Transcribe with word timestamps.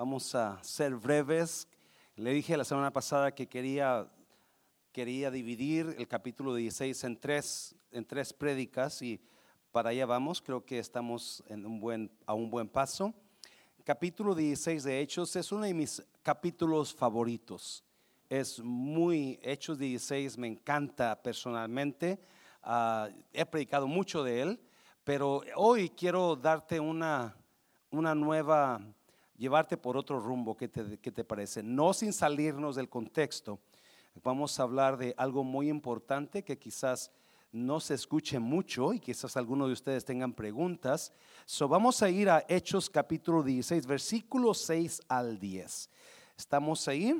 Vamos 0.00 0.34
a 0.34 0.58
ser 0.64 0.94
breves. 0.94 1.68
Le 2.16 2.32
dije 2.32 2.56
la 2.56 2.64
semana 2.64 2.90
pasada 2.90 3.34
que 3.34 3.46
quería, 3.46 4.10
quería 4.92 5.30
dividir 5.30 5.94
el 5.98 6.08
capítulo 6.08 6.54
16 6.54 7.04
en 7.04 7.20
tres, 7.20 7.74
en 7.90 8.06
tres 8.06 8.32
prédicas 8.32 9.02
y 9.02 9.20
para 9.70 9.90
allá 9.90 10.06
vamos. 10.06 10.40
Creo 10.40 10.64
que 10.64 10.78
estamos 10.78 11.44
en 11.48 11.66
un 11.66 11.80
buen, 11.80 12.10
a 12.24 12.32
un 12.32 12.48
buen 12.48 12.66
paso. 12.66 13.12
Capítulo 13.84 14.34
16 14.34 14.84
de 14.84 15.00
Hechos 15.00 15.36
es 15.36 15.52
uno 15.52 15.66
de 15.66 15.74
mis 15.74 16.02
capítulos 16.22 16.94
favoritos. 16.94 17.84
Es 18.30 18.58
muy, 18.58 19.38
Hechos 19.42 19.78
16 19.78 20.38
me 20.38 20.46
encanta 20.46 21.22
personalmente. 21.22 22.18
Ah, 22.62 23.10
he 23.34 23.44
predicado 23.44 23.86
mucho 23.86 24.24
de 24.24 24.40
él, 24.40 24.60
pero 25.04 25.42
hoy 25.56 25.90
quiero 25.90 26.36
darte 26.36 26.80
una, 26.80 27.36
una 27.90 28.14
nueva, 28.14 28.80
llevarte 29.40 29.78
por 29.78 29.96
otro 29.96 30.20
rumbo. 30.20 30.54
¿Qué 30.54 30.68
te, 30.68 30.98
qué 30.98 31.10
te 31.10 31.24
parece? 31.24 31.62
No 31.62 31.94
sin 31.94 32.12
salirnos 32.12 32.76
del 32.76 32.90
contexto. 32.90 33.58
Vamos 34.22 34.60
a 34.60 34.64
hablar 34.64 34.98
de 34.98 35.14
algo 35.16 35.42
muy 35.42 35.70
importante 35.70 36.44
que 36.44 36.58
quizás 36.58 37.10
no 37.50 37.80
se 37.80 37.94
escuche 37.94 38.38
mucho 38.38 38.92
y 38.92 39.00
quizás 39.00 39.36
algunos 39.38 39.68
de 39.68 39.72
ustedes 39.72 40.04
tengan 40.04 40.34
preguntas. 40.34 41.10
So, 41.46 41.68
vamos 41.68 42.02
a 42.02 42.10
ir 42.10 42.28
a 42.28 42.44
Hechos 42.48 42.90
capítulo 42.90 43.42
16, 43.42 43.86
versículo 43.86 44.52
6 44.52 45.00
al 45.08 45.38
10. 45.38 45.90
¿Estamos 46.36 46.86
ahí? 46.86 47.18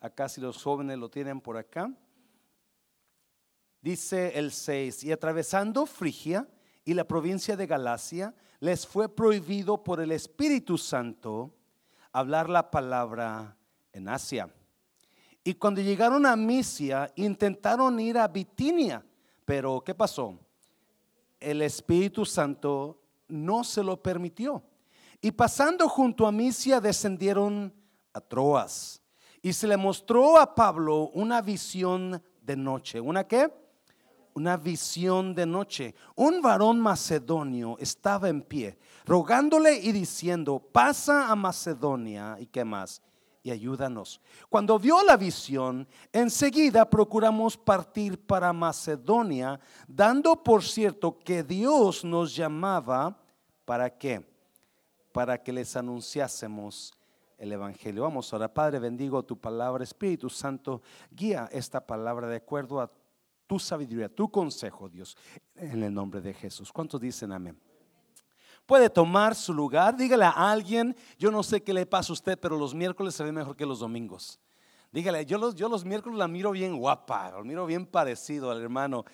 Acá 0.00 0.28
si 0.28 0.42
los 0.42 0.62
jóvenes 0.62 0.98
lo 0.98 1.08
tienen 1.08 1.40
por 1.40 1.56
acá. 1.56 1.90
Dice 3.80 4.38
el 4.38 4.52
6, 4.52 5.04
y 5.04 5.12
atravesando 5.12 5.86
Frigia 5.86 6.46
y 6.84 6.92
la 6.92 7.04
provincia 7.04 7.56
de 7.56 7.66
Galacia, 7.66 8.34
les 8.60 8.86
fue 8.86 9.08
prohibido 9.08 9.82
por 9.82 10.00
el 10.00 10.12
Espíritu 10.12 10.78
Santo 10.78 11.54
hablar 12.12 12.48
la 12.48 12.70
palabra 12.70 13.56
en 13.92 14.08
Asia. 14.08 14.52
Y 15.44 15.54
cuando 15.54 15.80
llegaron 15.80 16.26
a 16.26 16.36
Misia, 16.36 17.12
intentaron 17.16 17.98
ir 18.00 18.18
a 18.18 18.28
Bitinia, 18.28 19.04
pero 19.44 19.82
¿qué 19.84 19.94
pasó? 19.94 20.38
El 21.40 21.62
Espíritu 21.62 22.26
Santo 22.26 23.00
no 23.28 23.64
se 23.64 23.82
lo 23.82 24.02
permitió. 24.02 24.62
Y 25.20 25.30
pasando 25.32 25.88
junto 25.88 26.26
a 26.26 26.32
Misia, 26.32 26.80
descendieron 26.80 27.72
a 28.12 28.20
Troas. 28.20 29.00
Y 29.40 29.52
se 29.52 29.68
le 29.68 29.76
mostró 29.76 30.38
a 30.38 30.54
Pablo 30.54 31.10
una 31.14 31.40
visión 31.40 32.22
de 32.42 32.56
noche. 32.56 33.00
¿Una 33.00 33.24
qué? 33.24 33.50
Una 34.38 34.56
visión 34.56 35.34
de 35.34 35.46
noche. 35.46 35.96
Un 36.14 36.40
varón 36.40 36.78
macedonio 36.78 37.76
estaba 37.80 38.28
en 38.28 38.40
pie, 38.40 38.78
rogándole 39.04 39.74
y 39.74 39.90
diciendo, 39.90 40.60
pasa 40.60 41.28
a 41.28 41.34
Macedonia 41.34 42.36
y 42.38 42.46
qué 42.46 42.64
más, 42.64 43.02
y 43.42 43.50
ayúdanos. 43.50 44.20
Cuando 44.48 44.78
vio 44.78 45.02
la 45.02 45.16
visión, 45.16 45.88
enseguida 46.12 46.88
procuramos 46.88 47.56
partir 47.56 48.16
para 48.16 48.52
Macedonia, 48.52 49.58
dando 49.88 50.40
por 50.40 50.62
cierto 50.62 51.18
que 51.18 51.42
Dios 51.42 52.04
nos 52.04 52.36
llamaba, 52.36 53.20
¿para 53.64 53.90
qué? 53.90 54.24
Para 55.10 55.42
que 55.42 55.52
les 55.52 55.74
anunciásemos 55.74 56.94
el 57.38 57.50
Evangelio. 57.50 58.04
Vamos 58.04 58.32
ahora, 58.32 58.54
Padre, 58.54 58.78
bendigo 58.78 59.24
tu 59.24 59.36
palabra, 59.36 59.82
Espíritu 59.82 60.30
Santo, 60.30 60.80
guía 61.10 61.48
esta 61.50 61.84
palabra 61.84 62.28
de 62.28 62.36
acuerdo 62.36 62.80
a 62.80 62.88
tu 63.48 63.58
sabiduría, 63.58 64.08
tu 64.08 64.30
consejo, 64.30 64.88
Dios, 64.88 65.16
en 65.56 65.82
el 65.82 65.92
nombre 65.92 66.20
de 66.20 66.34
Jesús. 66.34 66.70
¿Cuántos 66.70 67.00
dicen 67.00 67.32
amén? 67.32 67.58
Puede 68.66 68.90
tomar 68.90 69.34
su 69.34 69.54
lugar, 69.54 69.96
dígale 69.96 70.26
a 70.26 70.50
alguien, 70.50 70.94
yo 71.18 71.30
no 71.30 71.42
sé 71.42 71.62
qué 71.62 71.72
le 71.72 71.86
pasa 71.86 72.12
a 72.12 72.14
usted, 72.14 72.38
pero 72.38 72.58
los 72.58 72.74
miércoles 72.74 73.14
se 73.14 73.24
ve 73.24 73.32
mejor 73.32 73.56
que 73.56 73.64
los 73.64 73.80
domingos. 73.80 74.38
Dígale, 74.92 75.24
yo 75.24 75.38
los, 75.38 75.54
yo 75.54 75.70
los 75.70 75.84
miércoles 75.86 76.18
la 76.18 76.28
miro 76.28 76.50
bien 76.50 76.76
guapa, 76.76 77.30
la 77.30 77.42
miro 77.42 77.64
bien 77.64 77.86
parecido 77.86 78.50
al 78.50 78.60
hermano. 78.60 79.06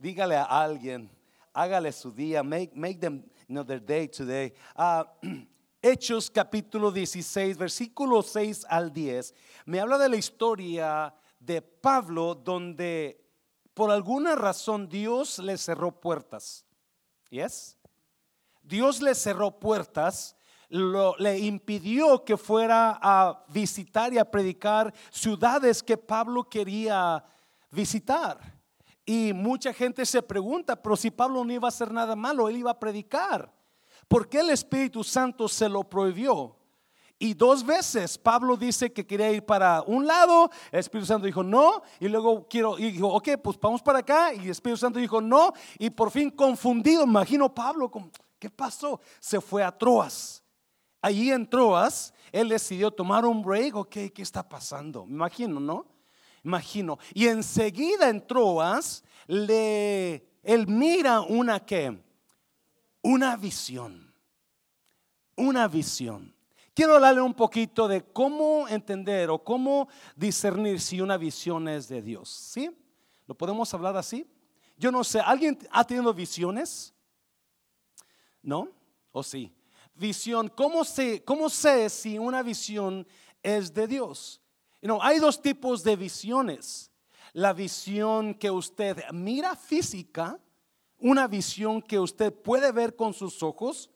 Dígale 0.00 0.36
a 0.36 0.42
alguien, 0.42 1.08
hágale 1.52 1.92
su 1.92 2.10
día, 2.10 2.42
make, 2.42 2.72
make 2.74 2.98
them 2.98 3.22
you 3.46 3.64
their 3.64 3.80
day 3.80 4.08
today. 4.08 4.52
Uh, 4.76 5.04
Hechos 5.82 6.28
capítulo 6.28 6.90
16, 6.90 7.56
versículo 7.56 8.22
6 8.22 8.66
al 8.68 8.92
10, 8.92 9.34
me 9.64 9.80
habla 9.80 9.96
de 9.96 10.08
la 10.08 10.16
historia 10.16 11.14
de 11.38 11.62
Pablo 11.62 12.34
donde 12.34 13.29
por 13.74 13.90
alguna 13.90 14.34
razón 14.34 14.88
Dios 14.88 15.38
le 15.38 15.56
cerró 15.56 16.00
puertas. 16.00 16.64
¿Yes? 17.30 17.76
Dios 18.62 19.00
le 19.00 19.14
cerró 19.14 19.58
puertas, 19.58 20.36
le 20.68 21.38
impidió 21.38 22.24
que 22.24 22.36
fuera 22.36 22.98
a 23.00 23.44
visitar 23.48 24.12
y 24.12 24.18
a 24.18 24.30
predicar 24.30 24.92
ciudades 25.10 25.82
que 25.82 25.96
Pablo 25.96 26.48
quería 26.48 27.24
visitar. 27.70 28.38
Y 29.04 29.32
mucha 29.32 29.72
gente 29.72 30.06
se 30.06 30.22
pregunta, 30.22 30.80
pero 30.80 30.96
si 30.96 31.10
Pablo 31.10 31.44
no 31.44 31.52
iba 31.52 31.66
a 31.66 31.70
hacer 31.70 31.90
nada 31.90 32.14
malo, 32.14 32.48
él 32.48 32.58
iba 32.58 32.70
a 32.70 32.78
predicar. 32.78 33.52
¿Por 34.06 34.28
qué 34.28 34.40
el 34.40 34.50
Espíritu 34.50 35.02
Santo 35.02 35.48
se 35.48 35.68
lo 35.68 35.82
prohibió? 35.84 36.59
Y 37.22 37.34
dos 37.34 37.66
veces 37.66 38.16
Pablo 38.16 38.56
dice 38.56 38.94
que 38.94 39.06
quería 39.06 39.30
ir 39.30 39.44
para 39.44 39.82
un 39.82 40.06
lado, 40.06 40.50
el 40.72 40.80
Espíritu 40.80 41.06
Santo 41.06 41.26
dijo 41.26 41.42
no, 41.42 41.82
y 42.00 42.08
luego 42.08 42.48
quiero, 42.48 42.78
y 42.78 42.92
dijo, 42.92 43.08
ok, 43.08 43.28
pues 43.44 43.60
vamos 43.60 43.82
para 43.82 43.98
acá, 43.98 44.32
y 44.32 44.38
el 44.38 44.50
Espíritu 44.50 44.78
Santo 44.78 44.98
dijo 44.98 45.20
no, 45.20 45.52
y 45.78 45.90
por 45.90 46.10
fin 46.10 46.30
confundido, 46.30 47.04
imagino 47.04 47.54
Pablo, 47.54 47.90
¿qué 48.38 48.48
pasó? 48.48 48.98
Se 49.20 49.38
fue 49.38 49.62
a 49.62 49.70
Troas. 49.70 50.42
Allí 51.02 51.30
en 51.30 51.46
Troas, 51.46 52.14
él 52.32 52.48
decidió 52.48 52.90
tomar 52.90 53.26
un 53.26 53.42
break, 53.42 53.76
ok, 53.76 53.96
¿qué 54.14 54.22
está 54.22 54.48
pasando? 54.48 55.04
Imagino, 55.06 55.60
¿no? 55.60 55.84
Imagino. 56.42 56.98
Y 57.12 57.26
enseguida 57.26 58.08
en 58.08 58.26
Troas, 58.26 59.04
le, 59.26 60.26
él 60.42 60.66
mira 60.66 61.20
una 61.20 61.60
que 61.60 62.02
una 63.02 63.36
visión. 63.36 64.10
Una 65.36 65.68
visión. 65.68 66.34
Quiero 66.80 66.94
hablarle 66.94 67.20
un 67.20 67.34
poquito 67.34 67.86
de 67.86 68.00
cómo 68.10 68.66
entender 68.66 69.28
o 69.28 69.44
cómo 69.44 69.86
discernir 70.16 70.80
si 70.80 70.98
una 71.02 71.18
visión 71.18 71.68
es 71.68 71.88
de 71.88 72.00
Dios. 72.00 72.30
¿Sí? 72.30 72.70
¿Lo 73.26 73.34
podemos 73.34 73.74
hablar 73.74 73.98
así? 73.98 74.26
Yo 74.78 74.90
no 74.90 75.04
sé, 75.04 75.20
¿alguien 75.20 75.58
ha 75.72 75.84
tenido 75.84 76.14
visiones? 76.14 76.94
¿No? 78.40 78.70
¿O 79.12 79.22
sí? 79.22 79.54
Visión, 79.94 80.48
¿cómo 80.48 80.82
sé, 80.82 81.22
cómo 81.22 81.50
sé 81.50 81.90
si 81.90 82.16
una 82.16 82.42
visión 82.42 83.06
es 83.42 83.74
de 83.74 83.86
Dios? 83.86 84.40
You 84.80 84.98
hay 85.02 85.18
dos 85.18 85.42
tipos 85.42 85.84
de 85.84 85.96
visiones. 85.96 86.90
La 87.34 87.52
visión 87.52 88.32
que 88.32 88.50
usted 88.50 89.04
mira 89.12 89.54
física 89.54 90.40
una 90.96 91.28
visión 91.28 91.82
que 91.82 91.98
usted 91.98 92.32
puede 92.32 92.72
ver 92.72 92.96
con 92.96 93.12
sus 93.12 93.42
ojos 93.42 93.90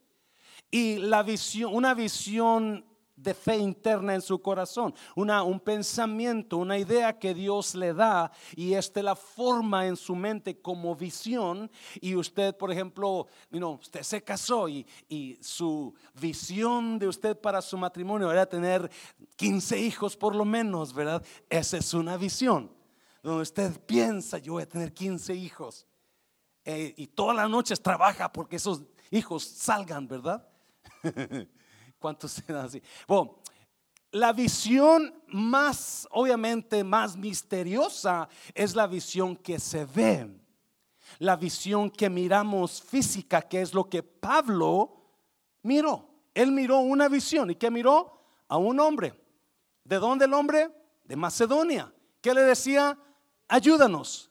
y 0.75 0.99
la 0.99 1.23
visión, 1.23 1.73
una 1.73 1.95
visión 1.95 2.85
de 3.15 3.33
fe 3.33 3.59
interna 3.59 4.12
en 4.12 4.21
su 4.21 4.43
corazón, 4.43 4.93
una, 5.15 5.45
un 5.45 5.61
pensamiento, 5.61 6.57
una 6.57 6.77
idea 6.77 7.17
que 7.17 7.33
Dios 7.33 7.77
le 7.77 7.95
da 7.95 8.33
y 8.57 8.75
este 8.75 9.01
la 9.01 9.15
forma 9.15 9.87
en 9.87 9.95
su 9.95 10.17
mente 10.17 10.61
como 10.61 10.97
visión 10.97 11.71
y 12.01 12.17
usted, 12.17 12.57
por 12.57 12.73
ejemplo, 12.73 13.29
usted 13.53 14.03
se 14.03 14.25
casó 14.25 14.69
y, 14.69 14.85
y, 15.09 15.39
su 15.41 15.95
visión 16.21 16.99
de 16.99 17.06
usted 17.06 17.41
para 17.41 17.62
su 17.62 17.79
matrimonio 17.79 18.33
era 18.33 18.45
tener 18.45 18.91
15 19.37 19.79
hijos 19.79 20.17
por 20.17 20.35
lo 20.35 20.45
menos, 20.45 20.93
¿verdad? 20.93 21.25
Esa 21.49 21.77
es 21.77 21.95
una 21.95 22.17
visión, 22.17 22.69
donde 23.23 23.43
usted 23.43 23.81
piensa, 23.87 24.39
yo 24.39 24.55
voy 24.55 24.65
a 24.65 24.69
tener 24.69 24.93
15 24.93 25.37
hijos. 25.37 25.87
Eh, 26.65 26.95
y 26.97 27.06
todas 27.06 27.37
las 27.37 27.49
noches 27.49 27.81
trabaja 27.81 28.33
porque 28.33 28.56
esos 28.56 28.83
hijos 29.12 29.45
salgan, 29.45 30.09
¿verdad? 30.09 30.49
¿Cuántos 31.98 32.32
se 32.32 32.53
dan 32.53 32.66
así? 32.66 32.82
Bueno, 33.06 33.38
la 34.12 34.32
visión 34.32 35.12
más, 35.29 36.06
obviamente, 36.11 36.84
más 36.84 37.17
misteriosa 37.17 38.29
es 38.55 38.75
la 38.75 38.87
visión 38.87 39.37
que 39.37 39.58
se 39.58 39.84
ve. 39.84 40.31
La 41.19 41.37
visión 41.37 41.90
que 41.90 42.08
miramos 42.08 42.82
física, 42.82 43.43
que 43.43 43.61
es 43.61 43.75
lo 43.75 43.88
que 43.88 44.02
Pablo 44.02 45.05
miró. 45.62 46.08
Él 46.32 46.52
miró 46.52 46.79
una 46.79 47.08
visión. 47.08 47.50
¿Y 47.50 47.56
qué 47.56 47.70
miró? 47.70 48.20
A 48.49 48.56
un 48.56 48.79
hombre. 48.81 49.14
¿De 49.84 49.96
dónde 49.96 50.25
el 50.25 50.34
hombre? 50.34 50.70
De 51.05 51.17
Macedonia. 51.17 51.93
¿Qué 52.20 52.34
le 52.34 52.43
decía? 52.43 52.99
Ayúdanos. 53.49 54.31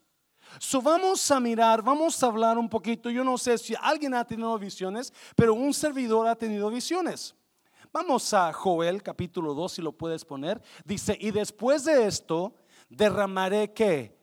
So 0.59 0.81
vamos 0.81 1.29
a 1.31 1.39
mirar, 1.39 1.81
vamos 1.81 2.21
a 2.21 2.27
hablar 2.27 2.57
un 2.57 2.69
poquito. 2.69 3.09
Yo 3.09 3.23
no 3.23 3.38
sé 3.38 3.57
si 3.57 3.73
alguien 3.81 4.13
ha 4.13 4.25
tenido 4.25 4.57
visiones, 4.57 5.13
pero 5.35 5.53
un 5.53 5.73
servidor 5.73 6.27
ha 6.27 6.35
tenido 6.35 6.69
visiones. 6.69 7.35
Vamos 7.91 8.33
a 8.33 8.51
Joel 8.53 9.03
capítulo 9.03 9.53
2, 9.53 9.71
si 9.71 9.81
lo 9.81 9.91
puedes 9.91 10.25
poner. 10.25 10.61
Dice, 10.83 11.17
y 11.19 11.31
después 11.31 11.83
de 11.85 12.07
esto 12.07 12.55
derramaré 12.89 13.71
que 13.71 14.17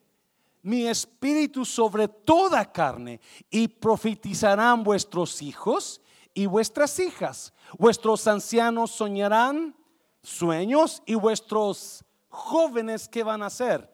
mi 0.62 0.86
espíritu 0.86 1.64
sobre 1.64 2.08
toda 2.08 2.70
carne 2.70 3.20
y 3.48 3.68
profetizarán 3.68 4.82
vuestros 4.82 5.40
hijos 5.42 6.00
y 6.34 6.46
vuestras 6.46 6.98
hijas. 6.98 7.52
Vuestros 7.78 8.26
ancianos 8.26 8.90
soñarán 8.90 9.76
sueños 10.22 11.02
y 11.06 11.14
vuestros 11.14 12.04
jóvenes, 12.28 13.08
¿qué 13.08 13.22
van 13.22 13.42
a 13.42 13.46
hacer? 13.46 13.90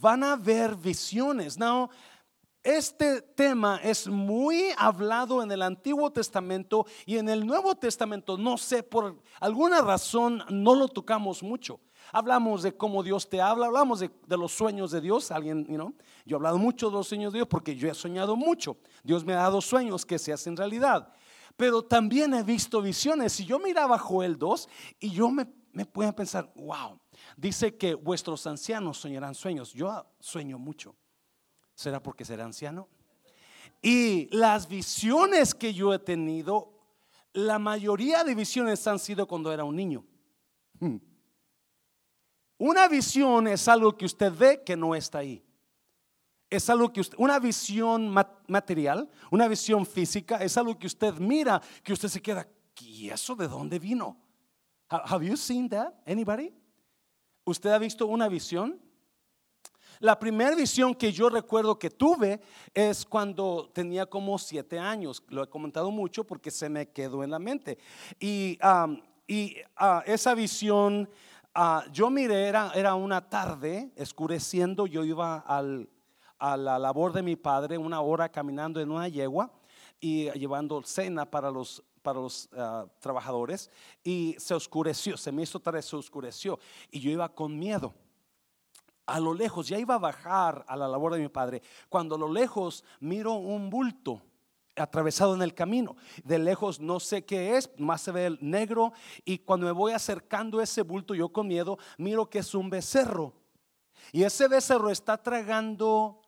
Van 0.00 0.22
a 0.24 0.36
ver 0.36 0.74
visiones. 0.76 1.58
No, 1.58 1.90
este 2.62 3.22
tema 3.22 3.80
es 3.82 4.06
muy 4.08 4.66
hablado 4.76 5.42
en 5.42 5.50
el 5.50 5.62
Antiguo 5.62 6.10
Testamento 6.10 6.86
y 7.06 7.16
en 7.16 7.28
el 7.28 7.46
Nuevo 7.46 7.74
Testamento, 7.74 8.36
no 8.36 8.58
sé, 8.58 8.82
por 8.82 9.22
alguna 9.40 9.80
razón 9.80 10.42
no 10.50 10.74
lo 10.74 10.88
tocamos 10.88 11.42
mucho. 11.42 11.80
Hablamos 12.12 12.62
de 12.62 12.76
cómo 12.76 13.02
Dios 13.02 13.28
te 13.28 13.40
habla, 13.40 13.66
hablamos 13.66 14.00
de, 14.00 14.10
los 14.28 14.52
sueños 14.52 14.90
de 14.90 15.00
Dios. 15.00 15.30
Alguien, 15.30 15.66
you 15.66 15.74
know, 15.74 15.94
yo 16.24 16.36
he 16.36 16.38
hablado 16.38 16.58
mucho 16.58 16.88
de 16.88 16.96
los 16.96 17.08
sueños 17.08 17.32
de 17.32 17.38
Dios 17.38 17.48
porque 17.48 17.76
yo 17.76 17.88
he 17.88 17.94
soñado 17.94 18.34
mucho. 18.34 18.76
Dios 19.02 19.24
me 19.24 19.34
ha 19.34 19.38
dado 19.38 19.60
sueños 19.60 20.04
que 20.04 20.18
se 20.18 20.32
hacen 20.32 20.56
realidad. 20.56 21.12
Pero 21.56 21.82
también 21.82 22.34
he 22.34 22.42
visto 22.42 22.80
visiones. 22.80 23.38
Y 23.40 23.46
yo 23.46 23.58
miraba 23.58 23.98
Joel 23.98 24.38
2 24.38 24.68
y 25.00 25.10
yo 25.10 25.30
me, 25.30 25.46
me 25.72 25.84
pensar, 25.84 26.50
wow, 26.54 26.98
dice 27.38 27.76
que 27.76 27.94
vuestros 27.94 28.46
ancianos 28.46 28.98
soñarán 28.98 29.34
sueños. 29.34 29.72
Yo 29.72 30.04
sueño 30.18 30.58
mucho. 30.58 30.96
¿Será 31.74 32.02
porque 32.02 32.24
será 32.24 32.44
anciano? 32.44 32.88
Y 33.80 34.28
las 34.36 34.68
visiones 34.68 35.54
que 35.54 35.72
yo 35.72 35.94
he 35.94 36.00
tenido, 36.00 36.72
la 37.32 37.60
mayoría 37.60 38.24
de 38.24 38.34
visiones 38.34 38.84
han 38.88 38.98
sido 38.98 39.28
cuando 39.28 39.52
era 39.52 39.62
un 39.62 39.76
niño. 39.76 40.04
Hmm. 40.80 40.96
Una 42.58 42.88
visión 42.88 43.46
es 43.46 43.68
algo 43.68 43.96
que 43.96 44.06
usted 44.06 44.32
ve 44.36 44.64
que 44.64 44.76
no 44.76 44.96
está 44.96 45.18
ahí. 45.18 45.44
Es 46.50 46.68
algo 46.68 46.92
que 46.92 47.02
usted, 47.02 47.16
una 47.20 47.38
visión 47.38 48.12
material, 48.48 49.08
una 49.30 49.46
visión 49.46 49.86
física, 49.86 50.38
es 50.38 50.56
algo 50.56 50.76
que 50.76 50.88
usted 50.88 51.14
mira, 51.14 51.62
que 51.84 51.92
usted 51.92 52.08
se 52.08 52.20
queda, 52.20 52.48
¿y 52.80 53.10
eso 53.10 53.36
de 53.36 53.46
dónde 53.46 53.78
vino? 53.78 54.16
Have 54.88 55.24
you 55.24 55.36
seen 55.36 55.68
that? 55.68 55.92
Anybody? 56.04 56.52
¿Usted 57.48 57.70
ha 57.70 57.78
visto 57.78 58.06
una 58.06 58.28
visión? 58.28 58.78
La 60.00 60.18
primera 60.18 60.54
visión 60.54 60.94
que 60.94 61.10
yo 61.10 61.30
recuerdo 61.30 61.78
que 61.78 61.88
tuve 61.88 62.42
es 62.74 63.06
cuando 63.06 63.70
tenía 63.72 64.04
como 64.04 64.38
siete 64.38 64.78
años. 64.78 65.24
Lo 65.28 65.42
he 65.42 65.48
comentado 65.48 65.90
mucho 65.90 66.24
porque 66.24 66.50
se 66.50 66.68
me 66.68 66.90
quedó 66.90 67.24
en 67.24 67.30
la 67.30 67.38
mente. 67.38 67.78
Y, 68.20 68.58
ah, 68.60 68.92
esa 70.04 70.34
visión, 70.34 71.08
ah, 71.54 71.86
yo 71.90 72.10
miré, 72.10 72.48
era, 72.48 72.94
una 72.94 73.30
tarde, 73.30 73.92
escureciendo, 73.96 74.86
yo 74.86 75.02
iba 75.02 75.38
a 75.38 76.56
la 76.58 76.78
labor 76.78 77.14
de 77.14 77.22
mi 77.22 77.36
padre, 77.36 77.78
una 77.78 78.02
hora 78.02 78.28
caminando 78.28 78.78
en 78.78 78.90
una 78.90 79.08
yegua 79.08 79.50
y 80.00 80.30
llevando 80.32 80.82
cena 80.82 81.24
para 81.24 81.50
los 81.50 81.82
para 82.02 82.20
los 82.20 82.48
ah, 82.56 82.86
trabajadores 83.00 83.70
y 84.02 84.36
se 84.38 84.54
oscureció, 84.54 85.16
se 85.16 85.32
me 85.32 85.42
hizo 85.42 85.60
tarde, 85.60 85.82
se 85.82 85.96
oscureció 85.96 86.58
y 86.90 87.00
yo 87.00 87.10
iba 87.10 87.28
con 87.28 87.58
miedo 87.58 87.94
a 89.08 89.20
lo 89.20 89.32
lejos, 89.32 89.66
ya 89.66 89.78
iba 89.78 89.94
a 89.94 89.98
bajar 89.98 90.64
a 90.68 90.76
la 90.76 90.86
labor 90.86 91.14
de 91.14 91.20
mi 91.20 91.28
padre, 91.28 91.62
cuando 91.88 92.16
a 92.16 92.18
lo 92.18 92.30
lejos 92.30 92.84
miro 93.00 93.32
un 93.32 93.70
bulto 93.70 94.20
atravesado 94.76 95.34
en 95.34 95.42
el 95.42 95.54
camino. 95.54 95.96
De 96.24 96.38
lejos 96.38 96.78
no 96.78 97.00
sé 97.00 97.24
qué 97.24 97.56
es, 97.56 97.70
más 97.78 98.02
se 98.02 98.12
ve 98.12 98.26
el 98.26 98.38
negro 98.40 98.92
y 99.24 99.38
cuando 99.38 99.66
me 99.66 99.72
voy 99.72 99.92
acercando 99.92 100.58
a 100.58 100.64
ese 100.64 100.82
bulto, 100.82 101.14
yo 101.14 101.30
con 101.30 101.48
miedo, 101.48 101.78
miro 101.96 102.28
que 102.28 102.40
es 102.40 102.54
un 102.54 102.70
becerro. 102.70 103.32
Y 104.12 104.24
ese 104.24 104.46
becerro 104.46 104.90
está 104.90 105.16
tragando 105.16 106.20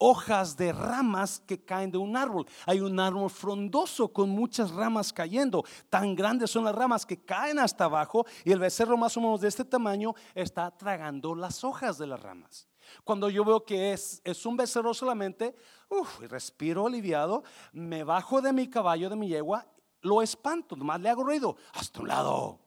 hojas 0.00 0.56
de 0.56 0.72
ramas 0.72 1.40
que 1.46 1.62
caen 1.62 1.90
de 1.90 1.98
un 1.98 2.16
árbol. 2.16 2.46
Hay 2.66 2.80
un 2.80 2.98
árbol 2.98 3.30
frondoso 3.30 4.08
con 4.12 4.30
muchas 4.30 4.70
ramas 4.72 5.12
cayendo. 5.12 5.62
Tan 5.88 6.16
grandes 6.16 6.50
son 6.50 6.64
las 6.64 6.74
ramas 6.74 7.04
que 7.04 7.22
caen 7.22 7.58
hasta 7.58 7.84
abajo 7.84 8.26
y 8.44 8.50
el 8.50 8.58
becerro 8.58 8.96
más 8.96 9.16
o 9.16 9.20
menos 9.20 9.42
de 9.42 9.48
este 9.48 9.64
tamaño 9.64 10.14
está 10.34 10.70
tragando 10.70 11.34
las 11.34 11.62
hojas 11.62 11.98
de 11.98 12.06
las 12.06 12.20
ramas. 12.20 12.66
Cuando 13.04 13.28
yo 13.28 13.44
veo 13.44 13.62
que 13.62 13.92
es, 13.92 14.20
es 14.24 14.44
un 14.46 14.56
becerro 14.56 14.94
solamente, 14.94 15.54
uf, 15.88 16.20
respiro 16.20 16.86
aliviado, 16.86 17.44
me 17.72 18.02
bajo 18.02 18.40
de 18.40 18.52
mi 18.52 18.68
caballo, 18.68 19.10
de 19.10 19.16
mi 19.16 19.28
yegua, 19.28 19.66
lo 20.00 20.22
espanto, 20.22 20.76
nomás 20.76 21.00
le 21.00 21.10
hago 21.10 21.22
ruido, 21.22 21.56
hasta 21.74 22.00
un 22.00 22.08
lado. 22.08 22.58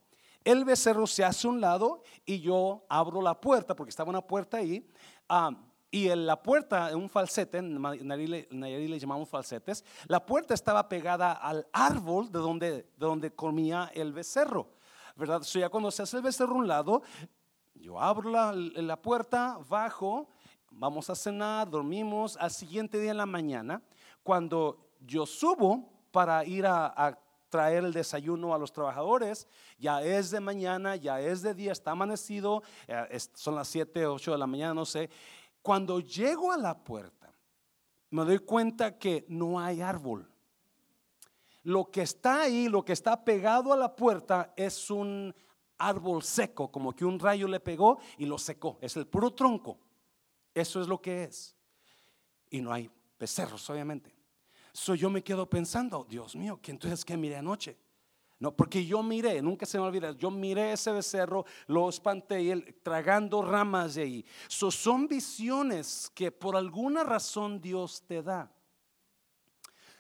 El 0.43 0.65
becerro 0.65 1.07
se 1.07 1.23
hace 1.23 1.47
un 1.47 1.59
lado 1.59 2.03
y 2.25 2.41
yo 2.41 2.85
abro 2.89 3.21
la 3.21 3.41
puerta, 3.41 3.75
porque 3.75 3.89
estaba 3.89 4.09
una 4.09 4.21
puerta 4.21 4.57
ahí. 4.57 4.85
Ah, 5.27 5.51
y 5.93 6.09
en 6.09 6.25
la 6.25 6.41
puerta, 6.41 6.89
en 6.89 6.97
un 6.97 7.07
falsete, 7.07 7.59
en 7.59 7.79
Nayarit 7.79 8.49
le, 8.89 8.99
llamamos 8.99 9.29
falsetes, 9.29 9.85
la 10.07 10.25
puerta 10.25 10.55
estaba 10.55 10.89
pegada 10.89 11.33
al 11.33 11.67
árbol 11.71 12.31
de 12.31 12.39
donde, 12.39 12.71
de 12.71 12.85
donde 12.97 13.31
comía 13.31 13.91
el 13.93 14.11
becerro. 14.11 14.71
¿Verdad? 15.15 15.43
So 15.43 15.59
ya 15.59 15.69
cuando 15.69 15.91
se 15.91 16.01
hace 16.01 16.17
el 16.17 16.23
becerro 16.23 16.55
a 16.55 16.57
un 16.57 16.67
lado, 16.67 17.03
yo 17.75 18.01
abro 18.01 18.31
la, 18.31 18.51
la 18.53 18.99
puerta, 18.99 19.59
bajo, 19.69 20.27
vamos 20.71 21.11
a 21.11 21.15
cenar, 21.15 21.69
dormimos. 21.69 22.37
Al 22.37 22.49
siguiente 22.49 22.99
día 22.99 23.11
en 23.11 23.17
la 23.17 23.27
mañana, 23.27 23.79
cuando 24.23 24.95
yo 24.99 25.27
subo 25.27 25.93
para 26.09 26.43
ir 26.43 26.65
a, 26.65 27.19
traer 27.53 27.83
el 27.83 27.93
desayuno 27.93 28.55
a 28.55 28.57
los 28.57 28.73
trabajadores. 28.73 29.47
Ya 29.77 30.01
es 30.01 30.31
de 30.31 30.39
mañana, 30.39 30.95
ya 30.95 31.21
es 31.21 31.43
de 31.43 31.53
día, 31.53 31.71
está 31.71 31.91
amanecido, 31.91 32.63
eh, 32.87 33.19
son 33.35 33.53
las 33.53 33.67
7, 33.67 34.07
8 34.07 34.31
de 34.31 34.37
la 34.39 34.47
mañana, 34.47 34.73
no 34.73 34.85
sé. 34.85 35.07
Cuando 35.63 36.01
llego 36.01 36.51
a 36.51 36.57
la 36.57 36.83
puerta, 36.83 37.33
me 38.11 38.25
doy 38.25 38.39
cuenta 38.39 38.99
que 38.99 39.25
no 39.29 39.59
hay 39.59 39.81
árbol. 39.81 40.29
Lo 41.63 41.89
que 41.89 42.01
está 42.01 42.41
ahí, 42.41 42.67
lo 42.67 42.83
que 42.83 42.91
está 42.91 43.23
pegado 43.23 43.71
a 43.71 43.77
la 43.77 43.95
puerta 43.95 44.53
es 44.57 44.91
un 44.91 45.33
árbol 45.77 46.21
seco, 46.21 46.69
como 46.69 46.93
que 46.93 47.05
un 47.05 47.17
rayo 47.17 47.47
le 47.47 47.61
pegó 47.61 47.97
y 48.17 48.25
lo 48.25 48.37
secó. 48.37 48.77
Es 48.81 48.97
el 48.97 49.07
puro 49.07 49.31
tronco. 49.31 49.79
Eso 50.53 50.81
es 50.81 50.87
lo 50.87 51.01
que 51.01 51.23
es. 51.23 51.55
Y 52.49 52.61
no 52.61 52.73
hay 52.73 52.91
becerros, 53.17 53.67
obviamente. 53.69 54.13
So 54.73 54.95
yo 54.95 55.09
me 55.09 55.23
quedo 55.23 55.49
pensando, 55.49 56.05
Dios 56.09 56.35
mío, 56.35 56.59
¿qué 56.61 56.71
entonces 56.71 57.05
qué 57.05 57.15
miré 57.15 57.37
anoche? 57.37 57.77
No, 58.39 58.55
porque 58.55 58.85
yo 58.85 59.01
miré, 59.01 59.41
nunca 59.41 59.65
se 59.65 59.77
me 59.77 59.85
olvida, 59.85 60.11
yo 60.11 60.29
miré 60.29 60.73
ese 60.73 60.91
becerro, 60.91 61.45
lo 61.67 61.87
espanté 61.87 62.41
y 62.41 62.51
él 62.51 62.75
tragando 62.83 63.41
ramas 63.41 63.95
de 63.95 64.01
ahí. 64.01 64.25
son 64.47 65.07
visiones 65.07 66.11
que 66.13 66.31
por 66.31 66.55
alguna 66.55 67.03
razón 67.03 67.61
Dios 67.61 68.03
te 68.05 68.21
da. 68.21 68.51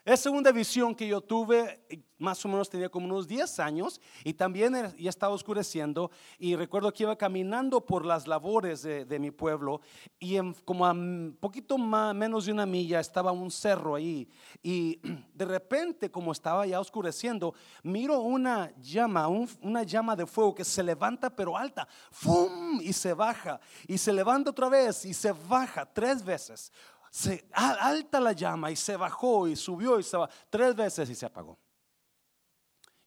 Es 0.05 0.19
segunda 0.19 0.51
visión 0.51 0.93
que 0.93 1.07
yo 1.07 1.21
tuve, 1.21 1.85
más 2.23 2.43
o 2.45 2.47
menos 2.47 2.69
tenía 2.69 2.89
como 2.89 3.05
unos 3.05 3.27
10 3.27 3.59
años 3.59 3.99
y 4.23 4.33
también 4.33 4.95
ya 4.97 5.09
estaba 5.09 5.33
oscureciendo 5.33 6.09
y 6.39 6.55
recuerdo 6.55 6.91
que 6.93 7.03
iba 7.03 7.15
caminando 7.17 7.85
por 7.85 8.05
las 8.05 8.27
labores 8.27 8.81
de, 8.81 9.19
mi 9.19 9.29
pueblo 9.29 9.81
y 10.19 10.37
en, 10.37 10.53
como 10.65 10.85
a 10.85 10.91
un 10.91 11.37
poquito 11.39 11.77
más, 11.77 12.15
menos 12.15 12.45
de 12.45 12.53
una 12.53 12.65
milla 12.65 12.99
estaba 12.99 13.31
un 13.31 13.51
cerro 13.51 13.95
ahí 13.95 14.27
y 14.63 14.99
de 15.33 15.45
repente 15.45 16.09
como 16.09 16.31
estaba 16.31 16.65
ya 16.65 16.79
oscureciendo 16.79 17.53
miro 17.83 18.21
una 18.21 18.73
llama, 18.77 19.27
una 19.27 19.83
llama 19.83 20.15
de 20.15 20.25
fuego 20.25 20.55
que 20.55 20.63
se 20.63 20.81
levanta 20.81 21.29
pero 21.29 21.57
alta, 21.57 21.87
¡fum! 22.09 22.79
y 22.81 22.93
se 22.93 23.13
baja 23.13 23.59
y 23.87 23.97
se 23.97 24.13
levanta 24.13 24.51
otra 24.51 24.69
vez 24.69 25.05
y 25.05 25.13
se 25.13 25.33
baja 25.33 25.85
tres 25.85 26.23
veces 26.23 26.71
se 27.13 27.47
alta 27.53 28.19
la 28.19 28.31
llama 28.31 28.71
y 28.71 28.75
se 28.75 28.97
bajó 28.97 29.47
y 29.47 29.55
subió 29.55 29.99
y 29.99 30.03
se 30.03 30.17
tres 30.49 30.75
veces 30.75 31.07
y 31.11 31.13
se 31.13 31.27
apagó. 31.27 31.59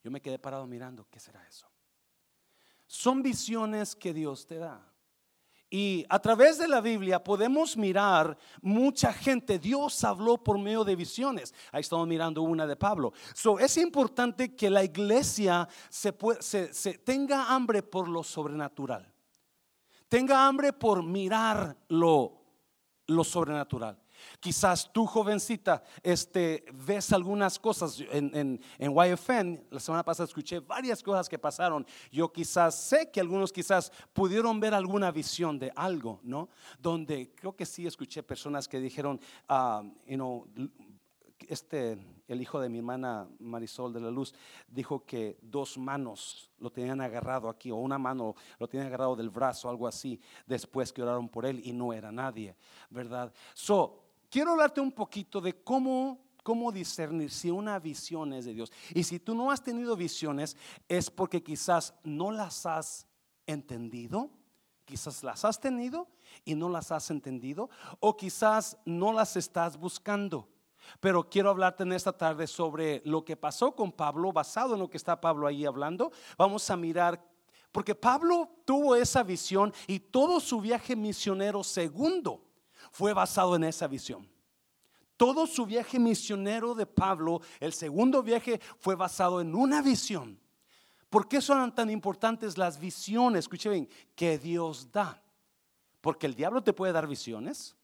Yo 0.06 0.12
me 0.12 0.22
quedé 0.22 0.38
parado 0.38 0.68
mirando, 0.68 1.04
¿qué 1.10 1.18
será 1.18 1.44
eso? 1.48 1.66
Son 2.86 3.24
visiones 3.24 3.96
que 3.96 4.14
Dios 4.14 4.46
te 4.46 4.56
da. 4.56 4.80
Y 5.68 6.06
a 6.08 6.20
través 6.20 6.58
de 6.58 6.68
la 6.68 6.80
Biblia 6.80 7.24
podemos 7.24 7.76
mirar 7.76 8.38
mucha 8.62 9.12
gente. 9.12 9.58
Dios 9.58 10.04
habló 10.04 10.38
por 10.38 10.60
medio 10.60 10.84
de 10.84 10.94
visiones. 10.94 11.52
Ahí 11.72 11.80
estamos 11.80 12.06
mirando 12.06 12.42
una 12.42 12.68
de 12.68 12.76
Pablo. 12.76 13.14
So, 13.34 13.58
es 13.58 13.76
importante 13.78 14.54
que 14.54 14.70
la 14.70 14.84
iglesia 14.84 15.68
se, 15.88 16.14
se 16.40 16.98
tenga 16.98 17.52
hambre 17.52 17.82
por 17.82 18.06
lo 18.06 18.22
sobrenatural. 18.22 19.12
Tenga 20.08 20.46
hambre 20.46 20.72
por 20.72 21.02
mirar 21.02 21.76
lo 21.88 22.46
lo 23.08 23.24
sobrenatural. 23.24 23.98
Quizás 24.40 24.90
tú, 24.92 25.06
jovencita, 25.06 25.82
este, 26.02 26.64
ves 26.72 27.12
algunas 27.12 27.58
cosas 27.58 28.00
en, 28.10 28.34
en, 28.34 28.60
en, 28.78 28.92
YFN. 28.92 29.66
La 29.70 29.80
semana 29.80 30.04
pasada 30.04 30.26
escuché 30.26 30.60
varias 30.60 31.02
cosas 31.02 31.28
que 31.28 31.38
pasaron. 31.38 31.86
Yo 32.10 32.32
quizás 32.32 32.74
sé 32.74 33.10
que 33.10 33.20
algunos 33.20 33.52
quizás 33.52 33.92
pudieron 34.12 34.60
ver 34.60 34.74
alguna 34.74 35.10
visión 35.10 35.58
de 35.58 35.72
algo, 35.74 36.20
¿no? 36.22 36.48
Donde 36.78 37.32
creo 37.34 37.54
que 37.54 37.66
sí 37.66 37.86
escuché 37.86 38.22
personas 38.22 38.68
que 38.68 38.80
dijeron, 38.80 39.20
uh, 39.48 39.82
you 40.06 40.46
este, 41.48 41.98
el 42.28 42.40
hijo 42.40 42.60
de 42.60 42.68
mi 42.68 42.78
hermana 42.78 43.28
Marisol 43.38 43.92
de 43.92 44.00
la 44.00 44.10
Luz, 44.10 44.34
dijo 44.68 45.04
que 45.04 45.38
dos 45.42 45.78
manos 45.78 46.50
lo 46.58 46.70
tenían 46.70 47.00
agarrado 47.00 47.48
aquí, 47.48 47.70
o 47.70 47.76
una 47.76 47.98
mano 47.98 48.34
lo 48.58 48.68
tenían 48.68 48.88
agarrado 48.88 49.16
del 49.16 49.30
brazo, 49.30 49.68
algo 49.68 49.86
así, 49.86 50.20
después 50.46 50.92
que 50.92 51.02
oraron 51.02 51.28
por 51.28 51.46
él 51.46 51.60
y 51.64 51.72
no 51.72 51.92
era 51.92 52.10
nadie, 52.10 52.56
¿verdad? 52.90 53.32
So, 53.54 54.05
quiero 54.36 54.50
hablarte 54.50 54.82
un 54.82 54.92
poquito 54.92 55.40
de 55.40 55.62
cómo 55.62 56.20
cómo 56.42 56.70
discernir 56.70 57.30
si 57.30 57.50
una 57.50 57.78
visión 57.78 58.34
es 58.34 58.44
de 58.44 58.52
Dios. 58.52 58.70
Y 58.94 59.02
si 59.02 59.18
tú 59.18 59.34
no 59.34 59.50
has 59.50 59.62
tenido 59.62 59.96
visiones, 59.96 60.58
es 60.86 61.10
porque 61.10 61.42
quizás 61.42 61.94
no 62.04 62.30
las 62.30 62.66
has 62.66 63.06
entendido, 63.46 64.28
quizás 64.84 65.24
las 65.24 65.46
has 65.46 65.58
tenido 65.58 66.06
y 66.44 66.54
no 66.54 66.68
las 66.68 66.92
has 66.92 67.10
entendido, 67.10 67.70
o 67.98 68.14
quizás 68.14 68.76
no 68.84 69.10
las 69.14 69.36
estás 69.38 69.78
buscando. 69.78 70.46
Pero 71.00 71.30
quiero 71.30 71.48
hablarte 71.48 71.84
en 71.84 71.92
esta 71.92 72.12
tarde 72.12 72.46
sobre 72.46 73.00
lo 73.06 73.24
que 73.24 73.38
pasó 73.38 73.74
con 73.74 73.90
Pablo, 73.90 74.34
basado 74.34 74.74
en 74.74 74.80
lo 74.80 74.90
que 74.90 74.98
está 74.98 75.18
Pablo 75.18 75.46
ahí 75.46 75.64
hablando. 75.64 76.12
Vamos 76.36 76.68
a 76.68 76.76
mirar, 76.76 77.26
porque 77.72 77.94
Pablo 77.94 78.50
tuvo 78.66 78.96
esa 78.96 79.22
visión 79.22 79.72
y 79.86 79.98
todo 79.98 80.40
su 80.40 80.60
viaje 80.60 80.94
misionero 80.94 81.64
segundo 81.64 82.45
fue 82.96 83.12
basado 83.12 83.54
en 83.56 83.64
esa 83.64 83.86
visión. 83.86 84.26
Todo 85.18 85.46
su 85.46 85.66
viaje 85.66 85.98
misionero 85.98 86.74
de 86.74 86.86
Pablo, 86.86 87.42
el 87.60 87.74
segundo 87.74 88.22
viaje, 88.22 88.58
fue 88.78 88.94
basado 88.94 89.42
en 89.42 89.54
una 89.54 89.82
visión. 89.82 90.40
¿Por 91.10 91.28
qué 91.28 91.42
son 91.42 91.74
tan 91.74 91.90
importantes 91.90 92.56
las 92.56 92.80
visiones? 92.80 93.40
Escuchen 93.40 93.72
bien, 93.72 93.88
que 94.14 94.38
Dios 94.38 94.90
da. 94.90 95.22
Porque 96.00 96.24
el 96.24 96.34
diablo 96.34 96.62
te 96.62 96.72
puede 96.72 96.94
dar 96.94 97.06
visiones. 97.06 97.76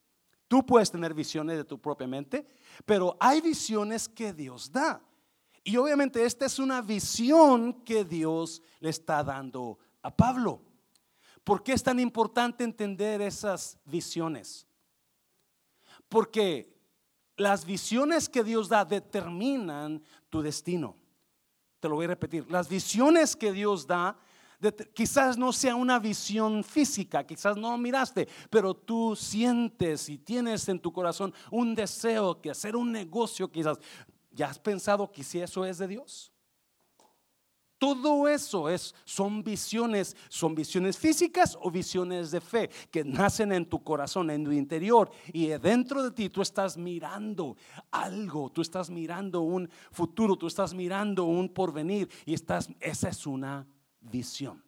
Tú 0.48 0.64
puedes 0.64 0.90
tener 0.90 1.12
visiones 1.12 1.58
de 1.58 1.64
tu 1.64 1.78
propia 1.78 2.06
mente, 2.06 2.46
pero 2.86 3.14
hay 3.20 3.42
visiones 3.42 4.08
que 4.08 4.32
Dios 4.32 4.72
da. 4.72 5.02
Y 5.62 5.76
obviamente 5.76 6.24
esta 6.24 6.46
es 6.46 6.58
una 6.58 6.80
visión 6.80 7.84
que 7.84 8.06
Dios 8.06 8.62
le 8.80 8.88
está 8.88 9.22
dando 9.22 9.78
a 10.00 10.10
Pablo. 10.10 10.62
¿Por 11.44 11.62
qué 11.62 11.74
es 11.74 11.82
tan 11.82 12.00
importante 12.00 12.64
entender 12.64 13.20
esas 13.20 13.78
visiones? 13.84 14.66
Porque 16.12 16.70
las 17.38 17.64
visiones 17.64 18.28
que 18.28 18.44
Dios 18.44 18.68
da 18.68 18.84
determinan 18.84 20.02
tu 20.28 20.42
destino. 20.42 20.94
Te 21.80 21.88
lo 21.88 21.94
voy 21.94 22.04
a 22.04 22.08
repetir. 22.08 22.44
Las 22.50 22.68
visiones 22.68 23.34
que 23.34 23.50
Dios 23.50 23.86
da, 23.86 24.18
quizás 24.92 25.38
no 25.38 25.54
sea 25.54 25.74
una 25.74 25.98
visión 25.98 26.62
física, 26.62 27.26
quizás 27.26 27.56
no 27.56 27.78
miraste, 27.78 28.28
pero 28.50 28.74
tú 28.74 29.16
sientes 29.16 30.10
y 30.10 30.18
tienes 30.18 30.68
en 30.68 30.80
tu 30.80 30.92
corazón 30.92 31.32
un 31.50 31.74
deseo 31.74 32.42
que 32.42 32.50
hacer 32.50 32.76
un 32.76 32.92
negocio, 32.92 33.50
quizás. 33.50 33.78
¿Ya 34.32 34.48
has 34.48 34.58
pensado 34.58 35.10
que 35.10 35.24
si 35.24 35.40
eso 35.40 35.64
es 35.64 35.78
de 35.78 35.88
Dios? 35.88 36.31
Todo 37.82 38.28
eso 38.28 38.68
es, 38.68 38.94
son 39.04 39.42
visiones, 39.42 40.16
son 40.28 40.54
visiones 40.54 40.96
físicas 40.96 41.58
o 41.60 41.68
visiones 41.68 42.30
de 42.30 42.40
fe 42.40 42.70
que 42.92 43.02
nacen 43.02 43.50
en 43.50 43.66
tu 43.66 43.82
corazón, 43.82 44.30
en 44.30 44.44
tu 44.44 44.52
interior. 44.52 45.10
Y 45.32 45.48
dentro 45.48 46.00
de 46.04 46.12
ti 46.12 46.28
tú 46.28 46.42
estás 46.42 46.76
mirando 46.76 47.56
algo, 47.90 48.50
tú 48.50 48.62
estás 48.62 48.88
mirando 48.88 49.40
un 49.40 49.68
futuro, 49.90 50.36
tú 50.36 50.46
estás 50.46 50.72
mirando 50.74 51.24
un 51.24 51.48
porvenir 51.48 52.08
y 52.24 52.34
estás, 52.34 52.68
esa 52.78 53.08
es 53.08 53.26
una 53.26 53.66
visión. 54.00 54.62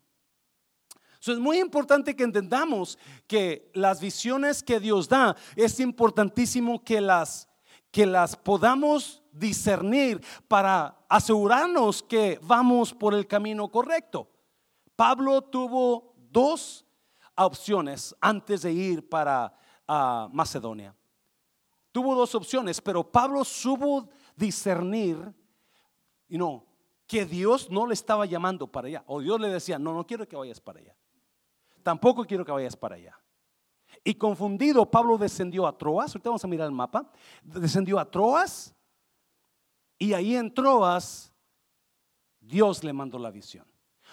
es 1.24 1.38
muy 1.38 1.60
importante 1.60 2.16
que 2.16 2.24
entendamos 2.24 2.98
que 3.28 3.70
las 3.74 4.00
visiones 4.00 4.60
que 4.60 4.80
Dios 4.80 5.08
da, 5.08 5.36
es 5.54 5.78
importantísimo 5.78 6.82
que 6.82 7.00
las, 7.00 7.46
que 7.92 8.06
las 8.06 8.34
podamos 8.34 9.23
discernir 9.34 10.24
para 10.48 10.96
asegurarnos 11.08 12.02
que 12.02 12.38
vamos 12.42 12.94
por 12.94 13.14
el 13.14 13.26
camino 13.26 13.68
correcto. 13.68 14.30
Pablo 14.96 15.42
tuvo 15.42 16.14
dos 16.30 16.86
opciones 17.36 18.14
antes 18.20 18.62
de 18.62 18.72
ir 18.72 19.08
para 19.08 19.52
ah, 19.88 20.28
Macedonia. 20.32 20.94
Tuvo 21.90 22.14
dos 22.14 22.34
opciones, 22.34 22.80
pero 22.80 23.10
Pablo 23.10 23.44
supo 23.44 24.08
discernir, 24.36 25.32
y 26.28 26.38
no, 26.38 26.66
que 27.06 27.24
Dios 27.24 27.70
no 27.70 27.86
le 27.86 27.94
estaba 27.94 28.26
llamando 28.26 28.66
para 28.66 28.88
allá. 28.88 29.04
O 29.06 29.20
Dios 29.20 29.40
le 29.40 29.48
decía, 29.48 29.78
no, 29.78 29.94
no 29.94 30.06
quiero 30.06 30.26
que 30.26 30.36
vayas 30.36 30.60
para 30.60 30.80
allá. 30.80 30.96
Tampoco 31.82 32.24
quiero 32.24 32.44
que 32.44 32.50
vayas 32.50 32.76
para 32.76 32.96
allá. 32.96 33.16
Y 34.02 34.14
confundido, 34.14 34.90
Pablo 34.90 35.16
descendió 35.16 35.66
a 35.66 35.76
Troas. 35.76 36.10
Ahorita 36.10 36.30
vamos 36.30 36.44
a 36.44 36.48
mirar 36.48 36.66
el 36.66 36.72
mapa. 36.72 37.10
Descendió 37.42 37.98
a 37.98 38.10
Troas 38.10 38.73
y 39.98 40.12
ahí 40.12 40.36
en 40.36 40.52
Troas, 40.52 41.32
Dios 42.40 42.84
le 42.84 42.92
mandó 42.92 43.18
la 43.18 43.30
visión. 43.30 43.66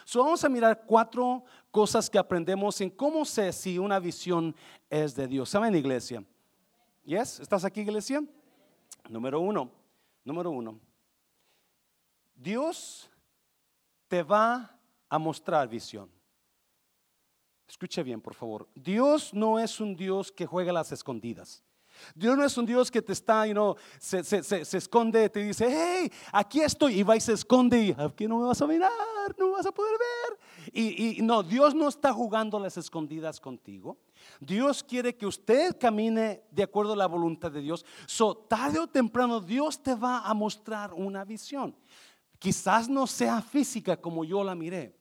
So, 0.05 0.23
vamos 0.23 0.43
a 0.43 0.49
mirar 0.49 0.83
cuatro 0.85 1.43
cosas 1.69 2.09
que 2.09 2.17
aprendemos 2.17 2.79
en 2.81 2.89
cómo 2.89 3.23
sé 3.25 3.53
si 3.53 3.77
una 3.77 3.99
visión 3.99 4.55
es 4.89 5.15
de 5.15 5.27
Dios. 5.27 5.49
¿Saben, 5.49 5.75
iglesia? 5.75 6.23
¿Yes? 7.03 7.39
¿Estás 7.39 7.63
aquí, 7.65 7.81
iglesia? 7.81 8.23
Número 9.09 9.39
uno. 9.39 9.71
Número 10.23 10.51
uno. 10.51 10.79
Dios 12.35 13.09
te 14.07 14.23
va 14.23 14.77
a 15.09 15.17
mostrar 15.19 15.67
visión. 15.67 16.09
Escuche 17.67 18.03
bien, 18.03 18.19
por 18.19 18.33
favor. 18.33 18.67
Dios 18.75 19.33
no 19.33 19.59
es 19.59 19.79
un 19.79 19.95
Dios 19.95 20.31
que 20.31 20.45
juega 20.45 20.73
las 20.73 20.91
escondidas. 20.91 21.63
Dios 22.15 22.37
no 22.37 22.43
es 22.43 22.57
un 22.57 22.65
Dios 22.65 22.89
que 22.89 23.01
te 23.01 23.13
está, 23.13 23.45
you 23.45 23.53
know, 23.53 23.75
se, 23.99 24.23
se, 24.23 24.43
se, 24.43 24.77
esconde, 24.77 25.29
te 25.29 25.43
dice, 25.43 25.67
hey, 25.69 26.11
aquí 26.31 26.61
estoy, 26.61 26.99
y 26.99 27.03
va 27.03 27.15
y 27.15 27.21
se 27.21 27.33
esconde, 27.33 27.81
y 27.81 27.95
aquí 27.97 28.27
no 28.27 28.39
me 28.39 28.47
vas 28.47 28.61
a 28.61 28.67
mirar, 28.67 28.91
no 29.37 29.51
vas 29.51 29.65
a 29.65 29.71
poder 29.71 29.93
ver. 29.97 30.71
Y, 30.73 31.19
y 31.19 31.21
no, 31.21 31.43
Dios 31.43 31.75
no 31.75 31.87
está 31.87 32.13
jugando 32.13 32.59
las 32.59 32.77
escondidas 32.77 33.39
contigo. 33.39 33.97
Dios 34.39 34.83
quiere 34.83 35.15
que 35.15 35.25
usted 35.25 35.77
camine 35.79 36.43
de 36.51 36.63
acuerdo 36.63 36.93
a 36.93 36.95
la 36.95 37.07
voluntad 37.07 37.51
de 37.51 37.61
Dios. 37.61 37.85
So, 38.05 38.35
tarde 38.35 38.79
o 38.79 38.87
temprano, 38.87 39.39
Dios 39.39 39.81
te 39.81 39.95
va 39.95 40.21
a 40.21 40.33
mostrar 40.33 40.93
una 40.93 41.25
visión. 41.25 41.75
Quizás 42.39 42.89
no 42.89 43.07
sea 43.07 43.41
física 43.41 43.97
como 43.97 44.23
yo 44.23 44.43
la 44.43 44.55
miré 44.55 45.00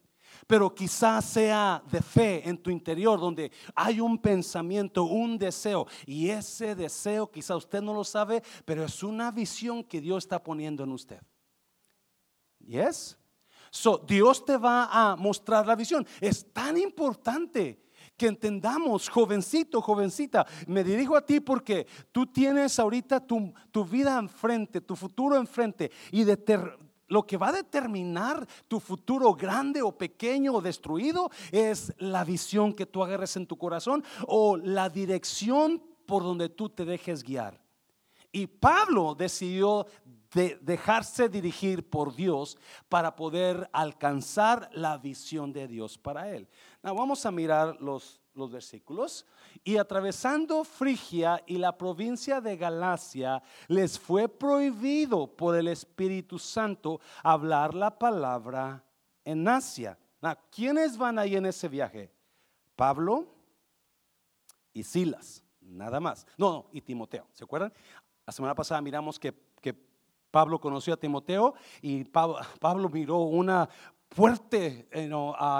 pero 0.50 0.74
quizás 0.74 1.26
sea 1.26 1.80
de 1.92 2.02
fe 2.02 2.48
en 2.48 2.58
tu 2.58 2.70
interior, 2.70 3.20
donde 3.20 3.52
hay 3.72 4.00
un 4.00 4.18
pensamiento, 4.18 5.04
un 5.04 5.38
deseo, 5.38 5.86
y 6.04 6.28
ese 6.28 6.74
deseo 6.74 7.30
quizás 7.30 7.58
usted 7.58 7.80
no 7.80 7.94
lo 7.94 8.02
sabe, 8.02 8.42
pero 8.64 8.84
es 8.84 9.00
una 9.04 9.30
visión 9.30 9.84
que 9.84 10.00
Dios 10.00 10.24
está 10.24 10.42
poniendo 10.42 10.82
en 10.82 10.90
usted. 10.90 11.20
¿Yes? 12.58 13.16
So, 13.70 13.98
Dios 13.98 14.44
te 14.44 14.56
va 14.56 14.88
a 14.90 15.14
mostrar 15.14 15.68
la 15.68 15.76
visión. 15.76 16.04
Es 16.20 16.52
tan 16.52 16.76
importante 16.76 17.84
que 18.16 18.26
entendamos, 18.26 19.08
jovencito, 19.08 19.80
jovencita, 19.80 20.44
me 20.66 20.82
dirijo 20.82 21.14
a 21.14 21.24
ti 21.24 21.38
porque 21.38 21.86
tú 22.10 22.26
tienes 22.26 22.76
ahorita 22.80 23.24
tu, 23.24 23.54
tu 23.70 23.84
vida 23.84 24.18
enfrente, 24.18 24.80
tu 24.80 24.96
futuro 24.96 25.36
enfrente 25.36 25.92
y 26.10 26.24
de 26.24 26.36
lo 27.10 27.26
que 27.26 27.36
va 27.36 27.48
a 27.48 27.52
determinar 27.52 28.46
tu 28.66 28.80
futuro 28.80 29.34
grande 29.34 29.82
o 29.82 29.92
pequeño 29.92 30.54
o 30.54 30.60
destruido 30.62 31.30
es 31.50 31.92
la 31.98 32.24
visión 32.24 32.72
que 32.72 32.86
tú 32.86 33.02
agarres 33.02 33.36
en 33.36 33.46
tu 33.46 33.58
corazón 33.58 34.02
o 34.26 34.56
la 34.56 34.88
dirección 34.88 35.82
por 36.06 36.22
donde 36.22 36.48
tú 36.48 36.70
te 36.70 36.84
dejes 36.84 37.22
guiar. 37.22 37.60
Y 38.32 38.46
Pablo 38.46 39.16
decidió 39.16 39.86
dejarse 40.32 41.28
dirigir 41.28 41.90
por 41.90 42.14
Dios 42.14 42.56
para 42.88 43.16
poder 43.16 43.68
alcanzar 43.72 44.70
la 44.72 44.96
visión 44.96 45.52
de 45.52 45.66
Dios 45.66 45.98
para 45.98 46.30
él. 46.30 46.48
vamos 46.82 47.26
a 47.26 47.32
mirar 47.32 47.76
los 47.80 48.20
los 48.34 48.50
versículos. 48.50 49.26
Y 49.64 49.76
atravesando 49.76 50.64
Frigia 50.64 51.42
y 51.46 51.58
la 51.58 51.76
provincia 51.76 52.40
de 52.40 52.56
Galacia, 52.56 53.42
les 53.68 53.98
fue 53.98 54.28
prohibido 54.28 55.26
por 55.26 55.56
el 55.56 55.68
Espíritu 55.68 56.38
Santo 56.38 57.00
hablar 57.22 57.74
la 57.74 57.98
palabra 57.98 58.82
en 59.24 59.46
Asia. 59.46 59.98
¿Quiénes 60.50 60.96
van 60.96 61.18
ahí 61.18 61.36
en 61.36 61.46
ese 61.46 61.68
viaje? 61.68 62.12
Pablo 62.76 63.26
y 64.72 64.82
Silas, 64.82 65.42
nada 65.60 66.00
más. 66.00 66.26
No, 66.36 66.50
no, 66.52 66.66
y 66.72 66.80
Timoteo, 66.80 67.26
¿se 67.32 67.44
acuerdan? 67.44 67.72
La 68.26 68.32
semana 68.32 68.54
pasada 68.54 68.80
miramos 68.80 69.18
que, 69.18 69.34
que 69.60 69.74
Pablo 70.30 70.60
conoció 70.60 70.94
a 70.94 70.96
Timoteo 70.96 71.54
y 71.82 72.04
Pablo, 72.04 72.88
miró 72.88 73.18
una 73.18 73.68
fuerte 74.10 74.88
eh, 74.90 75.10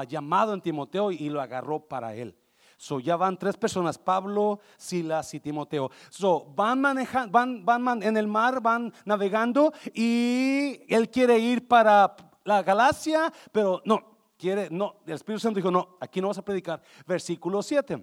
llamado 0.09 0.55
en 0.55 0.61
Timoteo 0.61 1.11
y 1.11 1.29
lo 1.29 1.41
agarró 1.41 1.81
para 1.81 2.15
él. 2.15 2.37
So 2.81 2.99
ya 2.99 3.15
van 3.15 3.37
tres 3.37 3.59
personas, 3.59 3.99
Pablo, 3.99 4.59
Silas 4.79 5.35
y 5.35 5.41
Timoteo. 5.41 5.91
So 6.09 6.47
van 6.57 6.81
manejando, 6.81 7.31
van, 7.31 7.63
van 7.63 8.03
en 8.03 8.17
el 8.17 8.27
mar, 8.27 8.63
van 8.63 8.91
navegando 9.05 9.75
y 9.93 10.81
él 10.89 11.11
quiere 11.11 11.39
ir 11.39 11.69
para 11.69 12.17
la 12.43 12.63
Galacia, 12.63 13.31
pero 13.53 13.83
no, 13.85 14.33
quiere, 14.39 14.71
no, 14.71 14.97
el 15.05 15.13
Espíritu 15.13 15.41
Santo 15.41 15.59
dijo, 15.59 15.71
no, 15.71 15.99
aquí 16.01 16.23
no 16.23 16.29
vas 16.29 16.39
a 16.39 16.43
predicar. 16.43 16.81
Versículo 17.07 17.63
7. 17.63 18.03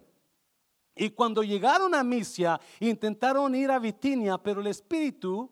Y 0.96 1.10
cuando 1.10 1.42
llegaron 1.42 1.96
a 1.96 2.04
Misia, 2.04 2.62
intentaron 2.80 3.56
ir 3.56 3.72
a 3.72 3.80
Bitinia, 3.80 4.38
pero 4.38 4.62
el 4.62 4.68
Espíritu 4.68 5.50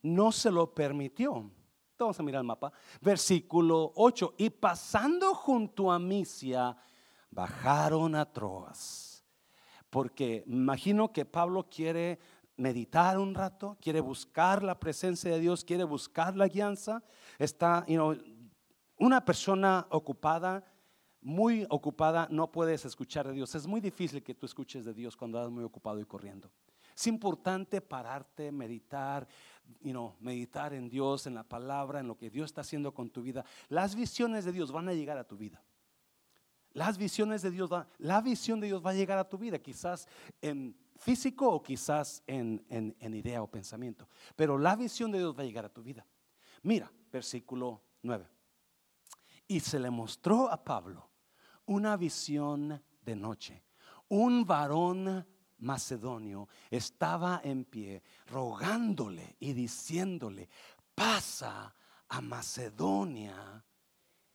no 0.00 0.32
se 0.32 0.50
lo 0.50 0.72
permitió. 0.72 1.50
Vamos 1.98 2.18
a 2.18 2.22
mirar 2.22 2.40
el 2.40 2.46
mapa. 2.46 2.72
Versículo 3.02 3.92
8. 3.94 4.36
Y 4.38 4.48
pasando 4.48 5.34
junto 5.34 5.92
a 5.92 5.98
Misia, 5.98 6.74
bajaron 7.32 8.14
a 8.14 8.30
Troas. 8.30 9.24
Porque 9.90 10.44
imagino 10.46 11.12
que 11.12 11.24
Pablo 11.24 11.68
quiere 11.68 12.18
meditar 12.56 13.18
un 13.18 13.34
rato, 13.34 13.76
quiere 13.80 14.00
buscar 14.00 14.62
la 14.62 14.78
presencia 14.78 15.30
de 15.32 15.40
Dios, 15.40 15.64
quiere 15.64 15.84
buscar 15.84 16.36
la 16.36 16.46
guianza, 16.46 17.02
está, 17.38 17.84
you 17.86 17.96
know, 17.96 18.16
una 18.98 19.24
persona 19.24 19.86
ocupada, 19.90 20.64
muy 21.20 21.66
ocupada, 21.70 22.28
no 22.30 22.50
puedes 22.50 22.84
escuchar 22.84 23.26
de 23.26 23.34
Dios. 23.34 23.54
Es 23.54 23.66
muy 23.66 23.80
difícil 23.80 24.22
que 24.22 24.34
tú 24.34 24.46
escuches 24.46 24.84
de 24.84 24.94
Dios 24.94 25.16
cuando 25.16 25.38
estás 25.38 25.52
muy 25.52 25.64
ocupado 25.64 26.00
y 26.00 26.04
corriendo. 26.04 26.50
Es 26.94 27.06
importante 27.06 27.80
pararte, 27.80 28.52
meditar, 28.52 29.26
you 29.80 29.92
know, 29.92 30.14
meditar 30.20 30.74
en 30.74 30.88
Dios, 30.88 31.26
en 31.26 31.34
la 31.34 31.42
palabra, 31.42 32.00
en 32.00 32.08
lo 32.08 32.16
que 32.16 32.28
Dios 32.30 32.46
está 32.46 32.60
haciendo 32.60 32.92
con 32.92 33.08
tu 33.08 33.22
vida. 33.22 33.44
Las 33.68 33.94
visiones 33.94 34.44
de 34.44 34.52
Dios 34.52 34.70
van 34.72 34.88
a 34.88 34.92
llegar 34.92 35.16
a 35.16 35.24
tu 35.24 35.36
vida. 35.36 35.62
Las 36.72 36.98
visiones 36.98 37.42
de 37.42 37.50
Dios, 37.50 37.70
la 37.98 38.20
visión 38.20 38.60
de 38.60 38.68
Dios 38.68 38.84
va 38.84 38.90
a 38.90 38.94
llegar 38.94 39.18
a 39.18 39.28
tu 39.28 39.38
vida, 39.38 39.58
quizás 39.58 40.08
en 40.40 40.76
físico 40.96 41.48
o 41.48 41.62
quizás 41.62 42.22
en, 42.26 42.64
en 42.68 43.14
idea 43.14 43.42
o 43.42 43.46
pensamiento. 43.46 44.08
Pero 44.36 44.58
la 44.58 44.76
visión 44.76 45.10
de 45.10 45.18
Dios 45.18 45.36
va 45.36 45.42
a 45.42 45.46
llegar 45.46 45.64
a 45.64 45.72
tu 45.72 45.82
vida. 45.82 46.06
Mira, 46.62 46.90
versículo 47.10 47.82
9. 48.02 48.26
Y 49.48 49.60
se 49.60 49.78
le 49.78 49.90
mostró 49.90 50.50
a 50.50 50.62
Pablo 50.62 51.10
una 51.66 51.96
visión 51.96 52.82
de 53.02 53.16
noche. 53.16 53.64
Un 54.08 54.46
varón 54.46 55.26
macedonio 55.58 56.48
estaba 56.70 57.40
en 57.44 57.64
pie 57.64 58.02
rogándole 58.26 59.36
y 59.40 59.52
diciéndole, 59.52 60.48
pasa 60.94 61.74
a 62.08 62.20
Macedonia 62.20 63.64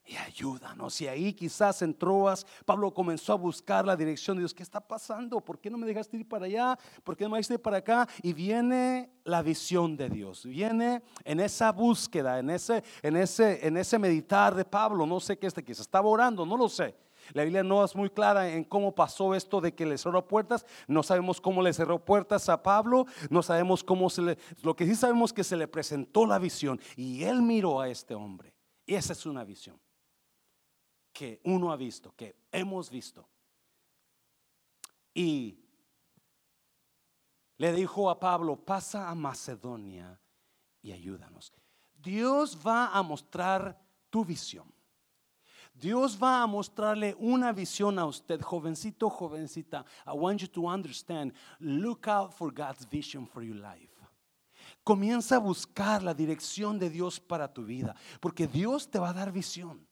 y 0.08 0.16
ayúdanos. 0.16 1.02
Y 1.02 1.08
ahí 1.08 1.34
quizás 1.34 1.82
en 1.82 1.94
Troas, 1.94 2.46
Pablo 2.66 2.94
comenzó 2.94 3.34
a 3.34 3.36
buscar 3.36 3.86
la 3.86 3.96
dirección 3.96 4.38
de 4.38 4.42
Dios. 4.42 4.54
¿Qué 4.54 4.64
está 4.64 4.80
pasando? 4.80 5.42
¿Por 5.42 5.60
qué 5.60 5.70
no 5.70 5.78
me 5.78 5.86
dejaste 5.86 6.18
ir 6.18 6.28
para 6.28 6.46
allá? 6.46 6.80
¿Por 7.04 7.18
qué 7.18 7.26
no 7.26 7.32
me 7.32 7.38
dejaste 7.38 7.56
ir 7.56 7.62
para 7.62 7.78
acá? 7.78 8.08
Y 8.24 8.32
viene 8.32 9.12
la 9.26 9.42
visión 9.42 9.98
de 9.98 10.10
Dios. 10.10 10.46
Viene 10.46 11.04
en 11.26 11.42
esa 11.42 11.72
búsqueda, 11.72 12.40
en 12.40 12.50
ese, 12.50 12.84
en 13.02 13.18
ese, 13.18 13.68
en 13.68 13.76
ese 13.76 14.00
meditar 14.00 14.56
de 14.56 14.64
Pablo. 14.64 15.06
No 15.06 15.20
sé 15.20 15.38
qué 15.38 15.48
es, 15.48 15.54
se 15.54 15.72
estaba 15.72 16.08
orando, 16.08 16.46
no 16.46 16.56
lo 16.56 16.70
sé. 16.70 16.96
La 17.34 17.44
Biblia 17.44 17.62
no 17.62 17.84
es 17.84 17.94
muy 17.94 18.10
clara 18.10 18.50
en 18.50 18.64
cómo 18.64 18.96
pasó 18.96 19.36
esto 19.36 19.60
de 19.60 19.76
que 19.76 19.86
le 19.86 19.98
cerró 19.98 20.26
puertas. 20.26 20.66
No 20.88 21.04
sabemos 21.04 21.42
cómo 21.42 21.62
le 21.62 21.74
cerró 21.74 22.00
puertas 22.00 22.48
a 22.48 22.64
Pablo. 22.64 23.06
No 23.30 23.44
sabemos 23.44 23.84
cómo 23.84 24.10
se 24.10 24.22
le... 24.22 24.38
Lo 24.64 24.74
que 24.74 24.86
sí 24.86 24.96
sabemos 24.96 25.32
es 25.32 25.34
que 25.34 25.44
se 25.44 25.58
le 25.58 25.68
presentó 25.68 26.26
la 26.26 26.40
visión 26.40 26.80
y 26.96 27.24
él 27.24 27.42
miró 27.42 27.82
a 27.82 27.90
este 27.90 28.16
hombre. 28.16 28.54
Y 28.86 28.96
esa 28.96 29.12
es 29.12 29.26
una 29.26 29.44
visión 29.44 29.78
que 31.18 31.42
uno 31.46 31.72
ha 31.72 31.76
visto, 31.76 32.14
que 32.16 32.36
hemos 32.52 32.92
visto. 32.92 33.28
Y 35.16 35.58
le 37.58 37.74
dijo 37.74 38.12
a 38.12 38.20
Pablo, 38.20 38.56
pasa 38.56 39.10
a 39.10 39.16
Macedonia 39.16 40.22
y 40.80 40.92
ayúdanos. 40.92 41.52
Dios 41.96 42.56
va 42.56 42.96
a 42.96 43.02
mostrar 43.02 43.82
tu 44.12 44.24
visión. 44.24 44.72
Dios 45.74 46.20
va 46.22 46.44
a 46.44 46.46
mostrarle 46.46 47.16
una 47.18 47.52
visión 47.52 47.98
a 47.98 48.06
usted, 48.06 48.40
jovencito, 48.40 49.10
jovencita. 49.10 49.86
I 50.06 50.12
want 50.12 50.42
you 50.42 50.48
to 50.50 50.68
understand, 50.68 51.34
look 51.60 52.08
out 52.08 52.32
for 52.32 52.54
God's 52.54 52.88
vision 52.88 53.26
for 53.26 53.42
your 53.42 53.58
life. 53.58 53.90
Comienza 54.84 55.38
a 55.38 55.40
buscar 55.40 56.04
la 56.04 56.14
dirección 56.14 56.78
de 56.78 56.92
Dios 56.92 57.20
para 57.20 57.52
tu 57.52 57.66
vida, 57.66 57.96
porque 58.20 58.46
Dios 58.46 58.88
te 58.88 59.00
va 59.00 59.10
a 59.10 59.14
dar 59.14 59.32
visión. 59.32 59.87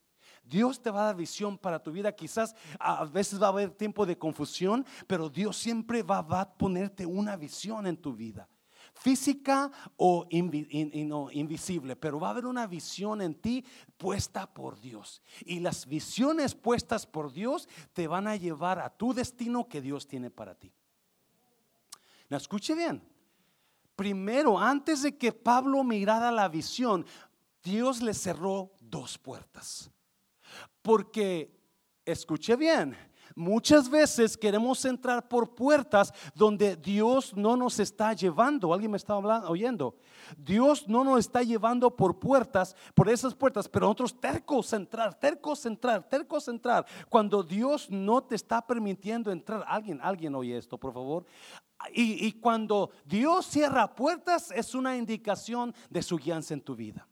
Dios 0.45 0.81
te 0.81 0.91
va 0.91 1.01
a 1.01 1.05
dar 1.05 1.15
visión 1.15 1.57
para 1.57 1.81
tu 1.81 1.91
vida. 1.91 2.11
Quizás 2.11 2.55
a 2.79 3.03
veces 3.05 3.41
va 3.41 3.47
a 3.47 3.49
haber 3.49 3.71
tiempo 3.71 4.05
de 4.05 4.17
confusión, 4.17 4.85
pero 5.07 5.29
Dios 5.29 5.57
siempre 5.57 6.03
va, 6.03 6.19
a 6.19 6.53
ponerte 6.53 7.05
una 7.05 7.35
visión 7.35 7.87
en 7.87 7.97
tu 7.97 8.13
vida. 8.13 8.47
Física 8.93 9.71
o 9.97 10.25
invisible, 10.29 11.95
pero 11.95 12.19
va 12.19 12.27
a 12.27 12.31
haber 12.31 12.45
una 12.45 12.65
visión 12.65 13.21
en 13.21 13.35
ti 13.35 13.65
puesta 13.97 14.53
por 14.53 14.79
Dios. 14.79 15.21
Y 15.41 15.59
las 15.59 15.85
visiones 15.85 16.55
puestas 16.55 17.05
por 17.05 17.33
Dios 17.33 17.67
te 17.93 18.07
van 18.07 18.27
a 18.27 18.35
llevar 18.35 18.79
a 18.79 18.89
tu 18.89 19.13
destino 19.13 19.67
que 19.67 19.81
Dios 19.81 20.07
tiene 20.07 20.29
para 20.29 20.55
ti. 20.55 20.71
¿Me 22.29 22.37
escuche 22.37 22.73
bien. 22.73 23.01
Primero, 23.95 24.59
antes 24.59 25.03
de 25.03 25.17
que 25.17 25.31
Pablo 25.31 25.83
mirara 25.83 26.31
la 26.31 26.47
visión, 26.49 27.05
Dios 27.63 28.01
le 28.01 28.13
cerró 28.13 28.71
dos 28.79 29.17
puertas. 29.17 29.89
Porque, 30.81 31.59
escuche 32.05 32.55
bien, 32.55 32.95
muchas 33.35 33.89
veces 33.89 34.37
queremos 34.37 34.83
entrar 34.85 35.27
por 35.27 35.53
puertas 35.55 36.13
donde 36.33 36.75
Dios 36.75 37.35
no 37.35 37.57
nos 37.57 37.79
está 37.79 38.13
llevando. 38.13 38.73
¿Alguien 38.73 38.91
me 38.91 38.97
está 38.97 39.13
hablando, 39.13 39.49
oyendo? 39.49 39.95
Dios 40.37 40.87
no 40.87 41.03
nos 41.03 41.19
está 41.19 41.43
llevando 41.43 41.95
por 41.95 42.19
puertas, 42.19 42.75
por 42.93 43.09
esas 43.09 43.35
puertas, 43.35 43.67
pero 43.67 43.85
nosotros 43.85 44.19
tercos 44.19 44.73
entrar, 44.73 45.19
tercos 45.19 45.65
entrar, 45.65 46.07
tercos 46.07 46.47
entrar. 46.47 46.85
Cuando 47.09 47.43
Dios 47.43 47.89
no 47.89 48.23
te 48.23 48.35
está 48.35 48.65
permitiendo 48.65 49.31
entrar, 49.31 49.63
alguien, 49.67 49.99
alguien 50.01 50.33
oye 50.35 50.57
esto, 50.57 50.77
por 50.77 50.93
favor. 50.93 51.25
Y, 51.93 52.25
y 52.25 52.31
cuando 52.33 52.89
Dios 53.03 53.45
cierra 53.45 53.93
puertas 53.93 54.49
es 54.51 54.73
una 54.73 54.95
indicación 54.95 55.73
de 55.89 56.01
su 56.01 56.17
guianza 56.17 56.53
en 56.53 56.61
tu 56.61 56.75
vida. 56.75 57.07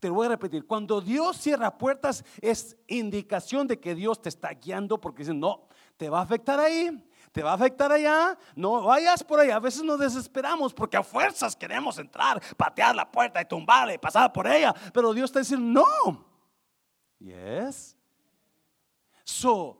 Te 0.00 0.08
voy 0.08 0.26
a 0.26 0.30
repetir, 0.30 0.66
cuando 0.66 1.02
Dios 1.02 1.36
cierra 1.36 1.76
puertas 1.76 2.24
es 2.40 2.76
indicación 2.86 3.66
de 3.66 3.78
que 3.78 3.94
Dios 3.94 4.20
te 4.20 4.30
está 4.30 4.48
guiando 4.54 4.98
porque 4.98 5.22
dice, 5.22 5.34
no, 5.34 5.68
te 5.98 6.08
va 6.08 6.20
a 6.20 6.22
afectar 6.22 6.58
ahí, 6.58 7.06
te 7.32 7.42
va 7.42 7.50
a 7.50 7.54
afectar 7.54 7.92
allá, 7.92 8.38
no 8.56 8.82
vayas 8.82 9.22
por 9.22 9.38
ahí. 9.40 9.50
A 9.50 9.58
veces 9.58 9.82
nos 9.82 10.00
desesperamos 10.00 10.72
porque 10.72 10.96
a 10.96 11.02
fuerzas 11.02 11.54
queremos 11.54 11.98
entrar, 11.98 12.42
patear 12.56 12.96
la 12.96 13.10
puerta 13.10 13.42
y 13.42 13.44
tumbarla 13.44 13.92
y 13.92 13.98
pasar 13.98 14.32
por 14.32 14.46
ella, 14.46 14.74
pero 14.94 15.12
Dios 15.12 15.28
está 15.28 15.40
diciendo, 15.40 15.84
no. 15.84 16.24
Yes. 17.18 17.94
So, 19.22 19.76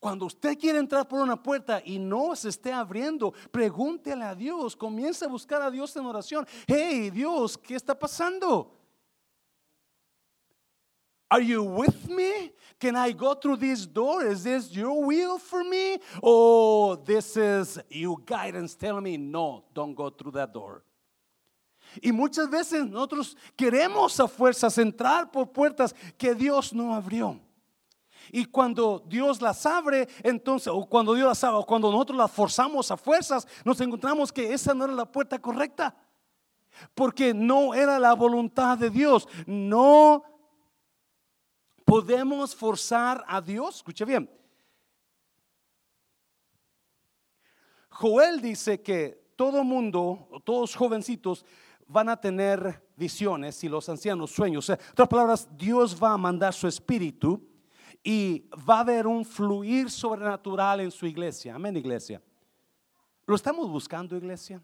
cuando 0.00 0.26
usted 0.26 0.58
quiere 0.58 0.80
entrar 0.80 1.06
por 1.06 1.20
una 1.20 1.40
puerta 1.40 1.80
y 1.84 2.00
no 2.00 2.34
se 2.34 2.48
esté 2.48 2.72
abriendo, 2.72 3.32
pregúntele 3.52 4.24
a 4.24 4.34
Dios, 4.34 4.74
comience 4.74 5.24
a 5.24 5.28
buscar 5.28 5.62
a 5.62 5.70
Dios 5.70 5.94
en 5.94 6.04
oración. 6.04 6.44
Hey, 6.66 7.10
Dios, 7.10 7.56
¿qué 7.56 7.76
está 7.76 7.96
pasando? 7.96 8.79
Are 11.30 11.40
you 11.40 11.62
with 11.62 12.08
me? 12.08 12.52
Can 12.80 12.96
I 12.96 13.12
go 13.12 13.34
through 13.34 13.56
this 13.56 13.86
door? 13.86 14.24
Is 14.24 14.42
this 14.42 14.72
your 14.72 15.04
will 15.04 15.38
for 15.38 15.62
me? 15.62 15.98
Or 16.22 16.96
this 16.96 17.36
is 17.36 17.78
your 17.88 18.18
guidance 18.18 18.74
telling 18.74 19.04
me, 19.04 19.16
no, 19.16 19.64
don't 19.72 19.94
go 19.94 20.10
through 20.10 20.32
that 20.32 20.52
door. 20.52 20.82
Y 22.02 22.12
muchas 22.12 22.48
veces 22.48 22.88
nosotros 22.88 23.36
queremos 23.56 24.18
a 24.20 24.28
fuerzas 24.28 24.78
entrar 24.78 25.30
por 25.30 25.46
puertas 25.46 25.94
que 26.16 26.34
Dios 26.34 26.72
no 26.72 26.94
abrió. 26.94 27.38
Y 28.32 28.44
cuando 28.44 29.04
Dios 29.08 29.42
las 29.42 29.66
abre, 29.66 30.08
entonces, 30.22 30.68
o 30.68 30.86
cuando 30.86 31.14
Dios 31.14 31.26
las 31.26 31.42
abre, 31.44 31.58
o 31.58 31.66
cuando 31.66 31.90
nosotros 31.90 32.16
las 32.16 32.30
forzamos 32.30 32.90
a 32.90 32.96
fuerzas, 32.96 33.46
nos 33.64 33.80
encontramos 33.80 34.32
que 34.32 34.52
esa 34.52 34.72
no 34.72 34.84
era 34.84 34.94
la 34.94 35.04
puerta 35.10 35.40
correcta. 35.40 35.96
Porque 36.94 37.34
no 37.34 37.74
era 37.74 37.98
la 37.98 38.14
voluntad 38.14 38.78
de 38.78 38.88
Dios. 38.88 39.26
No 39.46 40.22
podemos 41.90 42.54
forzar 42.54 43.24
a 43.26 43.40
Dios. 43.40 43.76
Escuche 43.76 44.04
bien. 44.04 44.30
Joel 47.88 48.40
dice 48.40 48.80
que 48.80 49.32
todo 49.34 49.64
mundo, 49.64 50.28
todos 50.44 50.76
jovencitos, 50.76 51.44
van 51.88 52.08
a 52.08 52.16
tener 52.16 52.88
visiones 52.96 53.64
y 53.64 53.68
los 53.68 53.88
ancianos 53.88 54.30
sueños. 54.30 54.68
En 54.68 54.78
otras 54.92 55.08
palabras, 55.08 55.48
Dios 55.56 56.00
va 56.00 56.12
a 56.12 56.16
mandar 56.16 56.54
su 56.54 56.68
espíritu 56.68 57.44
y 58.04 58.48
va 58.68 58.76
a 58.76 58.80
haber 58.80 59.08
un 59.08 59.24
fluir 59.24 59.90
sobrenatural 59.90 60.80
en 60.80 60.92
su 60.92 61.06
iglesia. 61.06 61.56
Amén, 61.56 61.76
iglesia. 61.76 62.22
¿Lo 63.26 63.34
estamos 63.34 63.68
buscando, 63.68 64.16
iglesia? 64.16 64.62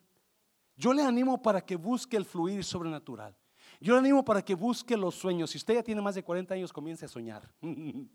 Yo 0.77 0.93
le 0.93 1.03
animo 1.03 1.43
para 1.43 1.61
que 1.61 1.75
busque 1.75 2.17
el 2.17 2.25
fluir 2.25 2.62
sobrenatural. 2.62 3.35
Yo 3.81 3.95
le 3.95 4.01
animo 4.01 4.25
para 4.25 4.43
que 4.43 4.55
busque 4.55 4.97
los 4.97 5.15
sueños. 5.15 5.51
Si 5.51 5.59
usted 5.59 5.75
ya 5.75 5.83
tiene 5.83 6.01
más 6.01 6.15
de 6.15 6.23
40 6.23 6.55
años, 6.55 6.73
comience 6.73 7.05
a 7.05 7.09
soñar. 7.09 7.49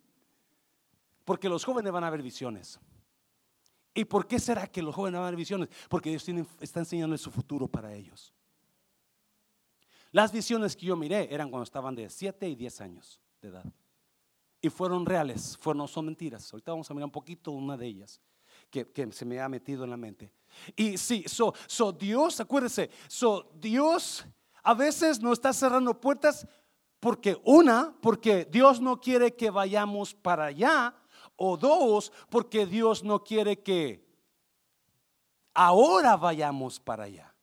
Porque 1.26 1.48
los 1.48 1.64
jóvenes 1.64 1.92
van 1.92 2.04
a 2.04 2.10
ver 2.10 2.22
visiones. 2.22 2.80
¿Y 3.94 4.06
por 4.06 4.26
qué 4.26 4.40
será 4.40 4.68
que 4.68 4.82
los 4.82 4.96
jóvenes 4.96 5.20
van 5.20 5.28
a 5.28 5.30
ver 5.32 5.38
visiones? 5.38 5.70
Porque 5.90 6.10
Dios 6.10 6.26
está 6.60 6.80
enseñando 6.80 7.18
su 7.18 7.30
futuro 7.30 7.68
para 7.68 7.94
ellos. 7.94 8.34
Las 10.12 10.32
visiones 10.32 10.76
que 10.76 10.86
yo 10.86 10.96
miré 10.96 11.34
eran 11.34 11.50
cuando 11.50 11.64
estaban 11.64 11.96
de 11.96 12.10
7 12.10 12.48
y 12.48 12.56
10 12.56 12.82
años 12.82 13.20
de 13.42 13.50
edad. 13.50 13.66
Y 14.62 14.70
fueron 14.70 15.06
reales, 15.06 15.58
fueron, 15.58 15.80
no 15.80 15.88
son 15.88 16.06
mentiras. 16.06 16.52
Ahorita 16.54 16.72
vamos 16.72 16.90
a 16.90 16.94
mirar 16.94 17.06
un 17.06 17.12
poquito 17.12 17.52
una 17.52 17.76
de 17.78 17.88
ellas 17.88 18.22
que, 18.70 19.10
se 19.12 19.26
me 19.26 19.40
ha 19.40 19.50
metido 19.50 19.84
en 19.84 19.90
la 19.90 19.98
mente. 19.98 20.32
Y 20.76 20.98
sí, 20.98 21.24
so, 21.28 21.54
so 21.68 21.92
Dios, 21.92 22.40
acuérdese, 22.40 22.90
so 23.08 23.52
Dios 23.56 24.26
a 24.64 24.74
veces 24.74 25.22
no 25.22 25.34
está 25.34 25.54
cerrando 25.54 26.00
puertas 26.00 26.48
porque 27.00 27.42
una, 27.44 27.96
porque 28.02 28.46
Dios 28.46 28.80
no 28.80 29.02
quiere 29.02 29.36
que 29.36 29.50
vayamos 29.50 30.14
para 30.14 30.46
allá, 30.46 30.94
o 31.36 31.58
dos, 31.58 32.12
porque 32.30 32.68
Dios 32.68 33.04
no 33.04 33.24
quiere 33.24 33.62
que 33.64 34.08
ahora 35.54 36.16
vayamos 36.16 36.80
para 36.80 37.06
allá. 37.06 37.34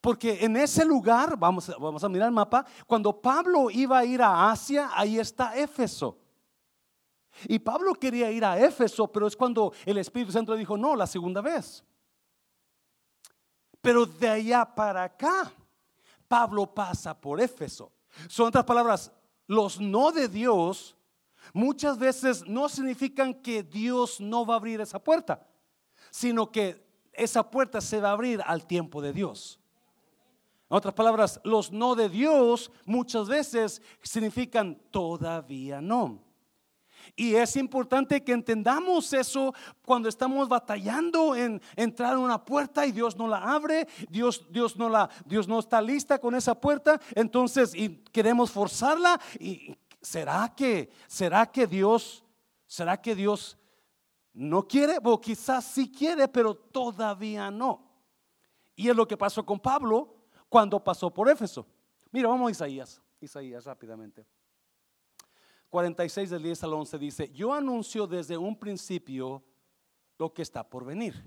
Porque 0.00 0.44
en 0.44 0.56
ese 0.56 0.84
lugar, 0.84 1.36
vamos, 1.36 1.70
vamos 1.78 2.04
a 2.04 2.08
mirar 2.08 2.28
el 2.28 2.34
mapa, 2.34 2.64
cuando 2.86 3.20
Pablo 3.20 3.70
iba 3.70 3.98
a 3.98 4.04
ir 4.04 4.22
a 4.22 4.50
Asia, 4.50 4.90
ahí 4.94 5.18
está 5.18 5.56
Éfeso. 5.56 6.18
Y 7.48 7.58
Pablo 7.58 7.94
quería 7.94 8.30
ir 8.30 8.44
a 8.44 8.58
Éfeso, 8.58 9.10
pero 9.10 9.26
es 9.26 9.36
cuando 9.36 9.72
el 9.84 9.98
Espíritu 9.98 10.30
Santo 10.30 10.54
dijo, 10.54 10.76
no, 10.76 10.94
la 10.94 11.08
segunda 11.08 11.40
vez. 11.40 11.84
Pero 13.80 14.06
de 14.06 14.28
allá 14.28 14.64
para 14.64 15.02
acá, 15.02 15.52
Pablo 16.28 16.72
pasa 16.72 17.18
por 17.18 17.40
Éfeso. 17.40 17.92
Son 18.28 18.48
otras 18.48 18.64
palabras, 18.64 19.12
los 19.46 19.80
no 19.80 20.12
de 20.12 20.28
Dios 20.28 20.96
muchas 21.52 21.98
veces 21.98 22.46
no 22.46 22.68
significan 22.68 23.34
que 23.34 23.62
Dios 23.62 24.20
no 24.20 24.46
va 24.46 24.54
a 24.54 24.56
abrir 24.56 24.80
esa 24.80 24.98
puerta, 24.98 25.46
sino 26.10 26.50
que 26.50 26.84
esa 27.12 27.48
puerta 27.48 27.80
se 27.80 28.00
va 28.00 28.10
a 28.10 28.12
abrir 28.12 28.42
al 28.44 28.66
tiempo 28.66 29.02
de 29.02 29.12
Dios. 29.12 29.60
En 30.70 30.78
otras 30.78 30.94
palabras, 30.94 31.40
los 31.44 31.70
no 31.70 31.94
de 31.94 32.08
Dios 32.08 32.70
muchas 32.84 33.28
veces 33.28 33.82
significan 34.02 34.80
todavía 34.90 35.80
no. 35.80 36.23
Y 37.16 37.34
es 37.34 37.56
importante 37.56 38.22
que 38.22 38.32
entendamos 38.32 39.12
eso 39.12 39.54
cuando 39.84 40.08
estamos 40.08 40.48
batallando 40.48 41.34
en 41.34 41.60
entrar 41.76 42.14
en 42.14 42.20
una 42.20 42.44
puerta 42.44 42.86
y 42.86 42.92
Dios 42.92 43.16
no 43.16 43.28
la 43.28 43.38
abre, 43.38 43.86
Dios, 44.08 44.46
Dios, 44.50 44.76
no, 44.76 44.88
la, 44.88 45.10
Dios 45.24 45.48
no 45.48 45.58
está 45.58 45.80
lista 45.80 46.18
con 46.18 46.34
esa 46.34 46.60
puerta, 46.60 47.00
entonces 47.14 47.74
y 47.74 48.02
queremos 48.12 48.50
forzarla 48.50 49.20
y 49.38 49.76
será 50.00 50.52
que 50.54 50.90
será 51.06 51.46
que 51.46 51.66
Dios 51.66 52.24
será 52.66 53.00
que 53.00 53.14
Dios 53.14 53.56
no 54.32 54.66
quiere 54.66 54.98
o 55.02 55.20
quizás 55.20 55.64
sí 55.64 55.90
quiere, 55.90 56.26
pero 56.28 56.54
todavía 56.54 57.50
no. 57.50 57.88
Y 58.74 58.88
es 58.88 58.96
lo 58.96 59.06
que 59.06 59.16
pasó 59.16 59.46
con 59.46 59.60
Pablo 59.60 60.26
cuando 60.48 60.82
pasó 60.82 61.12
por 61.12 61.28
Éfeso. 61.28 61.66
Mira, 62.10 62.28
vamos 62.28 62.48
a 62.48 62.50
Isaías, 62.50 63.00
Isaías 63.20 63.64
rápidamente. 63.64 64.26
46 65.74 66.30
del 66.30 66.42
10 66.44 66.62
al 66.62 66.72
11 66.72 66.98
dice, 66.98 67.32
yo 67.32 67.52
anuncio 67.52 68.06
desde 68.06 68.36
un 68.36 68.56
principio 68.56 69.42
lo 70.16 70.32
que 70.32 70.42
está 70.42 70.62
por 70.62 70.84
venir. 70.84 71.20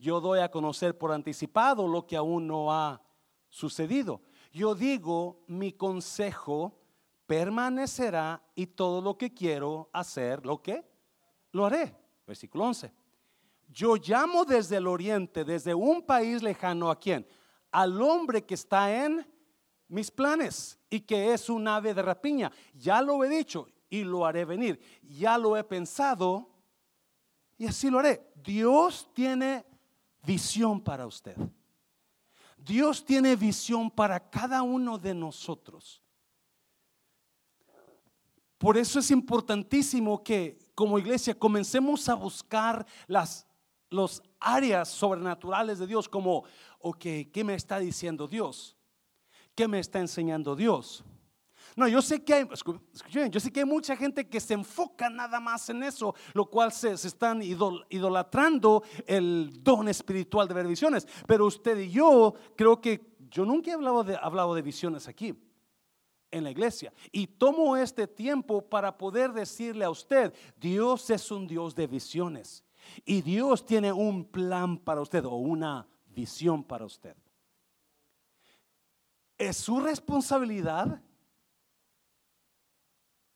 Yo 0.00 0.20
doy 0.20 0.40
a 0.40 0.50
conocer 0.50 0.98
por 0.98 1.12
anticipado 1.12 1.86
lo 1.86 2.04
que 2.04 2.16
aún 2.16 2.48
no 2.48 2.72
ha 2.72 3.00
sucedido. 3.48 4.20
Yo 4.50 4.74
digo, 4.74 5.44
mi 5.46 5.74
consejo 5.74 6.76
permanecerá 7.24 8.42
y 8.56 8.66
todo 8.66 9.00
lo 9.00 9.16
que 9.16 9.32
quiero 9.32 9.90
hacer, 9.92 10.44
¿lo 10.44 10.60
que? 10.60 10.84
Lo 11.52 11.64
haré. 11.64 11.96
Versículo 12.26 12.64
11. 12.64 12.92
Yo 13.68 13.94
llamo 13.94 14.44
desde 14.44 14.78
el 14.78 14.88
oriente, 14.88 15.44
desde 15.44 15.72
un 15.72 16.02
país 16.02 16.42
lejano, 16.42 16.90
¿a 16.90 16.98
quién? 16.98 17.24
Al 17.70 18.02
hombre 18.02 18.44
que 18.44 18.54
está 18.54 19.04
en 19.04 19.24
mis 19.88 20.10
planes 20.10 20.78
y 20.90 21.00
que 21.00 21.32
es 21.32 21.48
un 21.48 21.66
ave 21.66 21.94
de 21.94 22.02
rapiña. 22.02 22.52
Ya 22.74 23.02
lo 23.02 23.22
he 23.24 23.28
dicho 23.28 23.68
y 23.90 24.04
lo 24.04 24.24
haré 24.24 24.44
venir. 24.44 24.80
Ya 25.02 25.36
lo 25.38 25.56
he 25.56 25.64
pensado 25.64 26.50
y 27.56 27.66
así 27.66 27.90
lo 27.90 27.98
haré. 27.98 28.30
Dios 28.36 29.08
tiene 29.14 29.64
visión 30.24 30.80
para 30.80 31.06
usted. 31.06 31.36
Dios 32.56 33.04
tiene 33.04 33.34
visión 33.36 33.90
para 33.90 34.30
cada 34.30 34.62
uno 34.62 34.98
de 34.98 35.14
nosotros. 35.14 36.02
Por 38.58 38.76
eso 38.76 38.98
es 38.98 39.10
importantísimo 39.10 40.22
que 40.22 40.58
como 40.74 40.98
iglesia 40.98 41.38
comencemos 41.38 42.08
a 42.08 42.14
buscar 42.14 42.84
las 43.06 43.48
los 43.90 44.22
áreas 44.38 44.88
sobrenaturales 44.88 45.78
de 45.78 45.86
Dios 45.86 46.08
como, 46.08 46.44
ok, 46.78 47.04
¿qué 47.32 47.42
me 47.44 47.54
está 47.54 47.78
diciendo 47.78 48.28
Dios? 48.28 48.76
¿Qué 49.58 49.66
me 49.66 49.80
está 49.80 49.98
enseñando 49.98 50.54
Dios? 50.54 51.04
No, 51.74 51.88
yo 51.88 52.00
sé 52.00 52.22
que 52.22 52.32
hay, 52.32 52.48
yo 53.28 53.40
sé 53.40 53.50
que 53.50 53.58
hay 53.58 53.66
mucha 53.66 53.96
gente 53.96 54.28
que 54.28 54.38
se 54.38 54.54
enfoca 54.54 55.10
nada 55.10 55.40
más 55.40 55.68
en 55.68 55.82
eso, 55.82 56.14
lo 56.32 56.46
cual 56.46 56.70
se, 56.70 56.92
están 56.92 57.42
idolatrando 57.42 58.84
el 59.04 59.50
don 59.60 59.88
espiritual 59.88 60.46
de 60.46 60.54
ver 60.54 60.68
visiones. 60.68 61.08
Pero 61.26 61.46
usted 61.46 61.76
y 61.76 61.90
yo, 61.90 62.34
creo 62.54 62.80
que 62.80 63.16
yo 63.32 63.44
nunca 63.44 63.72
he 63.72 63.74
hablado 63.74 64.54
de 64.54 64.62
visiones 64.62 65.08
aquí 65.08 65.34
en 66.30 66.44
la 66.44 66.52
iglesia. 66.52 66.92
Y 67.10 67.26
tomo 67.26 67.76
este 67.76 68.06
tiempo 68.06 68.62
para 68.62 68.96
poder 68.96 69.32
decirle 69.32 69.84
a 69.84 69.90
usted, 69.90 70.32
Dios 70.56 71.10
es 71.10 71.32
un 71.32 71.48
Dios 71.48 71.74
de 71.74 71.88
visiones. 71.88 72.62
Y 73.04 73.22
Dios 73.22 73.66
tiene 73.66 73.90
un 73.90 74.24
plan 74.24 74.78
para 74.78 75.00
usted 75.00 75.24
o 75.24 75.34
una 75.34 75.88
visión 76.06 76.62
para 76.62 76.84
usted. 76.84 77.16
Es 79.38 79.56
su 79.56 79.80
responsabilidad 79.80 81.00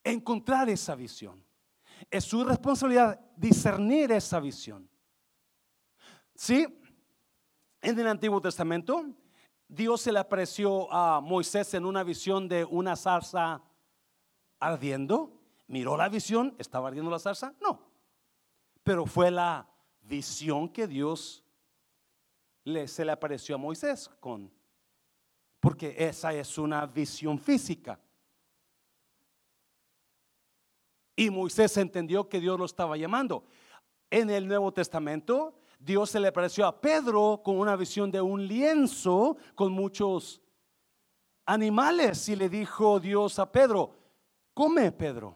encontrar 0.03 0.69
esa 0.69 0.95
visión. 0.95 1.43
Es 2.11 2.25
su 2.25 2.43
responsabilidad 2.43 3.19
discernir 3.37 4.11
esa 4.11 4.39
visión. 4.39 4.89
Sí, 6.35 6.67
en 7.81 7.99
el 7.99 8.07
Antiguo 8.07 8.41
Testamento, 8.41 9.05
Dios 9.67 10.01
se 10.01 10.11
le 10.11 10.19
apareció 10.19 10.91
a 10.91 11.21
Moisés 11.21 11.73
en 11.73 11.85
una 11.85 12.03
visión 12.03 12.47
de 12.47 12.65
una 12.65 12.95
zarza 12.95 13.61
ardiendo. 14.59 15.41
Miró 15.67 15.95
la 15.95 16.09
visión, 16.09 16.55
¿estaba 16.59 16.89
ardiendo 16.89 17.09
la 17.09 17.19
zarza? 17.19 17.53
No. 17.61 17.81
Pero 18.83 19.05
fue 19.05 19.31
la 19.31 19.69
visión 20.01 20.67
que 20.67 20.87
Dios 20.87 21.43
le, 22.65 22.87
se 22.87 23.05
le 23.05 23.11
apareció 23.11 23.55
a 23.55 23.57
Moisés 23.57 24.09
con 24.19 24.51
porque 25.63 25.95
esa 25.97 26.33
es 26.33 26.57
una 26.57 26.85
visión 26.85 27.39
física. 27.39 27.97
Y 31.15 31.29
Moisés 31.29 31.77
entendió 31.77 32.27
que 32.27 32.41
Dios 32.41 32.59
lo 32.59 32.65
estaba 32.65 32.97
llamando. 32.97 33.45
En 34.09 34.29
el 34.29 34.45
Nuevo 34.45 34.73
Testamento, 34.73 35.57
Dios 35.79 36.09
se 36.09 36.19
le 36.19 36.27
apareció 36.27 36.65
a 36.65 36.81
Pedro 36.81 37.39
con 37.41 37.57
una 37.57 37.77
visión 37.77 38.11
de 38.11 38.19
un 38.19 38.45
lienzo 38.45 39.37
con 39.55 39.71
muchos 39.71 40.41
animales 41.45 42.27
y 42.27 42.35
le 42.35 42.49
dijo 42.49 42.99
Dios 42.99 43.39
a 43.39 43.49
Pedro, 43.49 43.95
come 44.53 44.91
Pedro. 44.91 45.33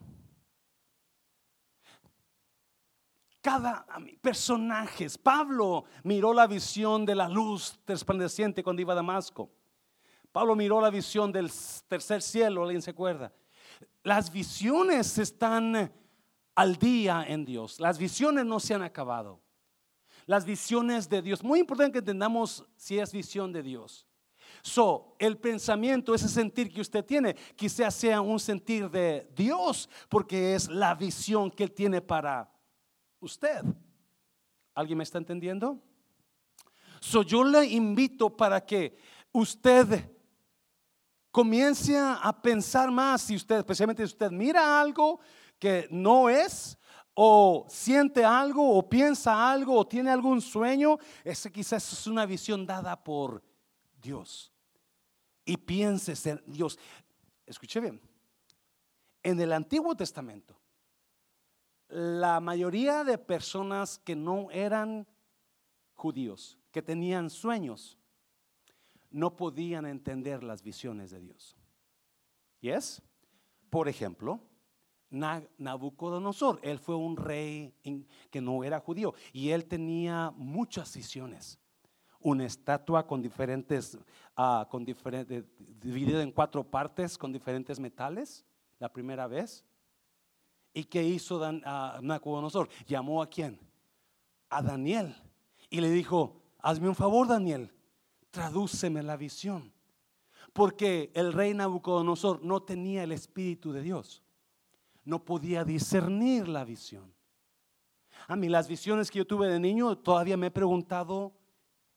Cada 3.39 3.85
personajes, 4.19 5.17
Pablo 5.17 5.85
miró 6.03 6.33
la 6.33 6.47
visión 6.47 7.05
de 7.05 7.15
la 7.15 7.29
luz 7.29 7.79
resplandeciente 7.87 8.61
cuando 8.61 8.81
iba 8.81 8.91
a 8.91 8.97
Damasco. 8.97 9.51
Pablo 10.37 10.55
miró 10.55 10.79
la 10.79 10.91
visión 10.91 11.31
del 11.31 11.51
tercer 11.87 12.21
cielo, 12.21 12.61
¿alguien 12.61 12.83
se 12.83 12.91
acuerda? 12.91 13.33
Las 14.03 14.31
visiones 14.31 15.17
están 15.17 15.91
al 16.53 16.75
día 16.75 17.25
en 17.27 17.43
Dios. 17.43 17.79
Las 17.79 17.97
visiones 17.97 18.45
no 18.45 18.59
se 18.59 18.75
han 18.75 18.83
acabado. 18.83 19.41
Las 20.27 20.45
visiones 20.45 21.09
de 21.09 21.23
Dios. 21.23 21.43
Muy 21.43 21.61
importante 21.61 21.93
que 21.93 21.97
entendamos 21.97 22.63
si 22.75 22.99
es 22.99 23.11
visión 23.11 23.51
de 23.51 23.63
Dios. 23.63 24.05
So, 24.61 25.15
el 25.17 25.39
pensamiento, 25.39 26.13
ese 26.13 26.29
sentir 26.29 26.71
que 26.71 26.81
usted 26.81 27.03
tiene, 27.03 27.35
quizás 27.55 27.95
sea 27.95 28.21
un 28.21 28.39
sentir 28.39 28.91
de 28.91 29.27
Dios, 29.35 29.89
porque 30.07 30.53
es 30.53 30.69
la 30.69 30.93
visión 30.93 31.49
que 31.49 31.63
Él 31.63 31.71
tiene 31.71 31.99
para 31.99 32.47
usted. 33.19 33.63
¿Alguien 34.75 34.99
me 34.99 35.03
está 35.03 35.17
entendiendo? 35.17 35.81
So, 36.99 37.23
yo 37.23 37.43
le 37.43 37.65
invito 37.65 38.29
para 38.29 38.63
que 38.63 38.99
usted 39.31 40.15
comience 41.37 41.95
a 41.95 42.35
pensar 42.41 42.89
más 42.89 43.21
si 43.21 43.35
usted, 43.35 43.57
especialmente 43.57 44.01
si 44.01 44.11
usted 44.11 44.31
mira 44.31 44.81
algo 44.81 45.19
que 45.59 45.87
no 45.91 46.29
es, 46.29 46.75
o 47.13 47.67
siente 47.69 48.25
algo, 48.25 48.75
o 48.75 48.89
piensa 48.89 49.51
algo, 49.51 49.77
o 49.77 49.85
tiene 49.85 50.09
algún 50.09 50.41
sueño, 50.41 50.97
ese 51.23 51.51
quizás 51.51 51.93
es 51.93 52.07
una 52.07 52.25
visión 52.25 52.65
dada 52.65 52.95
por 53.03 53.43
Dios. 54.01 54.51
Y 55.45 55.57
piense 55.57 56.15
en 56.27 56.41
Dios. 56.47 56.79
Escuche 57.45 57.81
bien, 57.81 58.01
en 59.21 59.39
el 59.39 59.53
Antiguo 59.53 59.95
Testamento, 59.95 60.59
la 61.87 62.39
mayoría 62.39 63.03
de 63.03 63.19
personas 63.19 63.99
que 63.99 64.15
no 64.15 64.49
eran 64.49 65.05
judíos, 65.93 66.57
que 66.71 66.81
tenían 66.81 67.29
sueños, 67.29 67.99
no 69.09 69.35
podían 69.35 69.85
entender 69.85 70.43
las 70.43 70.61
visiones 70.61 71.11
de 71.11 71.19
Dios. 71.19 71.55
¿Y 72.61 72.69
es? 72.69 73.01
Por 73.69 73.87
ejemplo, 73.87 74.39
Nabucodonosor, 75.09 76.59
él 76.63 76.79
fue 76.79 76.95
un 76.95 77.15
rey 77.15 77.73
que 78.29 78.41
no 78.41 78.63
era 78.63 78.79
judío 78.79 79.13
y 79.31 79.49
él 79.51 79.65
tenía 79.65 80.33
muchas 80.35 80.95
visiones. 80.95 81.59
Una 82.19 82.45
estatua 82.45 83.05
con 83.05 83.21
diferentes, 83.21 83.97
uh, 84.37 84.67
con 84.69 84.83
diferentes, 84.83 85.45
dividida 85.57 86.21
en 86.21 86.31
cuatro 86.31 86.63
partes 86.63 87.17
con 87.17 87.31
diferentes 87.31 87.79
metales, 87.79 88.45
la 88.79 88.91
primera 88.91 89.27
vez. 89.27 89.63
¿Y 90.73 90.83
qué 90.83 91.03
hizo 91.03 91.39
Dan, 91.39 91.63
uh, 91.65 92.01
Nabucodonosor? 92.01 92.67
Llamó 92.85 93.21
a 93.21 93.29
quién? 93.29 93.59
A 94.49 94.61
Daniel 94.61 95.15
Y 95.69 95.79
le 95.79 95.89
dijo, 95.89 96.41
hazme 96.59 96.89
un 96.89 96.95
favor, 96.95 97.27
Daniel, 97.27 97.71
tradúceme 98.37 99.01
la 99.01 99.17
visión. 99.17 99.73
Porque 100.53 101.09
el 101.15 101.33
rey 101.33 101.55
Nabucodonosor 101.55 102.43
no 102.43 102.61
tenía 102.61 103.01
el 103.01 103.11
Espíritu 103.11 103.71
de 103.71 103.81
Dios. 103.81 104.21
No 105.05 105.25
podía 105.25 105.63
discernir 105.63 106.47
la 106.47 106.63
visión. 106.63 107.11
A 108.27 108.35
mí 108.35 108.47
las 108.47 108.67
visiones 108.67 109.09
que 109.09 109.17
yo 109.17 109.25
tuve 109.25 109.47
de 109.47 109.59
niño 109.59 109.97
todavía 109.97 110.37
me 110.37 110.47
he 110.47 110.51
preguntado 110.51 111.33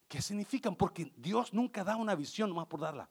qué 0.07 0.19
significan, 0.19 0.75
porque 0.75 1.13
Dios 1.15 1.53
nunca 1.53 1.83
da 1.83 1.95
una 1.95 2.15
visión 2.15 2.51
más 2.55 2.65
por 2.65 2.79
darla. 2.79 3.07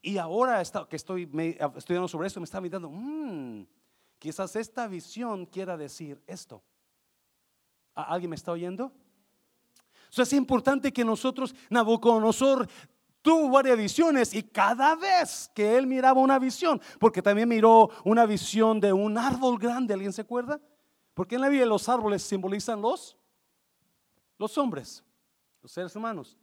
Y 0.00 0.18
ahora 0.18 0.60
que 0.88 0.96
estoy 0.96 1.30
estudiando 1.76 2.08
sobre 2.08 2.26
esto, 2.26 2.40
me 2.40 2.44
está 2.44 2.60
mirando, 2.60 2.90
mmm, 2.90 3.64
quizás 4.18 4.56
esta 4.56 4.88
visión 4.88 5.46
quiera 5.46 5.76
decir 5.76 6.20
esto. 6.26 6.64
¿Alguien 7.94 8.30
me 8.30 8.36
está 8.36 8.50
oyendo? 8.50 8.92
Eso 10.12 10.20
es 10.20 10.32
importante 10.34 10.92
que 10.92 11.06
nosotros, 11.06 11.54
Nabucodonosor 11.70 12.68
tuvo 13.22 13.48
varias 13.48 13.78
visiones 13.78 14.34
y 14.34 14.42
cada 14.42 14.94
vez 14.94 15.50
que 15.54 15.78
él 15.78 15.86
miraba 15.86 16.20
una 16.20 16.38
visión, 16.38 16.82
porque 17.00 17.22
también 17.22 17.48
miró 17.48 17.88
una 18.04 18.26
visión 18.26 18.78
de 18.78 18.92
un 18.92 19.16
árbol 19.16 19.58
grande, 19.58 19.94
¿alguien 19.94 20.12
se 20.12 20.20
acuerda? 20.20 20.60
Porque 21.14 21.36
en 21.36 21.40
la 21.40 21.48
Biblia 21.48 21.64
los 21.64 21.88
árboles 21.88 22.22
simbolizan 22.22 22.82
los, 22.82 23.16
los 24.36 24.58
hombres, 24.58 25.02
los 25.62 25.72
seres 25.72 25.96
humanos. 25.96 26.36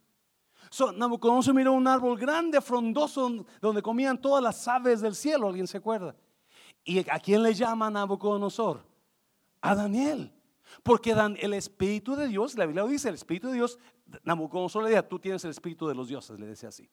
So, 0.68 0.90
Nabucodonosor 0.90 1.54
miró 1.54 1.72
un 1.72 1.86
árbol 1.86 2.18
grande, 2.18 2.60
frondoso, 2.60 3.46
donde 3.60 3.82
comían 3.82 4.20
todas 4.20 4.42
las 4.42 4.66
aves 4.66 5.00
del 5.00 5.14
cielo, 5.14 5.46
¿alguien 5.46 5.68
se 5.68 5.78
acuerda? 5.78 6.16
¿Y 6.82 7.08
a 7.08 7.20
quién 7.20 7.40
le 7.44 7.54
llama 7.54 7.88
Nabucodonosor? 7.88 8.84
A 9.60 9.76
Daniel. 9.76 10.32
Porque 10.82 11.14
dan 11.14 11.36
el 11.40 11.54
Espíritu 11.54 12.16
de 12.16 12.28
Dios, 12.28 12.56
la 12.56 12.66
Biblia 12.66 12.84
dice, 12.84 13.08
el 13.08 13.14
Espíritu 13.14 13.48
de 13.48 13.54
Dios, 13.54 13.78
Nabucodonosor 14.22 14.82
le 14.82 14.90
decía, 14.90 15.08
tú 15.08 15.18
tienes 15.18 15.44
el 15.44 15.50
Espíritu 15.50 15.86
de 15.86 15.94
los 15.94 16.08
dioses, 16.08 16.38
le 16.38 16.46
decía 16.46 16.68
así. 16.68 16.88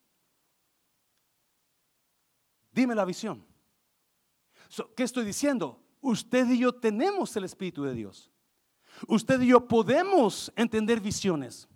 Dime 2.72 2.94
la 2.94 3.04
visión. 3.04 3.44
¿Qué 4.96 5.02
estoy 5.02 5.24
diciendo? 5.24 5.80
Usted 6.00 6.48
y 6.50 6.58
yo 6.58 6.72
tenemos 6.72 7.34
el 7.36 7.44
Espíritu 7.44 7.84
de 7.84 7.94
Dios. 7.94 8.30
Usted 9.06 9.40
y 9.40 9.48
yo 9.48 9.66
podemos 9.66 10.52
entender 10.56 11.00
visiones. 11.00 11.68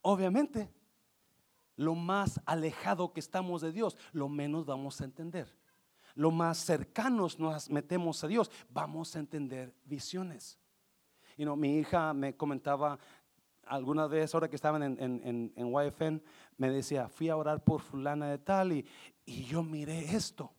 Obviamente, 0.00 0.70
lo 1.76 1.94
más 1.94 2.40
alejado 2.44 3.12
que 3.12 3.20
estamos 3.20 3.62
de 3.62 3.72
Dios, 3.72 3.96
lo 4.12 4.28
menos 4.28 4.66
vamos 4.66 5.00
a 5.00 5.04
entender. 5.04 5.54
Lo 6.14 6.30
más 6.30 6.58
cercanos 6.58 7.38
nos 7.38 7.70
metemos 7.70 8.22
a 8.24 8.28
Dios, 8.28 8.50
vamos 8.70 9.14
a 9.16 9.18
entender 9.18 9.74
visiones. 9.84 10.58
Y 11.36 11.44
no, 11.44 11.56
mi 11.56 11.78
hija 11.78 12.12
me 12.12 12.36
comentaba 12.36 12.98
alguna 13.66 14.06
vez, 14.06 14.34
ahora 14.34 14.48
que 14.48 14.56
estaban 14.56 14.82
en, 14.82 14.98
en, 15.00 15.52
en, 15.56 15.72
YFN, 15.72 16.22
me 16.56 16.70
decía, 16.70 17.08
fui 17.08 17.28
a 17.28 17.36
orar 17.36 17.62
por 17.64 17.80
fulana 17.80 18.28
de 18.30 18.38
tal 18.38 18.72
y, 18.72 18.86
y 19.24 19.44
yo 19.44 19.62
miré 19.62 20.14
esto. 20.14 20.52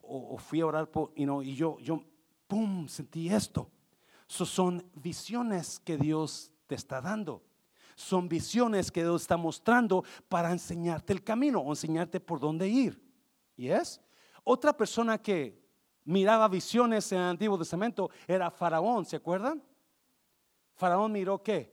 O, 0.00 0.36
fui 0.38 0.60
a 0.60 0.66
orar 0.66 0.90
por, 0.90 1.12
y, 1.16 1.26
no, 1.26 1.42
y 1.42 1.54
yo, 1.54 1.78
yo, 1.80 2.02
¡pum!, 2.46 2.88
sentí 2.88 3.28
esto. 3.28 3.70
son 4.26 4.84
visiones 4.94 5.78
que 5.80 5.96
Dios 5.96 6.52
te 6.66 6.74
está 6.74 7.00
dando 7.00 7.42
son 7.98 8.28
visiones 8.28 8.92
que 8.92 9.02
Dios 9.02 9.22
está 9.22 9.36
mostrando 9.36 10.04
para 10.28 10.52
enseñarte 10.52 11.12
el 11.12 11.24
camino 11.24 11.58
o 11.58 11.70
enseñarte 11.70 12.20
por 12.20 12.38
dónde 12.38 12.68
ir. 12.68 13.02
¿Y 13.56 13.70
es? 13.70 14.00
Otra 14.50 14.74
persona 14.74 15.18
que 15.18 15.62
miraba 16.04 16.48
visiones 16.48 17.12
en 17.12 17.18
el 17.18 17.24
Antiguo 17.24 17.58
Testamento 17.58 18.08
era 18.26 18.50
Faraón, 18.50 19.04
¿se 19.04 19.16
acuerdan? 19.16 19.62
Faraón 20.74 21.12
miró 21.12 21.42
qué? 21.42 21.70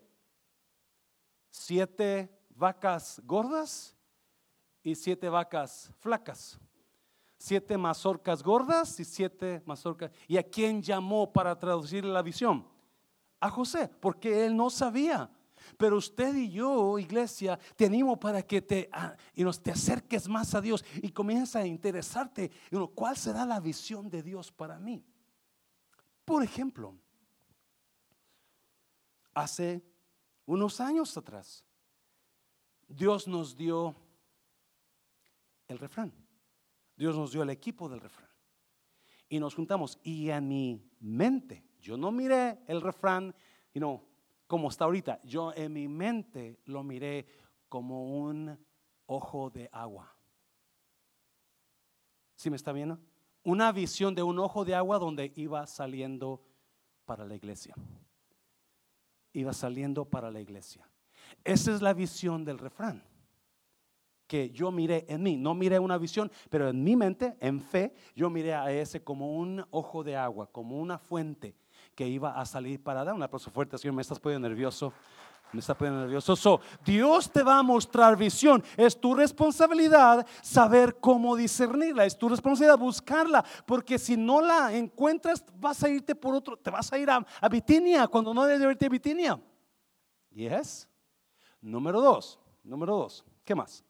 Siete 1.50 2.38
vacas 2.50 3.22
gordas 3.24 3.96
y 4.84 4.94
siete 4.94 5.30
vacas 5.30 5.90
flacas. 6.00 6.60
Siete 7.38 7.78
mazorcas 7.78 8.44
gordas 8.44 9.00
y 9.00 9.06
siete 9.06 9.64
mazorcas. 9.66 10.12
¿Y 10.28 10.36
a 10.36 10.44
quién 10.44 10.82
llamó 10.82 11.32
para 11.32 11.58
traducir 11.58 12.04
la 12.04 12.22
visión? 12.22 12.68
A 13.40 13.50
José, 13.50 13.88
porque 14.02 14.46
él 14.46 14.54
no 14.54 14.70
sabía. 14.70 15.30
Pero 15.78 15.98
usted 15.98 16.36
y 16.36 16.52
yo, 16.52 16.98
iglesia, 17.00 17.60
te 17.76 17.86
animo 17.86 18.20
para 18.20 18.42
que 18.42 18.62
te, 18.62 18.90
ah, 18.92 19.16
y 19.34 19.44
nos, 19.44 19.62
te 19.62 19.72
acerques 19.72 20.28
más 20.28 20.54
a 20.56 20.62
Dios 20.62 20.84
y 21.02 21.10
comiences 21.10 21.56
a 21.56 21.66
interesarte 21.66 22.52
en 22.72 22.88
cuál 22.88 23.18
será 23.18 23.46
la 23.46 23.60
visión 23.60 24.10
de 24.10 24.24
Dios 24.24 24.52
para 24.52 24.80
mí. 24.80 25.04
Por 26.24 26.44
ejemplo, 26.44 26.98
hace 29.34 29.84
unos 30.46 30.80
años 30.80 31.16
atrás, 31.18 31.64
Dios 32.88 33.28
nos 33.28 33.56
dio 33.56 33.96
el 35.68 35.78
refrán. 35.78 36.14
Dios 36.96 37.16
nos 37.16 37.32
dio 37.32 37.44
el 37.44 37.50
equipo 37.50 37.90
del 37.90 38.00
refrán. 38.00 38.30
Y 39.28 39.40
nos 39.40 39.56
juntamos. 39.56 40.00
Y 40.04 40.30
en 40.30 40.48
mi 40.48 40.92
mente, 41.00 41.64
yo 41.80 41.98
no 41.98 42.12
miré 42.12 42.60
el 42.68 42.82
refrán, 42.82 43.36
y 43.74 43.80
no, 43.80 44.04
como 44.48 44.70
está 44.70 44.86
ahorita. 44.86 45.22
Yo 45.24 45.54
en 45.54 45.74
mi 45.74 45.88
mente 45.88 46.60
lo 46.66 46.84
miré 46.84 47.26
como 47.70 48.20
un 48.20 48.58
ojo 49.06 49.50
de 49.50 49.70
agua. 49.72 50.16
¿Sí 52.36 52.50
me 52.50 52.56
está 52.56 52.72
viendo? 52.72 53.00
Una 53.44 53.72
visión 53.72 54.16
de 54.16 54.24
un 54.24 54.40
ojo 54.40 54.66
de 54.66 54.76
agua 54.76 55.00
donde 55.00 55.32
iba 55.36 55.66
saliendo 55.68 56.44
para 57.06 57.26
la 57.26 57.36
iglesia. 57.36 57.76
Iba 59.34 59.54
saliendo 59.54 60.06
para 60.06 60.32
la 60.32 60.42
iglesia. 60.42 60.88
Esa 61.44 61.74
es 61.74 61.82
la 61.82 61.94
visión 61.94 62.44
del 62.44 62.58
refrán 62.58 63.04
que 64.28 64.50
yo 64.50 64.72
miré 64.72 65.06
en 65.08 65.22
mí. 65.24 65.38
No 65.38 65.54
miré 65.54 65.80
una 65.80 65.98
visión, 65.98 66.32
pero 66.50 66.70
en 66.70 66.84
mi 66.84 66.96
mente, 66.96 67.38
en 67.40 67.62
fe, 67.62 67.94
yo 68.16 68.30
miré 68.30 68.54
a 68.54 68.72
ese 68.72 69.04
como 69.04 69.38
un 69.38 69.64
ojo 69.70 70.04
de 70.04 70.16
agua, 70.16 70.52
como 70.52 70.80
una 70.80 70.98
fuente 70.98 71.56
que 71.96 72.08
iba 72.08 72.40
a 72.40 72.46
salir 72.46 72.84
para 72.84 73.04
dar. 73.04 73.16
Un 73.16 73.24
aplauso 73.24 73.50
fuerte, 73.50 73.78
Señor, 73.78 73.96
me 73.96 74.02
estás 74.02 74.20
poniendo 74.20 74.48
nervioso. 74.48 74.94
Me 75.54 75.60
está 75.60 75.74
poniendo 75.74 76.02
nervioso. 76.02 76.36
So, 76.36 76.60
Dios 76.84 77.32
te 77.32 77.42
va 77.42 77.60
a 77.60 77.64
mostrar 77.64 78.18
visión. 78.18 78.62
Es 78.76 79.00
tu 79.00 79.16
responsabilidad 79.16 80.28
saber 80.42 81.00
cómo 81.00 81.36
discernirla. 81.36 82.06
Es 82.06 82.18
tu 82.18 82.28
responsabilidad 82.28 82.78
buscarla. 82.78 83.46
Porque 83.66 83.98
si 83.98 84.18
no 84.18 84.42
la 84.42 84.74
encuentras, 84.74 85.46
vas 85.58 85.82
a 85.84 85.90
irte 85.90 86.14
por 86.14 86.36
otro. 86.36 86.58
Te 86.58 86.70
vas 86.70 86.92
a 86.92 86.98
ir 86.98 87.10
a, 87.10 87.26
a 87.40 87.50
Bitinia 87.50 88.08
cuando 88.08 88.34
no 88.34 88.44
debes 88.44 88.72
irte 88.72 88.88
a 88.88 88.90
Bitinia. 88.90 89.42
Yes. 90.32 90.90
Número 91.62 92.02
dos. 92.02 92.38
Número 92.64 92.98
dos. 92.98 93.24
¿Qué 93.46 93.56
más? 93.56 93.86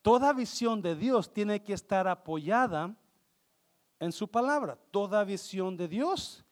Toda 0.00 0.32
visión 0.32 0.80
de 0.80 0.96
Dios 0.96 1.32
tiene 1.32 1.62
que 1.62 1.74
estar 1.74 2.08
apoyada 2.08 2.94
en 4.00 4.10
su 4.10 4.26
palabra. 4.26 4.78
Toda 4.90 5.22
visión 5.22 5.76
de 5.76 5.86
Dios 5.86 6.44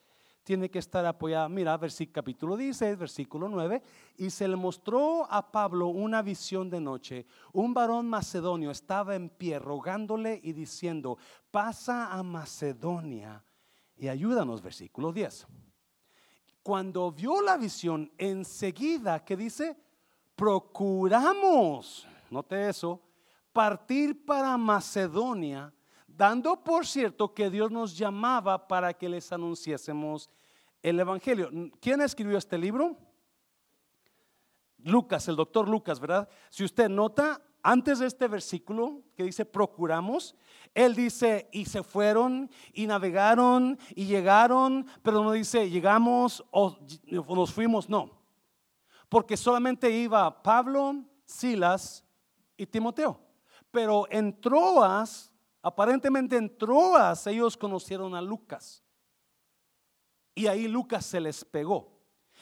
tiene 0.43 0.69
que 0.69 0.79
estar 0.79 1.05
apoyada. 1.05 1.47
Mira, 1.49 1.77
versículo, 1.77 2.13
capítulo 2.13 2.57
16, 2.57 2.97
versículo 2.97 3.47
9. 3.47 3.81
Y 4.17 4.29
se 4.29 4.47
le 4.47 4.55
mostró 4.55 5.27
a 5.31 5.51
Pablo 5.51 5.87
una 5.87 6.21
visión 6.21 6.69
de 6.69 6.81
noche. 6.81 7.25
Un 7.53 7.73
varón 7.73 8.09
macedonio 8.09 8.71
estaba 8.71 9.15
en 9.15 9.29
pie 9.29 9.59
rogándole 9.59 10.39
y 10.43 10.53
diciendo, 10.53 11.17
pasa 11.51 12.11
a 12.11 12.23
Macedonia 12.23 13.43
y 14.01 14.07
ayúdanos, 14.07 14.63
versículo 14.63 15.13
10. 15.13 15.45
Cuando 16.63 17.11
vio 17.11 17.39
la 17.41 17.55
visión, 17.55 18.11
enseguida, 18.17 19.23
que 19.23 19.37
dice? 19.37 19.77
Procuramos, 20.35 22.07
note 22.31 22.67
eso, 22.67 22.99
partir 23.53 24.25
para 24.25 24.57
Macedonia 24.57 25.71
dando 26.21 26.63
por 26.63 26.85
cierto 26.85 27.33
que 27.33 27.49
Dios 27.49 27.71
nos 27.71 27.97
llamaba 27.97 28.67
para 28.67 28.93
que 28.93 29.09
les 29.09 29.31
anunciásemos 29.31 30.29
el 30.83 30.99
Evangelio. 30.99 31.49
¿Quién 31.79 31.99
escribió 31.99 32.37
este 32.37 32.59
libro? 32.59 32.95
Lucas, 34.83 35.27
el 35.27 35.35
doctor 35.35 35.67
Lucas, 35.67 35.99
¿verdad? 35.99 36.29
Si 36.51 36.63
usted 36.63 36.89
nota, 36.89 37.41
antes 37.63 37.97
de 37.97 38.05
este 38.05 38.27
versículo 38.27 39.01
que 39.15 39.23
dice 39.23 39.45
procuramos, 39.45 40.35
él 40.75 40.93
dice 40.93 41.49
y 41.51 41.65
se 41.65 41.81
fueron 41.81 42.51
y 42.71 42.85
navegaron 42.85 43.79
y 43.95 44.05
llegaron, 44.05 44.85
pero 45.01 45.23
no 45.23 45.31
dice 45.31 45.71
llegamos 45.71 46.45
o 46.51 46.77
nos 47.35 47.51
fuimos, 47.51 47.89
no. 47.89 48.21
Porque 49.09 49.35
solamente 49.35 49.89
iba 49.89 50.43
Pablo, 50.43 51.03
Silas 51.25 52.05
y 52.57 52.67
Timoteo. 52.67 53.19
Pero 53.71 54.05
en 54.11 54.39
Troas 54.39 55.30
Aparentemente 55.61 56.37
en 56.37 56.57
Troas 56.57 57.27
ellos 57.27 57.55
conocieron 57.55 58.15
a 58.15 58.21
Lucas. 58.21 58.83
Y 60.33 60.47
ahí 60.47 60.67
Lucas 60.67 61.05
se 61.05 61.19
les 61.19 61.45
pegó. 61.45 61.99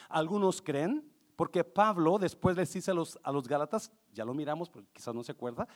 Algunos 0.07 0.61
creen, 0.61 1.11
porque 1.35 1.63
Pablo 1.63 2.17
después 2.17 2.55
les 2.55 2.71
dice 2.73 2.91
a 2.91 2.93
los, 2.93 3.19
a 3.23 3.31
los 3.31 3.47
Gálatas, 3.47 3.91
ya 4.11 4.25
lo 4.25 4.33
miramos, 4.33 4.69
pero 4.69 4.85
quizás 4.91 5.13
no 5.13 5.23
se 5.23 5.31
acuerda, 5.31 5.67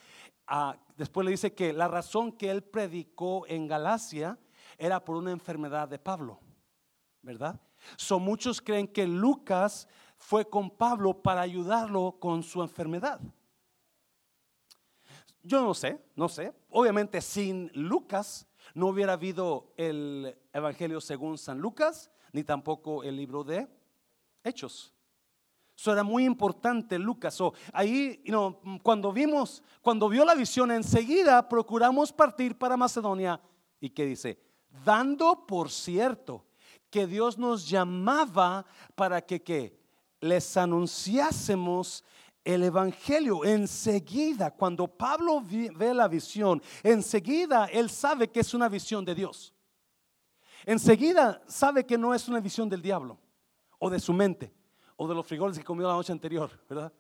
después 0.98 1.26
le 1.26 1.32
dice 1.32 1.54
que 1.54 1.72
la 1.72 1.88
razón 1.88 2.32
que 2.32 2.50
él 2.50 2.64
predicó 2.64 3.46
en 3.48 3.68
Galacia 3.68 4.38
era 4.78 5.04
por 5.04 5.16
una 5.16 5.32
enfermedad 5.32 5.88
de 5.88 6.00
Pablo, 6.00 6.40
¿verdad? 7.22 7.60
So 7.98 8.20
muchos 8.20 8.62
creen 8.62 8.88
que 8.88 9.08
Lucas 9.08 9.88
fue 10.18 10.50
con 10.50 10.70
Pablo 10.70 11.22
para 11.22 11.42
ayudarlo 11.42 12.18
con 12.20 12.44
su 12.44 12.62
enfermedad. 12.62 13.20
Yo 15.44 15.62
no 15.62 15.74
sé, 15.74 16.00
no 16.16 16.30
sé. 16.30 16.54
Obviamente 16.70 17.20
sin 17.22 17.70
Lucas 17.74 18.48
no 18.74 18.88
hubiera 18.88 19.14
habido 19.14 19.74
el 19.76 20.36
Evangelio 20.54 21.02
según 21.02 21.38
San 21.38 21.60
Lucas, 21.60 22.10
ni 22.32 22.44
tampoco 22.44 23.04
el 23.04 23.18
libro 23.18 23.44
de 23.44 23.68
Hechos. 24.44 24.94
Eso 25.76 25.92
era 25.92 26.04
muy 26.04 26.24
importante 26.24 26.98
Lucas. 26.98 27.38
ahí, 27.74 28.24
cuando 28.82 29.12
vimos, 29.12 29.64
cuando 29.82 30.08
vio 30.08 30.24
la 30.24 30.36
visión, 30.36 30.72
enseguida 30.72 31.50
procuramos 31.50 32.14
partir 32.14 32.58
para 32.58 32.78
Macedonia. 32.78 33.42
¿Y 33.82 33.90
qué 33.90 34.06
dice? 34.06 34.40
Dando 34.86 35.46
por 35.46 35.70
cierto 35.70 36.46
que 36.90 37.06
Dios 37.06 37.38
nos 37.38 37.68
llamaba 37.68 38.66
para 38.96 39.22
que 39.22 39.78
les 40.22 40.56
anunciásemos 40.56 42.04
el 42.44 42.64
Evangelio. 42.64 43.44
Enseguida, 43.46 44.52
cuando 44.52 44.88
Pablo 44.88 45.42
ve 45.42 45.94
la 45.94 46.08
visión, 46.08 46.62
enseguida 46.82 47.66
él 47.66 47.90
sabe 47.90 48.30
que 48.30 48.42
es 48.42 48.54
una 48.54 48.70
visión 48.70 49.06
de 49.06 49.16
Dios. 49.16 49.54
Enseguida 50.66 51.42
sabe 51.48 51.86
que 51.86 51.98
no 51.98 52.14
es 52.14 52.28
una 52.28 52.40
visión 52.40 52.70
del 52.70 52.82
diablo 52.82 53.20
o 53.80 53.90
de 53.90 54.00
su 54.00 54.14
mente 54.14 54.54
o 54.96 55.08
de 55.08 55.16
los 55.16 55.26
frijoles 55.26 55.58
que 55.58 55.64
comió 55.64 55.88
la 55.88 55.94
noche 55.94 56.12
anterior, 56.12 56.50
¿verdad? 56.70 56.94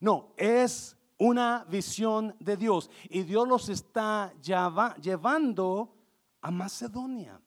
No, 0.00 0.32
es 0.36 0.96
una 1.18 1.64
visión 1.68 2.34
de 2.40 2.56
Dios 2.56 2.90
y 3.08 3.22
Dios 3.22 3.46
los 3.46 3.68
está 3.68 4.32
llevando 4.40 5.94
a 6.40 6.50
Macedonia. 6.50 7.40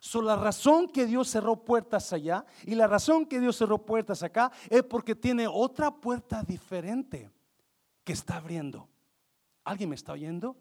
So, 0.00 0.22
la 0.22 0.34
razón 0.34 0.88
que 0.88 1.04
Dios 1.04 1.28
cerró 1.28 1.62
puertas 1.62 2.12
allá 2.14 2.46
y 2.64 2.74
la 2.74 2.86
razón 2.86 3.26
que 3.26 3.38
Dios 3.38 3.56
cerró 3.56 3.78
puertas 3.84 4.22
acá 4.22 4.50
es 4.70 4.82
porque 4.82 5.14
tiene 5.14 5.46
otra 5.46 5.90
puerta 5.90 6.42
diferente 6.42 7.30
que 8.02 8.14
está 8.14 8.36
abriendo. 8.36 8.88
¿Alguien 9.62 9.90
me 9.90 9.96
está 9.96 10.12
oyendo? 10.12 10.56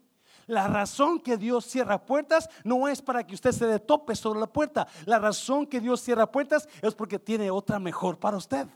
La 0.45 0.67
razón 0.67 1.19
que 1.21 1.37
Dios 1.37 1.65
cierra 1.65 2.05
puertas 2.05 2.49
no 2.65 2.89
es 2.89 3.01
para 3.01 3.25
que 3.25 3.33
usted 3.33 3.53
se 3.53 3.65
dé 3.65 3.79
tope 3.79 4.13
sobre 4.13 4.41
la 4.41 4.47
puerta. 4.47 4.87
La 5.05 5.19
razón 5.19 5.65
que 5.65 5.79
Dios 5.79 6.01
cierra 6.01 6.29
puertas 6.29 6.67
es 6.81 6.93
porque 6.93 7.17
tiene 7.17 7.49
otra 7.49 7.79
mejor 7.79 8.19
para 8.19 8.35
usted. 8.35 8.67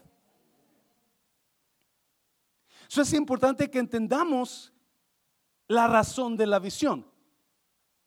Eso 2.88 3.02
es 3.02 3.12
importante 3.13 3.69
que 3.69 3.80
entendamos 3.80 4.71
la 5.67 5.88
razón 5.88 6.38
de 6.38 6.47
la 6.47 6.60
visión. 6.60 7.06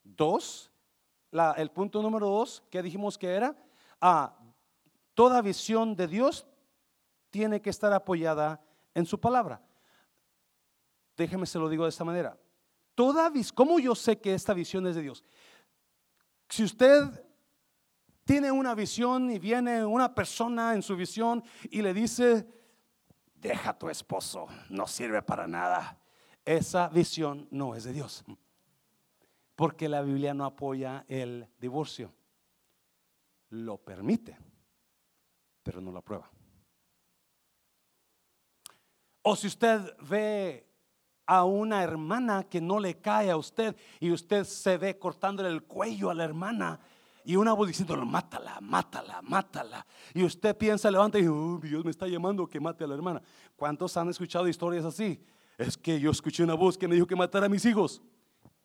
Dos, 0.04 0.70
el 1.56 1.70
punto 1.70 2.02
número 2.02 2.28
dos 2.28 2.62
que 2.70 2.82
dijimos 2.82 3.18
que 3.18 3.28
era, 3.28 3.56
ah, 4.00 4.36
toda 5.14 5.42
visión 5.42 5.96
de 5.96 6.06
Dios 6.06 6.46
tiene 7.30 7.60
que 7.60 7.70
estar 7.70 7.92
apoyada 7.92 8.62
en 8.94 9.06
su 9.06 9.20
palabra. 9.20 9.62
Déjeme 11.16 11.46
se 11.46 11.58
lo 11.58 11.68
digo 11.68 11.84
de 11.84 11.90
esta 11.90 12.04
manera. 12.04 12.38
Toda 12.94 13.30
¿cómo 13.54 13.78
yo 13.78 13.94
sé 13.94 14.18
que 14.18 14.34
esta 14.34 14.54
visión 14.54 14.86
es 14.86 14.96
de 14.96 15.02
Dios? 15.02 15.22
Si 16.48 16.64
usted 16.64 17.24
tiene 18.24 18.50
una 18.50 18.74
visión 18.74 19.30
y 19.30 19.38
viene 19.38 19.84
una 19.84 20.14
persona 20.14 20.74
en 20.74 20.82
su 20.82 20.96
visión 20.96 21.44
y 21.70 21.82
le 21.82 21.92
dice, 21.92 22.46
deja 23.34 23.70
a 23.70 23.78
tu 23.78 23.88
esposo, 23.88 24.46
no 24.70 24.86
sirve 24.86 25.22
para 25.22 25.46
nada. 25.46 25.98
Esa 26.44 26.88
visión 26.88 27.48
no 27.50 27.74
es 27.74 27.84
de 27.84 27.92
Dios 27.92 28.24
porque 29.56 29.88
la 29.88 30.02
Biblia 30.02 30.34
no 30.34 30.44
apoya 30.44 31.04
el 31.08 31.48
divorcio. 31.58 32.12
Lo 33.48 33.78
permite, 33.78 34.38
pero 35.62 35.80
no 35.80 35.90
lo 35.90 35.98
aprueba. 35.98 36.30
O 39.22 39.34
si 39.34 39.46
usted 39.46 39.96
ve 40.02 40.66
a 41.24 41.44
una 41.44 41.82
hermana 41.82 42.44
que 42.44 42.60
no 42.60 42.78
le 42.78 43.00
cae 43.00 43.30
a 43.30 43.36
usted 43.36 43.74
y 43.98 44.12
usted 44.12 44.44
se 44.44 44.76
ve 44.76 44.98
cortándole 44.98 45.48
el 45.48 45.64
cuello 45.64 46.10
a 46.10 46.14
la 46.14 46.24
hermana 46.24 46.78
y 47.24 47.34
una 47.34 47.52
voz 47.52 47.66
diciendo, 47.66 47.96
mátala, 48.04 48.60
mátala, 48.60 49.20
mátala. 49.22 49.84
Y 50.14 50.22
usted 50.22 50.56
piensa, 50.56 50.90
levanta 50.90 51.18
y 51.18 51.26
oh, 51.26 51.58
Dios 51.60 51.84
me 51.84 51.90
está 51.90 52.06
llamando 52.06 52.46
que 52.46 52.60
mate 52.60 52.84
a 52.84 52.86
la 52.86 52.94
hermana. 52.94 53.20
¿Cuántos 53.56 53.96
han 53.96 54.08
escuchado 54.10 54.46
historias 54.46 54.84
así? 54.84 55.20
Es 55.58 55.76
que 55.76 55.98
yo 55.98 56.12
escuché 56.12 56.44
una 56.44 56.54
voz 56.54 56.78
que 56.78 56.86
me 56.86 56.94
dijo 56.94 57.06
que 57.06 57.16
matara 57.16 57.46
a 57.46 57.48
mis 57.48 57.64
hijos 57.64 58.00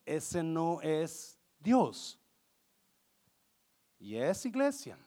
ese 0.05 0.43
no 0.43 0.81
es 0.81 1.39
Dios. 1.59 2.19
Y 3.99 4.15
es 4.15 4.45
iglesia. 4.45 4.97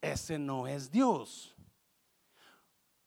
Ese 0.00 0.38
no 0.38 0.66
es 0.66 0.90
Dios. 0.90 1.54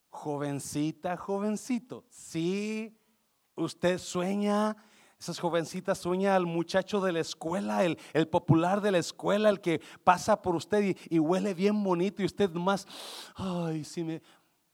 Jovencita, 0.09 1.15
jovencito, 1.15 2.03
si 2.09 2.97
usted 3.55 3.97
sueña, 3.97 4.75
esas 5.17 5.39
jovencitas 5.39 5.99
sueña 5.99 6.35
al 6.35 6.45
muchacho 6.45 6.99
de 6.99 7.13
la 7.13 7.21
escuela, 7.21 7.85
el, 7.85 8.27
popular 8.27 8.81
de 8.81 8.91
la 8.91 8.97
escuela, 8.97 9.49
el 9.49 9.61
que 9.61 9.79
pasa 10.03 10.41
por 10.41 10.55
usted 10.55 10.95
y, 11.09 11.17
huele 11.17 11.53
bien 11.53 11.81
bonito 11.81 12.21
y 12.21 12.25
usted 12.25 12.51
más, 12.51 12.85
ay, 13.35 13.85
si 13.85 14.03
me, 14.03 14.21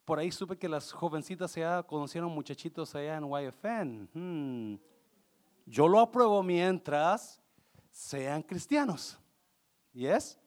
por 0.03 0.17
ahí 0.17 0.31
supe 0.31 0.57
que 0.57 0.67
las 0.67 0.91
jovencitas 0.91 1.53
ya 1.53 1.83
conocieron 1.83 2.31
muchachitos 2.31 2.95
allá 2.95 3.17
en 3.17 3.25
YFN. 3.25 4.09
Hmm. 4.13 4.75
Yo 5.67 5.87
lo 5.87 5.99
apruebo 5.99 6.41
mientras 6.41 7.41
sean 7.91 8.41
cristianos. 8.41 9.19
¿Yes? 9.91 10.39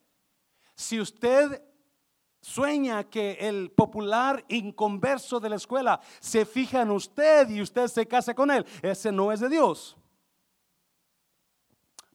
Si 0.74 0.98
usted 0.98 1.62
sueña 2.40 3.04
que 3.04 3.32
el 3.32 3.70
popular 3.70 4.42
inconverso 4.48 5.38
de 5.38 5.50
la 5.50 5.56
escuela 5.56 6.00
se 6.20 6.46
fija 6.46 6.80
en 6.80 6.90
usted 6.90 7.50
y 7.50 7.60
usted 7.60 7.86
se 7.88 8.06
casa 8.06 8.34
con 8.34 8.50
él, 8.50 8.64
ese 8.80 9.12
no 9.12 9.30
es 9.30 9.40
de 9.40 9.50
Dios. 9.50 9.94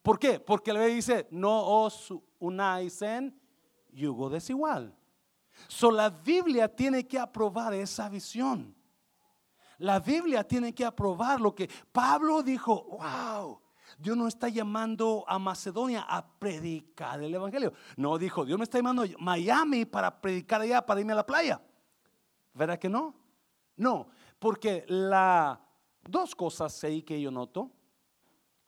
¿Por 0.01 0.17
qué? 0.17 0.39
Porque 0.39 0.73
le 0.73 0.87
dice, 0.87 1.27
no 1.29 1.63
os 1.63 2.11
unáis 2.39 3.01
en 3.03 3.39
yugo 3.91 4.31
desigual. 4.31 4.95
So 5.67 5.91
la 5.91 6.09
Biblia 6.09 6.67
tiene 6.67 7.07
que 7.07 7.19
aprobar 7.19 7.73
esa 7.75 8.09
visión. 8.09 8.75
La 9.79 9.99
Biblia 9.99 10.43
tiene 10.43 10.73
que 10.73 10.85
aprobar 10.85 11.39
lo 11.39 11.53
que 11.53 11.69
Pablo 11.91 12.41
dijo, 12.43 12.83
wow. 12.83 13.61
Dios 13.97 14.17
no 14.17 14.27
está 14.27 14.49
llamando 14.49 15.23
a 15.27 15.39
Macedonia 15.39 16.05
a 16.07 16.27
predicar 16.27 17.21
el 17.21 17.33
Evangelio. 17.33 17.73
No 17.95 18.17
dijo, 18.17 18.45
Dios 18.45 18.57
me 18.57 18.63
está 18.63 18.77
llamando 18.77 19.03
a 19.03 19.07
Miami 19.19 19.85
para 19.85 20.19
predicar 20.19 20.61
allá, 20.61 20.85
para 20.85 20.99
irme 20.99 21.13
a 21.13 21.17
la 21.17 21.25
playa. 21.25 21.61
¿Verdad 22.53 22.79
que 22.79 22.89
no? 22.89 23.15
No, 23.77 24.07
porque 24.39 24.85
la 24.88 25.61
dos 26.03 26.35
cosas 26.35 26.83
ahí 26.83 27.01
que 27.01 27.19
yo 27.21 27.31
noto. 27.31 27.71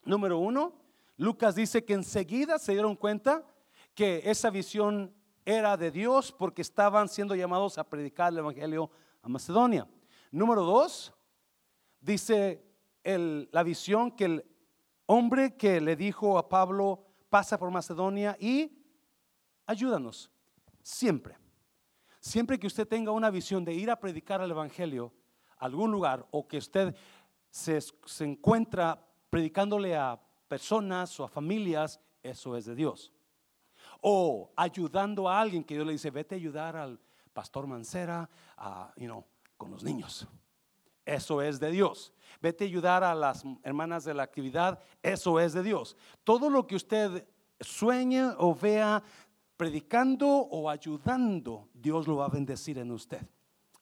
Número 0.04 0.38
uno, 0.38 0.74
Lucas 1.18 1.56
dice 1.56 1.84
que 1.84 1.94
enseguida 1.94 2.60
se 2.60 2.74
dieron 2.74 2.96
cuenta 2.96 3.46
que 3.94 4.22
esa 4.26 4.50
visión 4.50 5.14
era 5.46 5.78
de 5.78 5.92
Dios 5.92 6.32
porque 6.32 6.62
estaban 6.62 7.10
siendo 7.10 7.36
llamados 7.36 7.78
a 7.78 7.84
predicar 7.84 8.32
el 8.32 8.40
Evangelio 8.40 8.92
a 9.22 9.30
Macedonia. 9.30 9.88
Número 10.32 10.64
dos, 10.64 11.14
dice 12.00 12.64
la 13.04 13.64
visión 13.64 14.12
que 14.12 14.26
el 14.26 14.46
hombre 15.06 15.56
que 15.56 15.80
le 15.80 15.96
dijo 15.96 16.38
a 16.38 16.50
Pablo, 16.50 17.06
pasa 17.30 17.58
por 17.58 17.72
Macedonia 17.72 18.38
y 18.40 18.84
ayúdanos, 19.66 20.32
siempre. 20.82 21.38
Siempre 22.20 22.60
que 22.60 22.68
usted 22.68 22.88
tenga 22.88 23.12
una 23.12 23.30
visión 23.30 23.64
de 23.64 23.74
ir 23.74 23.90
a 23.90 24.00
predicar 24.00 24.42
el 24.42 24.52
Evangelio 24.52 25.14
a 25.58 25.66
algún 25.66 25.92
lugar 25.92 26.28
o 26.32 26.48
que 26.48 26.58
usted 26.58 26.96
se, 27.50 27.80
se 27.82 28.26
encuentra 28.26 29.02
predicándole 29.30 29.96
a 29.96 30.20
personas 30.48 31.18
o 31.20 31.24
a 31.24 31.30
familias, 31.30 32.00
eso 32.22 32.58
es 32.58 32.66
de 32.66 32.76
Dios. 32.76 33.14
O 34.02 34.52
ayudando 34.56 35.30
a 35.30 35.40
alguien 35.40 35.64
que 35.64 35.76
Dios 35.76 35.86
le 35.86 35.94
dice, 35.94 36.12
vete 36.12 36.36
a 36.36 36.38
ayudar 36.38 36.76
al 36.76 37.00
pastor 37.34 37.68
Mancera, 37.68 38.30
a, 38.58 38.92
you 38.98 39.06
know, 39.06 39.26
con 39.58 39.72
los 39.72 39.84
niños. 39.84 40.28
Eso 41.06 41.42
es 41.42 41.60
de 41.60 41.72
Dios. 41.72 42.14
Vete 42.42 42.66
a 42.66 42.68
ayudar 42.68 43.04
a 43.04 43.16
las 43.16 43.44
hermanas 43.64 44.04
de 44.04 44.14
la 44.14 44.24
actividad. 44.24 44.80
Eso 45.02 45.40
es 45.40 45.54
de 45.54 45.64
Dios. 45.64 45.96
Todo 46.24 46.50
lo 46.50 46.68
que 46.68 46.76
usted 46.76 47.26
sueñe 47.60 48.26
o 48.38 48.54
vea 48.54 49.02
predicando 49.56 50.28
o 50.28 50.70
ayudando, 50.70 51.70
Dios 51.74 52.08
lo 52.08 52.18
va 52.18 52.26
a 52.26 52.30
bendecir 52.30 52.78
en 52.78 52.92
usted. 52.92 53.22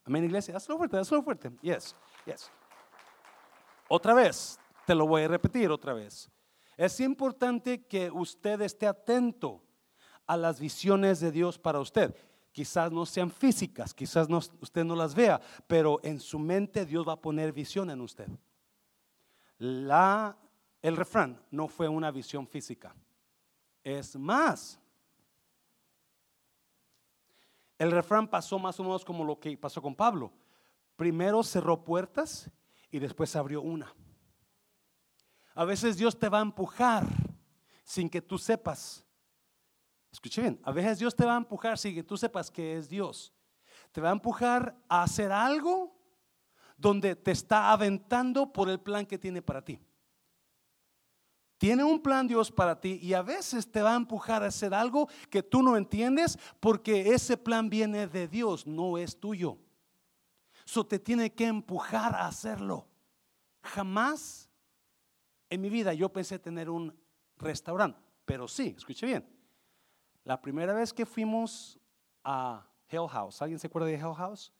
Amén, 0.06 0.24
iglesia. 0.24 0.56
Hazlo 0.56 0.78
fuerte, 0.78 0.98
hazlo 0.98 1.22
fuerte. 1.24 1.52
Yes, 1.62 1.96
yes. 2.26 2.52
Otra 3.88 4.14
vez, 4.14 4.60
te 4.86 4.96
lo 4.96 5.08
voy 5.08 5.24
a 5.24 5.28
repetir 5.28 5.72
otra 5.72 5.94
vez. 5.94 6.30
Es 6.78 7.00
importante 7.00 7.86
que 7.86 8.12
usted 8.12 8.62
esté 8.62 8.88
atento 8.88 9.64
a 10.28 10.38
las 10.38 10.60
visiones 10.60 11.20
de 11.20 11.32
Dios 11.32 11.58
para 11.58 11.80
usted 11.80 12.16
quizás 12.56 12.90
no 12.90 13.06
sean 13.06 13.30
físicas, 13.30 13.94
quizás 13.94 14.30
usted 14.62 14.86
no 14.86 14.96
las 14.96 15.14
vea, 15.14 15.42
pero 15.68 16.00
en 16.04 16.22
su 16.22 16.40
mente 16.40 16.86
Dios 16.86 17.06
va 17.06 17.12
a 17.12 17.22
poner 17.22 17.52
visión 17.52 17.90
en 17.90 18.00
usted. 18.00 18.30
El 19.60 20.96
refrán 20.96 21.38
no 21.52 21.68
fue 21.68 21.90
una 21.90 22.12
visión 22.12 22.48
física. 22.48 22.96
Es 23.84 24.16
más, 24.16 24.80
El 27.78 27.92
refrán 27.92 28.30
pasó 28.30 28.58
más 28.58 28.80
o 28.80 28.84
menos 28.84 29.04
como 29.04 29.26
lo 29.26 29.38
que 29.38 29.58
pasó 29.58 29.82
con 29.82 29.94
Pablo. 29.94 30.32
Primero 30.96 31.44
cerró 31.44 31.84
puertas 31.84 32.50
y 32.90 33.00
después 33.00 33.36
abrió 33.36 33.62
una. 33.62 33.94
A 35.54 35.66
veces 35.66 35.98
Dios 35.98 36.18
te 36.18 36.30
va 36.30 36.40
a 36.40 36.44
empujar 36.44 37.06
sin 37.84 38.10
que 38.10 38.22
tú 38.22 38.38
sepas. 38.38 39.05
Escuche 40.16 40.40
bien, 40.40 40.58
a 40.64 40.72
veces 40.72 40.98
Dios 40.98 41.14
te 41.14 41.26
va 41.26 41.34
a 41.34 41.38
empujar 41.38 41.78
sin 41.78 41.94
que 41.94 42.02
tú 42.02 42.16
sepas 42.16 42.50
que 42.50 42.78
es 42.78 42.88
Dios. 42.88 43.34
Te 43.92 44.00
va 44.00 44.08
a 44.08 44.14
empujar 44.14 44.74
a 44.88 45.04
hacer 45.04 45.30
algo 45.30 45.94
donde 46.78 47.18
te 47.18 47.32
está 47.32 47.70
aventando 47.74 48.54
por 48.54 48.70
el 48.70 48.80
plan 48.80 49.06
que 49.06 49.18
tiene 49.18 49.42
para 49.42 49.62
ti. 49.62 49.78
Tiene 51.58 51.84
un 51.84 52.02
plan 52.02 52.30
Dios 52.30 52.50
para 52.50 52.80
ti 52.80 52.98
y 53.02 53.12
a 53.12 53.22
veces 53.24 53.70
te 53.70 53.82
va 53.82 53.92
a 53.92 53.98
empujar 53.98 54.42
a 54.42 54.48
hacer 54.48 54.74
algo 54.74 55.10
que 55.30 55.44
tú 55.44 55.62
no 55.62 55.76
entiendes 55.76 56.40
porque 56.62 57.14
ese 57.14 57.36
plan 57.36 57.70
viene 57.70 58.08
de 58.08 58.30
Dios, 58.30 58.66
no 58.66 58.98
es 58.98 59.20
tuyo. 59.20 59.58
Eso 60.66 60.86
te 60.86 60.98
tiene 60.98 61.34
que 61.34 61.48
empujar 61.48 62.16
a 62.16 62.26
hacerlo. 62.26 62.88
Jamás 63.64 64.50
en 65.50 65.60
mi 65.60 65.70
vida 65.70 65.94
yo 65.94 66.08
pensé 66.08 66.40
tener 66.40 66.70
un 66.70 66.98
restaurante, 67.36 68.00
pero 68.24 68.48
sí, 68.48 68.76
escuche 68.78 69.06
bien. 69.06 69.35
La 70.26 70.42
primera 70.42 70.74
vez 70.74 70.92
que 70.92 71.06
fuimos 71.06 71.80
a 72.24 72.68
Hell 72.90 73.08
House, 73.08 73.44
¿alguien 73.44 73.60
se 73.60 73.68
acuerda 73.68 73.88
de 73.88 73.94
Hell 73.94 74.16
House? 74.16 74.52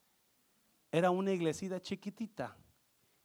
Era 0.92 1.10
una 1.10 1.34
iglesita 1.34 1.82
chiquitita 1.82 2.56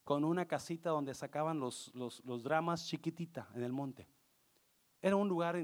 con 0.05 0.24
una 0.24 0.47
casita 0.47 0.88
donde 0.88 1.14
sacaban 1.14 1.61
los, 1.61 1.95
los, 1.95 2.43
dramas 2.43 2.86
chiquitita 2.86 3.47
en 3.55 3.62
el 3.62 3.72
monte. 3.72 4.09
Era 5.03 5.16
un 5.16 5.28
lugar 5.28 5.57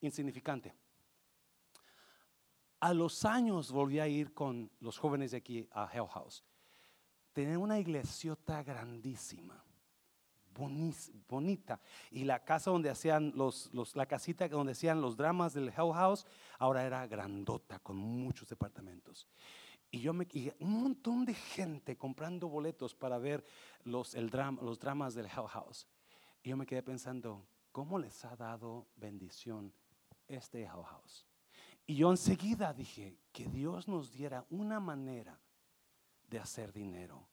insignificante. 0.00 0.74
A 2.78 2.92
los 2.92 3.24
años 3.24 3.72
volví 3.72 4.00
a 4.00 4.06
ir 4.06 4.34
con 4.34 4.70
los 4.80 4.98
jóvenes 4.98 5.30
de 5.30 5.38
aquí 5.38 5.66
a 5.72 5.88
Hell 5.90 6.08
House. 6.08 6.44
Tenía 7.32 7.58
una 7.58 7.78
iglesiota 7.78 8.62
grandísima, 8.62 9.64
bonita. 10.54 11.80
Y 12.10 12.24
la 12.24 12.44
casa 12.44 12.70
donde 12.70 12.90
hacían 12.90 13.32
los, 13.34 13.72
los, 13.72 13.96
la 13.96 14.06
casita 14.06 14.48
donde 14.48 14.72
hacían 14.72 15.00
los 15.00 15.16
dramas 15.16 15.54
del 15.54 15.68
Hell 15.68 15.92
House, 15.92 16.26
ahora 16.58 16.84
era 16.84 17.06
grandota 17.06 17.78
con 17.78 17.96
muchos 17.96 18.48
departamentos. 18.48 19.28
Y 19.90 20.00
yo 20.00 20.12
me 20.12 20.26
un 20.60 20.82
montón 20.82 21.24
de 21.24 21.34
gente 21.34 21.96
comprando 21.96 22.48
boletos 22.48 22.94
para 22.94 23.18
ver 23.18 23.44
los, 23.84 24.14
el 24.14 24.30
drama, 24.30 24.62
los 24.62 24.78
dramas 24.78 25.14
del 25.14 25.26
Hell 25.26 25.48
House. 25.48 25.86
Y 26.42 26.50
yo 26.50 26.56
me 26.56 26.66
quedé 26.66 26.82
pensando, 26.82 27.46
¿cómo 27.72 27.98
les 27.98 28.24
ha 28.24 28.36
dado 28.36 28.86
bendición 28.96 29.72
este 30.28 30.62
Hell 30.62 30.84
House? 30.84 31.26
Y 31.86 31.96
yo 31.96 32.10
enseguida 32.10 32.72
dije, 32.72 33.18
que 33.32 33.48
Dios 33.48 33.88
nos 33.88 34.12
diera 34.12 34.46
una 34.50 34.78
manera 34.78 35.40
de 36.28 36.38
hacer 36.38 36.72
dinero 36.72 37.28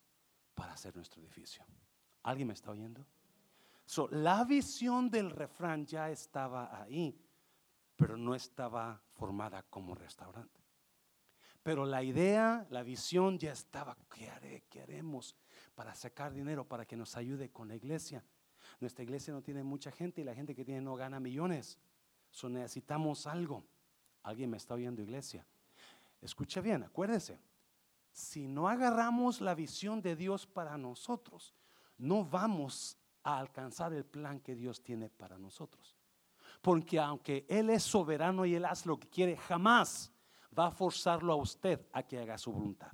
para 0.56 0.74
hacer 0.74 0.96
nuestro 0.96 1.22
edificio. 1.22 1.64
¿Alguien 2.28 2.50
me 2.50 2.56
está 2.56 2.72
oyendo? 2.72 3.06
So, 3.86 4.10
la 4.10 4.44
visión 4.44 5.10
del 5.10 5.30
refrán 5.30 5.86
ya 5.86 6.12
estaba 6.12 6.82
ahí, 6.82 7.18
pero 7.96 8.18
no 8.18 8.36
estaba 8.36 9.02
formada 9.14 9.64
como 9.64 9.96
restaurante. 9.96 10.60
Pero 11.64 11.86
la 11.86 12.04
idea, 12.04 12.68
la 12.70 12.84
visión 12.84 13.40
ya 13.40 13.54
estaba. 13.54 13.96
¿Qué 14.14 14.30
haré? 14.30 14.66
¿Qué 14.70 14.82
haremos 14.82 15.38
para 15.74 15.96
sacar 15.96 16.34
dinero 16.34 16.68
para 16.68 16.86
que 16.86 16.98
nos 16.98 17.16
ayude 17.16 17.50
con 17.50 17.70
la 17.70 17.78
iglesia? 17.78 18.22
Nuestra 18.82 19.04
iglesia 19.04 19.34
no 19.34 19.42
tiene 19.42 19.64
mucha 19.64 19.90
gente 19.90 20.20
y 20.20 20.26
la 20.26 20.36
gente 20.36 20.54
que 20.54 20.66
tiene 20.66 20.82
no 20.82 20.98
gana 20.98 21.22
millones. 21.22 21.80
So 22.30 22.50
necesitamos 22.50 23.26
algo. 23.26 23.64
¿Alguien 24.24 24.50
me 24.50 24.58
está 24.58 24.74
oyendo, 24.74 25.02
iglesia? 25.02 25.46
Escuche 26.20 26.60
bien, 26.60 26.84
acuérdese. 26.84 27.40
Si 28.12 28.50
no 28.50 28.68
agarramos 28.68 29.40
la 29.40 29.56
visión 29.56 30.02
de 30.02 30.18
Dios 30.18 30.46
para 30.46 30.78
nosotros, 30.78 31.56
no 31.98 32.26
vamos 32.26 32.98
a 33.24 33.38
alcanzar 33.38 33.94
el 33.94 34.06
plan 34.06 34.40
que 34.40 34.56
Dios 34.56 34.82
tiene 34.82 35.10
para 35.10 35.38
nosotros. 35.38 35.96
Porque 36.62 37.00
aunque 37.00 37.46
Él 37.50 37.70
es 37.70 37.84
soberano 37.84 38.46
y 38.46 38.56
Él 38.56 38.66
hace 38.66 38.88
lo 38.88 39.00
que 39.00 39.08
quiere, 39.08 39.38
jamás 39.38 40.12
va 40.58 40.68
a 40.68 40.72
forzarlo 40.72 41.34
a 41.34 41.36
usted 41.36 41.86
a 41.94 42.04
que 42.04 42.20
haga 42.20 42.38
su 42.38 42.52
voluntad. 42.52 42.92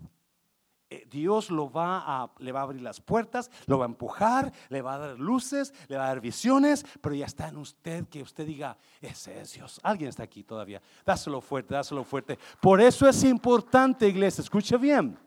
Eh, 0.89 1.07
Dios 1.09 1.49
lo 1.49 1.71
va 1.71 2.03
a, 2.05 2.31
le 2.37 2.51
va 2.51 2.59
a 2.59 2.63
abrir 2.63 2.81
las 2.81 3.01
puertas, 3.01 3.49
lo 3.65 3.79
va 3.79 3.85
a 3.85 3.87
empujar, 3.87 4.51
le 4.69 4.81
va 4.81 4.93
a 4.93 4.97
dar 4.99 5.19
luces, 5.19 5.73
le 5.87 5.97
va 5.97 6.05
a 6.05 6.07
dar 6.09 6.21
visiones, 6.21 6.85
pero 7.01 7.15
ya 7.15 7.25
está 7.25 7.47
en 7.47 7.57
usted 7.57 8.07
que 8.07 8.21
usted 8.21 8.45
diga, 8.45 8.77
ese 9.01 9.41
es 9.41 9.53
Dios. 9.53 9.79
Alguien 9.81 10.09
está 10.09 10.23
aquí 10.23 10.43
todavía. 10.43 10.81
Dáselo 11.03 11.41
fuerte, 11.41 11.73
dáselo 11.73 12.03
fuerte. 12.03 12.37
Por 12.61 12.79
eso 12.79 13.07
es 13.07 13.23
importante, 13.23 14.07
iglesia, 14.07 14.43
escuche 14.43 14.77
bien. 14.77 15.17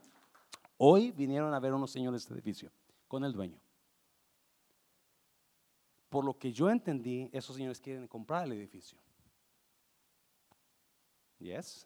Hoy 0.77 1.11
vinieron 1.11 1.53
a 1.53 1.59
ver 1.59 1.73
unos 1.73 1.91
señores 1.91 2.21
de 2.21 2.23
este 2.23 2.33
edificio 2.35 2.71
con 3.07 3.25
el 3.25 3.33
dueño. 3.33 3.59
Por 6.09 6.23
lo 6.23 6.37
que 6.37 6.51
yo 6.51 6.69
entendí, 6.69 7.29
esos 7.33 7.55
señores 7.55 7.81
quieren 7.81 8.07
comprar 8.07 8.45
el 8.45 8.53
edificio. 8.53 8.97
Yes. 11.39 11.85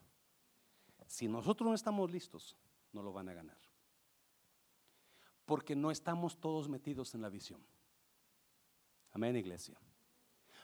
Si 1.08 1.28
nosotros 1.28 1.68
no 1.68 1.76
estamos 1.76 2.10
listos, 2.12 2.56
no 2.94 3.02
lo 3.02 3.12
van 3.12 3.30
a 3.30 3.34
ganar. 3.34 3.58
Porque 5.46 5.76
no 5.76 5.92
estamos 5.92 6.40
todos 6.40 6.70
metidos 6.70 7.14
en 7.16 7.22
la 7.22 7.30
visión. 7.30 7.62
Amén, 9.12 9.36
iglesia. 9.36 9.78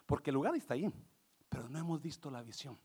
Porque 0.05 0.30
el 0.30 0.36
lugar 0.36 0.55
está 0.55 0.76
ahí, 0.76 0.89
pero 1.49 1.68
no 1.68 1.80
hemos 1.80 2.01
visto 2.01 2.32
la 2.32 2.43
visión. 2.43 2.78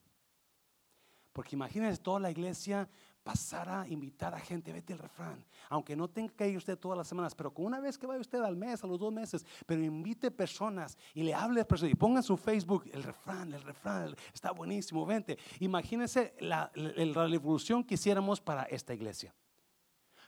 Porque 1.32 1.54
imagínense 1.54 2.02
toda 2.02 2.18
la 2.20 2.30
iglesia 2.30 2.88
pasar 3.22 3.68
a 3.68 3.88
invitar 3.88 4.34
a 4.34 4.40
gente, 4.40 4.72
vete 4.72 4.92
el 4.92 4.98
refrán, 4.98 5.44
aunque 5.68 5.94
no 5.94 6.08
tenga 6.08 6.32
que 6.34 6.48
ir 6.48 6.56
usted 6.56 6.78
todas 6.78 6.98
las 6.98 7.06
semanas, 7.06 7.34
pero 7.34 7.52
con 7.52 7.66
una 7.66 7.80
vez 7.80 7.96
que 7.96 8.06
vaya 8.06 8.20
usted 8.20 8.40
al 8.40 8.56
mes, 8.56 8.82
a 8.82 8.86
los 8.86 8.98
dos 8.98 9.12
meses, 9.12 9.46
pero 9.66 9.82
invite 9.82 10.30
personas 10.30 10.98
y 11.14 11.22
le 11.22 11.34
hable 11.34 11.60
a 11.60 11.68
personas 11.68 11.92
y 11.92 11.96
ponga 11.96 12.18
en 12.18 12.24
su 12.24 12.36
Facebook 12.36 12.84
el 12.92 13.02
refrán, 13.02 13.52
el 13.52 13.62
refrán, 13.62 14.14
está 14.34 14.50
buenísimo, 14.50 15.06
vente. 15.06 15.38
Imagínense 15.60 16.34
la, 16.40 16.70
la 16.74 17.26
revolución 17.26 17.84
que 17.84 17.94
hiciéramos 17.94 18.40
para 18.40 18.64
esta 18.64 18.92
iglesia, 18.92 19.34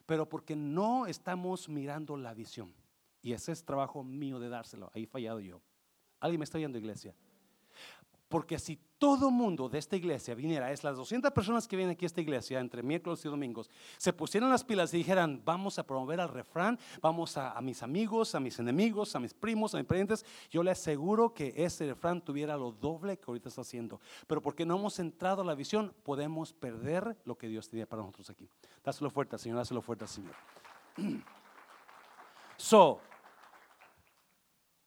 pero 0.07 0.29
porque 0.29 0.55
no 0.55 1.07
estamos 1.07 1.69
mirando 1.69 2.17
la 2.17 2.35
visión. 2.35 2.73
Y 3.23 3.33
ese 3.33 3.53
es 3.53 3.65
trabajo 3.65 4.05
mío 4.05 4.39
de 4.39 4.51
dárselo, 4.51 4.91
ahí 4.95 5.07
fallado 5.07 5.41
yo. 5.41 5.63
¿Alguien 6.21 6.39
me 6.39 6.45
está 6.45 6.59
viendo 6.59 6.79
iglesia? 6.79 7.15
Porque 8.35 8.59
si 8.59 8.77
todo 8.99 9.31
mundo 9.31 9.69
de 9.69 9.79
esta 9.79 9.95
iglesia 9.95 10.35
viniera, 10.35 10.73
es 10.73 10.83
las 10.83 10.97
200 10.97 11.31
personas 11.31 11.69
que 11.69 11.77
vienen 11.77 11.95
aquí 11.95 12.05
a 12.05 12.09
esta 12.09 12.21
iglesia 12.21 12.59
entre 12.59 12.83
miércoles 12.83 13.25
y 13.25 13.29
domingos, 13.29 13.71
se 13.97 14.13
pusieran 14.13 14.51
las 14.51 14.65
pilas 14.65 14.93
y 14.93 14.97
dijeran, 14.97 15.41
vamos 15.45 15.79
a 15.79 15.87
promover 15.87 16.21
al 16.21 16.31
refrán, 16.31 16.77
vamos 17.01 17.37
a, 17.37 17.55
mis 17.61 17.85
amigos, 17.85 18.35
a 18.35 18.41
mis 18.41 18.59
enemigos, 18.59 19.15
a 19.15 19.21
mis 19.21 19.33
primos, 19.33 19.73
a 19.73 19.79
mis 19.79 19.87
parientes, 19.87 20.27
yo 20.51 20.65
le 20.65 20.73
aseguro 20.73 21.33
que 21.33 21.55
ese 21.57 21.87
refrán 21.87 22.21
tuviera 22.21 22.57
lo 22.57 22.73
doble 22.73 23.17
que 23.19 23.27
ahorita 23.29 23.51
está 23.51 23.61
haciendo. 23.61 24.01
Pero 24.27 24.43
porque 24.43 24.67
no 24.67 24.79
hemos 24.79 24.99
entrado 24.99 25.43
a 25.43 25.45
la 25.45 25.55
visión, 25.55 25.95
podemos 26.03 26.53
perder 26.53 27.17
lo 27.25 27.39
que 27.39 27.47
Dios 27.47 27.69
tenía 27.69 27.87
para 27.87 28.03
nosotros 28.03 28.31
aquí. 28.31 28.49
Dáselo 28.83 29.11
fuerte, 29.11 29.39
Señor, 29.39 29.59
dáselo 29.59 29.81
fuerte, 29.81 30.09
Señor. 30.09 30.35
So, 32.57 33.01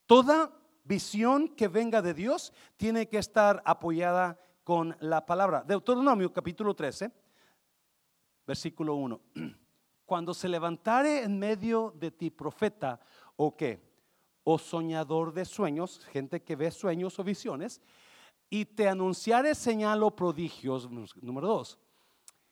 toda 0.05 0.56
visión 0.87 1.49
que 1.49 1.67
venga 1.67 2.01
de 2.01 2.13
Dios 2.13 2.53
tiene 2.77 3.09
que 3.09 3.17
estar 3.17 3.61
apoyada 3.65 4.39
con 4.63 4.95
la 5.01 5.25
palabra. 5.25 5.63
Deuteronomio 5.63 6.31
capítulo 6.31 6.73
13, 6.73 7.11
versículo 8.45 8.95
1. 8.95 9.21
Cuando 10.05 10.33
se 10.33 10.47
levantare 10.47 11.23
en 11.23 11.37
medio 11.37 11.93
de 11.97 12.11
ti 12.11 12.29
profeta 12.29 12.99
o 13.35 13.55
qué, 13.55 13.85
o 14.45 14.57
soñador 14.57 15.33
de 15.33 15.43
sueños, 15.43 16.05
gente 16.05 16.41
que 16.41 16.55
ve 16.55 16.71
sueños 16.71 17.19
o 17.19 17.23
visiones, 17.23 17.81
y 18.49 18.63
te 18.63 18.87
anunciare 18.87 19.53
señal 19.55 20.03
o 20.03 20.15
prodigios, 20.15 20.89
número 21.21 21.47
2. 21.47 21.77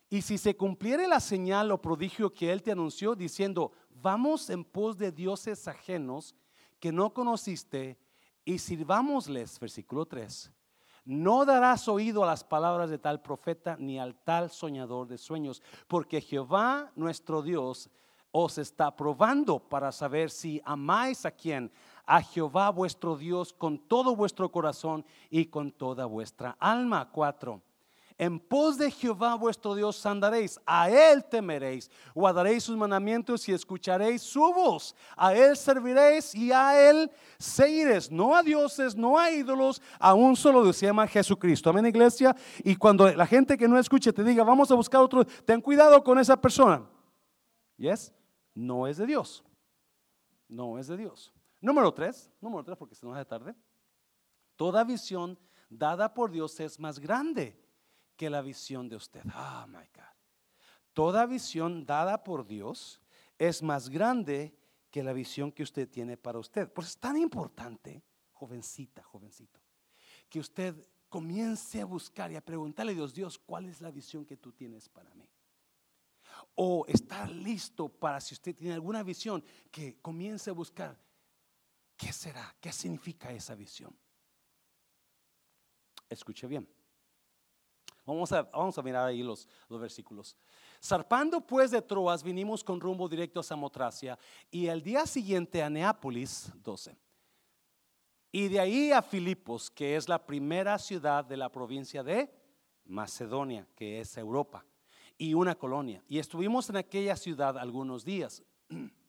Y 0.09 0.21
si 0.21 0.37
se 0.37 0.57
cumpliere 0.57 1.07
la 1.07 1.21
señal 1.21 1.71
o 1.71 1.81
prodigio 1.81 2.33
que 2.33 2.51
él 2.51 2.61
te 2.61 2.73
anunció, 2.73 3.15
diciendo, 3.15 3.71
vamos 3.89 4.49
en 4.49 4.65
pos 4.65 4.97
de 4.97 5.13
dioses 5.13 5.69
ajenos 5.69 6.35
que 6.81 6.91
no 6.91 7.13
conociste 7.13 7.97
y 8.45 8.59
sirvámosles, 8.59 9.59
versículo 9.59 10.05
3. 10.05 10.51
No 11.05 11.45
darás 11.45 11.87
oído 11.87 12.23
a 12.23 12.27
las 12.27 12.43
palabras 12.43 12.89
de 12.89 12.97
tal 12.97 13.21
profeta 13.21 13.75
ni 13.79 13.99
al 13.99 14.15
tal 14.15 14.49
soñador 14.49 15.07
de 15.07 15.17
sueños, 15.17 15.61
porque 15.87 16.21
Jehová 16.21 16.91
nuestro 16.95 17.41
Dios 17.41 17.89
os 18.31 18.57
está 18.57 18.95
probando 18.95 19.59
para 19.59 19.91
saber 19.91 20.29
si 20.29 20.61
amáis 20.65 21.25
a 21.25 21.31
quien, 21.31 21.71
a 22.05 22.21
Jehová 22.21 22.69
vuestro 22.69 23.15
Dios 23.15 23.53
con 23.53 23.77
todo 23.77 24.15
vuestro 24.15 24.51
corazón 24.51 25.05
y 25.29 25.45
con 25.45 25.71
toda 25.71 26.05
vuestra 26.05 26.57
alma. 26.59 27.09
4. 27.11 27.61
En 28.17 28.39
pos 28.39 28.77
de 28.77 28.89
Jehová 28.89 29.35
vuestro 29.35 29.75
Dios 29.75 30.05
andaréis, 30.05 30.57
a 30.65 30.89
Él 30.89 31.25
temeréis, 31.25 31.91
guardaréis 32.13 32.63
sus 32.63 32.77
mandamientos 32.77 33.47
y 33.49 33.51
escucharéis 33.51 34.21
su 34.21 34.39
voz. 34.39 34.95
A 35.17 35.33
Él 35.33 35.57
serviréis 35.57 36.33
y 36.33 36.49
a 36.49 36.89
Él 36.89 37.11
seguiréis, 37.37 38.09
no 38.09 38.33
a 38.33 38.41
dioses, 38.41 38.95
no 38.95 39.19
a 39.19 39.31
ídolos, 39.31 39.81
a 39.99 40.13
un 40.13 40.37
solo 40.37 40.63
Dios, 40.63 40.77
se 40.77 40.85
llama 40.85 41.07
Jesucristo. 41.07 41.69
Amén, 41.69 41.87
iglesia. 41.87 42.33
Y 42.63 42.77
cuando 42.77 43.11
la 43.11 43.27
gente 43.27 43.57
que 43.57 43.67
no 43.67 43.77
escuche 43.77 44.13
te 44.13 44.23
diga, 44.23 44.45
vamos 44.45 44.71
a 44.71 44.75
buscar 44.75 45.01
otro, 45.01 45.25
ten 45.25 45.59
cuidado 45.59 46.01
con 46.01 46.17
esa 46.17 46.39
persona. 46.39 46.87
¿Yes? 47.75 48.13
No 48.53 48.87
es 48.87 48.95
de 48.95 49.07
Dios. 49.07 49.43
No 50.47 50.79
es 50.79 50.87
de 50.87 50.95
Dios. 50.95 51.33
Número 51.59 51.93
tres, 51.93 52.31
número 52.39 52.63
tres, 52.63 52.77
porque 52.77 52.95
se 52.95 53.05
nos 53.05 53.17
hace 53.17 53.25
tarde. 53.25 53.53
Toda 54.55 54.85
visión 54.85 55.37
dada 55.69 56.13
por 56.13 56.31
Dios 56.31 56.57
es 56.61 56.79
más 56.79 56.97
grande 56.97 57.64
que 58.15 58.29
la 58.29 58.41
visión 58.41 58.87
de 58.89 58.95
usted. 58.95 59.21
Oh 59.25 59.67
my 59.67 59.85
God. 59.93 60.15
Toda 60.93 61.25
visión 61.25 61.85
dada 61.85 62.23
por 62.23 62.47
Dios 62.47 63.01
es 63.37 63.61
más 63.61 63.89
grande 63.89 64.57
que 64.89 65.03
la 65.03 65.11
visión 65.11 65.51
que 65.51 65.63
usted 65.63 65.89
tiene 65.89 66.15
para 66.15 66.39
usted. 66.39 66.71
Pues 66.71 66.87
es 66.87 66.97
tan 66.97 67.17
importante, 67.17 68.01
jovencita, 68.31 69.03
jovencito, 69.03 69.59
que 70.29 70.39
usted 70.39 70.87
comience 71.09 71.81
a 71.81 71.85
buscar 71.85 72.31
y 72.31 72.35
a 72.35 72.43
preguntarle 72.43 72.93
a 72.93 72.95
Dios, 72.95 73.13
Dios, 73.13 73.37
¿cuál 73.37 73.67
es 73.67 73.81
la 73.81 73.91
visión 73.91 74.25
que 74.25 74.37
tú 74.37 74.53
tienes 74.53 74.87
para 74.87 75.13
mí? 75.15 75.29
O 76.55 76.85
estar 76.87 77.29
listo 77.29 77.89
para 77.89 78.21
si 78.21 78.33
usted 78.33 78.55
tiene 78.55 78.73
alguna 78.73 79.03
visión, 79.03 79.43
que 79.71 79.99
comience 80.01 80.49
a 80.49 80.53
buscar, 80.53 80.97
¿qué 81.97 82.13
será? 82.13 82.55
¿Qué 82.61 82.71
significa 82.71 83.31
esa 83.31 83.55
visión? 83.55 83.97
Escuche 86.09 86.47
bien. 86.47 86.67
Vamos 88.05 88.31
a, 88.31 88.43
vamos 88.43 88.77
a 88.77 88.83
mirar 88.83 89.07
ahí 89.07 89.23
los, 89.23 89.47
los 89.67 89.79
versículos. 89.79 90.37
Zarpando 90.83 91.41
pues 91.41 91.71
de 91.71 91.81
Troas, 91.81 92.21
vinimos 92.23 92.63
con 92.63 92.79
rumbo 92.79 93.09
directo 93.09 93.39
a 93.39 93.43
Samotracia 93.43 94.17
y 94.51 94.67
el 94.67 94.83
día 94.83 95.05
siguiente 95.07 95.63
a 95.63 95.69
Neápolis 95.69 96.51
12. 96.63 96.95
Y 98.31 98.49
de 98.49 98.59
ahí 98.59 98.91
a 98.91 99.01
Filipos, 99.01 99.71
que 99.71 99.95
es 99.95 100.09
la 100.09 100.23
primera 100.23 100.77
ciudad 100.77 101.23
de 101.23 101.37
la 101.37 101.49
provincia 101.49 102.03
de 102.03 102.29
Macedonia, 102.83 103.67
que 103.75 104.01
es 104.01 104.17
Europa, 104.17 104.65
y 105.17 105.33
una 105.33 105.55
colonia. 105.55 106.03
Y 106.07 106.19
estuvimos 106.19 106.69
en 106.69 106.75
aquella 106.75 107.15
ciudad 107.15 107.57
algunos 107.57 108.03
días. 108.03 108.43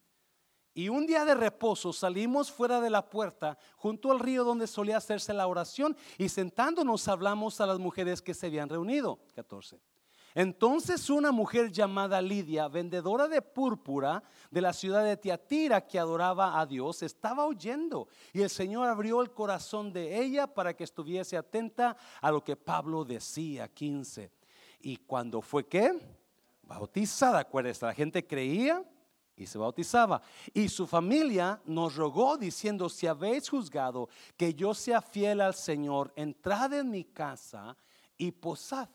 Y 0.77 0.89
un 0.89 1.07
día 1.07 1.25
de 1.25 1.33
reposo 1.33 1.91
salimos 1.91 2.51
fuera 2.51 2.79
de 2.79 2.91
la 2.91 3.09
puerta 3.09 3.57
junto 3.77 4.11
al 4.11 4.19
río 4.19 4.43
donde 4.43 4.67
solía 4.67 4.97
hacerse 4.97 5.33
la 5.33 5.47
oración 5.47 5.97
y 6.19 6.29
sentándonos 6.29 7.07
hablamos 7.07 7.59
a 7.59 7.65
las 7.65 7.79
mujeres 7.79 8.21
que 8.21 8.35
se 8.35 8.45
habían 8.45 8.69
reunido. 8.69 9.17
14. 9.33 9.79
Entonces 10.35 11.09
una 11.09 11.31
mujer 11.31 11.71
llamada 11.71 12.21
Lidia, 12.21 12.67
vendedora 12.67 13.27
de 13.27 13.41
púrpura 13.41 14.21
de 14.51 14.61
la 14.61 14.71
ciudad 14.71 15.03
de 15.03 15.17
Tiatira 15.17 15.87
que 15.87 15.97
adoraba 15.97 16.59
a 16.59 16.67
Dios, 16.67 17.01
estaba 17.01 17.47
oyendo 17.47 18.07
y 18.31 18.43
el 18.43 18.51
Señor 18.51 18.87
abrió 18.87 19.23
el 19.23 19.31
corazón 19.31 19.91
de 19.91 20.21
ella 20.21 20.45
para 20.45 20.75
que 20.75 20.83
estuviese 20.83 21.37
atenta 21.37 21.97
a 22.21 22.29
lo 22.29 22.43
que 22.43 22.55
Pablo 22.55 23.03
decía. 23.03 23.67
15. 23.67 24.31
Y 24.81 24.97
cuando 24.97 25.41
fue 25.41 25.65
que 25.65 25.99
bautizada, 26.61 27.39
acuérdense, 27.39 27.83
la 27.83 27.95
gente 27.95 28.27
creía 28.27 28.85
y 29.37 29.45
se 29.45 29.57
bautizaba. 29.57 30.21
Y 30.53 30.67
su 30.67 30.87
familia 30.87 31.61
nos 31.65 31.95
rogó 31.95 32.37
diciendo, 32.37 32.89
si 32.89 33.05
habéis 33.05 33.47
juzgado 33.47 34.09
que 34.35 34.53
yo 34.53 34.73
sea 34.73 35.01
fiel 35.01 35.41
al 35.41 35.53
Señor, 35.53 36.11
entrad 36.15 36.73
en 36.73 36.89
mi 36.89 37.05
casa 37.05 37.77
y 38.17 38.31
posad. 38.31 38.89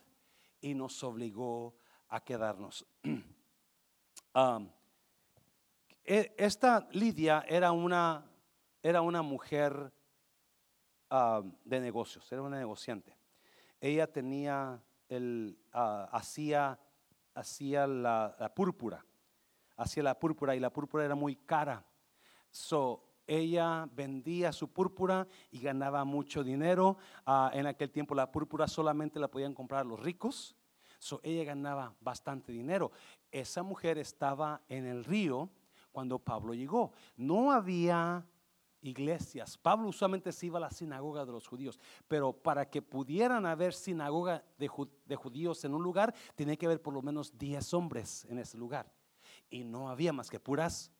Y 0.60 0.74
nos 0.74 1.02
obligó 1.04 1.74
a 2.08 2.22
quedarnos. 2.22 2.84
E, 6.04 6.34
esta 6.36 6.88
Lidia 6.90 7.44
era 7.46 7.70
una, 7.70 8.28
era 8.82 9.02
una 9.02 9.22
mujer 9.22 9.92
de 11.64 11.80
negocios, 11.80 12.32
era 12.32 12.42
una 12.42 12.58
negociante. 12.58 13.16
Ella 13.80 14.08
tenía, 14.10 14.82
el, 15.08 15.56
ah, 15.72 16.08
hacía, 16.10 16.76
hacía 17.34 17.86
la 17.86 18.52
púrpura 18.52 19.04
hacía 19.82 20.02
la 20.02 20.18
púrpura 20.18 20.56
y 20.56 20.60
la 20.60 20.72
púrpura 20.72 21.04
era 21.04 21.14
muy 21.14 21.36
cara. 21.36 21.84
So, 22.50 23.04
ella 23.26 23.88
vendía 23.94 24.52
su 24.52 24.68
púrpura 24.68 25.26
y 25.50 25.60
ganaba 25.60 26.04
mucho 26.04 26.42
dinero. 26.42 26.96
Ah, 27.24 27.50
en 27.54 27.66
aquel 27.66 27.90
tiempo 27.90 28.14
la 28.14 28.30
púrpura 28.30 28.66
solamente 28.68 29.20
la 29.20 29.28
podían 29.28 29.54
comprar 29.54 29.86
los 29.86 30.00
ricos. 30.00 30.56
So, 30.98 31.20
ella 31.22 31.44
ganaba 31.44 31.94
bastante 32.00 32.52
dinero. 32.52 32.92
Esa 33.30 33.62
mujer 33.62 33.98
estaba 33.98 34.62
en 34.68 34.86
el 34.86 35.04
río 35.04 35.50
cuando 35.92 36.18
Pablo 36.18 36.54
llegó. 36.54 36.92
No 37.16 37.52
había 37.52 38.26
iglesias. 38.82 39.56
Pablo 39.56 39.88
usualmente 39.88 40.32
se 40.32 40.46
iba 40.46 40.58
a 40.58 40.60
la 40.60 40.70
sinagoga 40.70 41.24
de 41.24 41.32
los 41.32 41.46
judíos, 41.46 41.78
pero 42.08 42.32
para 42.32 42.68
que 42.68 42.82
pudieran 42.82 43.46
haber 43.46 43.72
sinagoga 43.72 44.44
de, 44.58 44.66
judíos 45.16 45.64
en 45.64 45.74
un 45.74 45.82
lugar, 45.82 46.14
tenía 46.34 46.56
que 46.56 46.66
haber 46.66 46.82
por 46.82 46.92
lo 46.92 47.02
menos 47.02 47.38
10 47.38 47.74
hombres 47.74 48.26
en 48.28 48.38
ese 48.38 48.58
lugar 48.58 48.90
y 49.52 49.64
no 49.64 49.88
había 49.88 50.12
más 50.12 50.30
que 50.30 50.40
puras. 50.40 50.90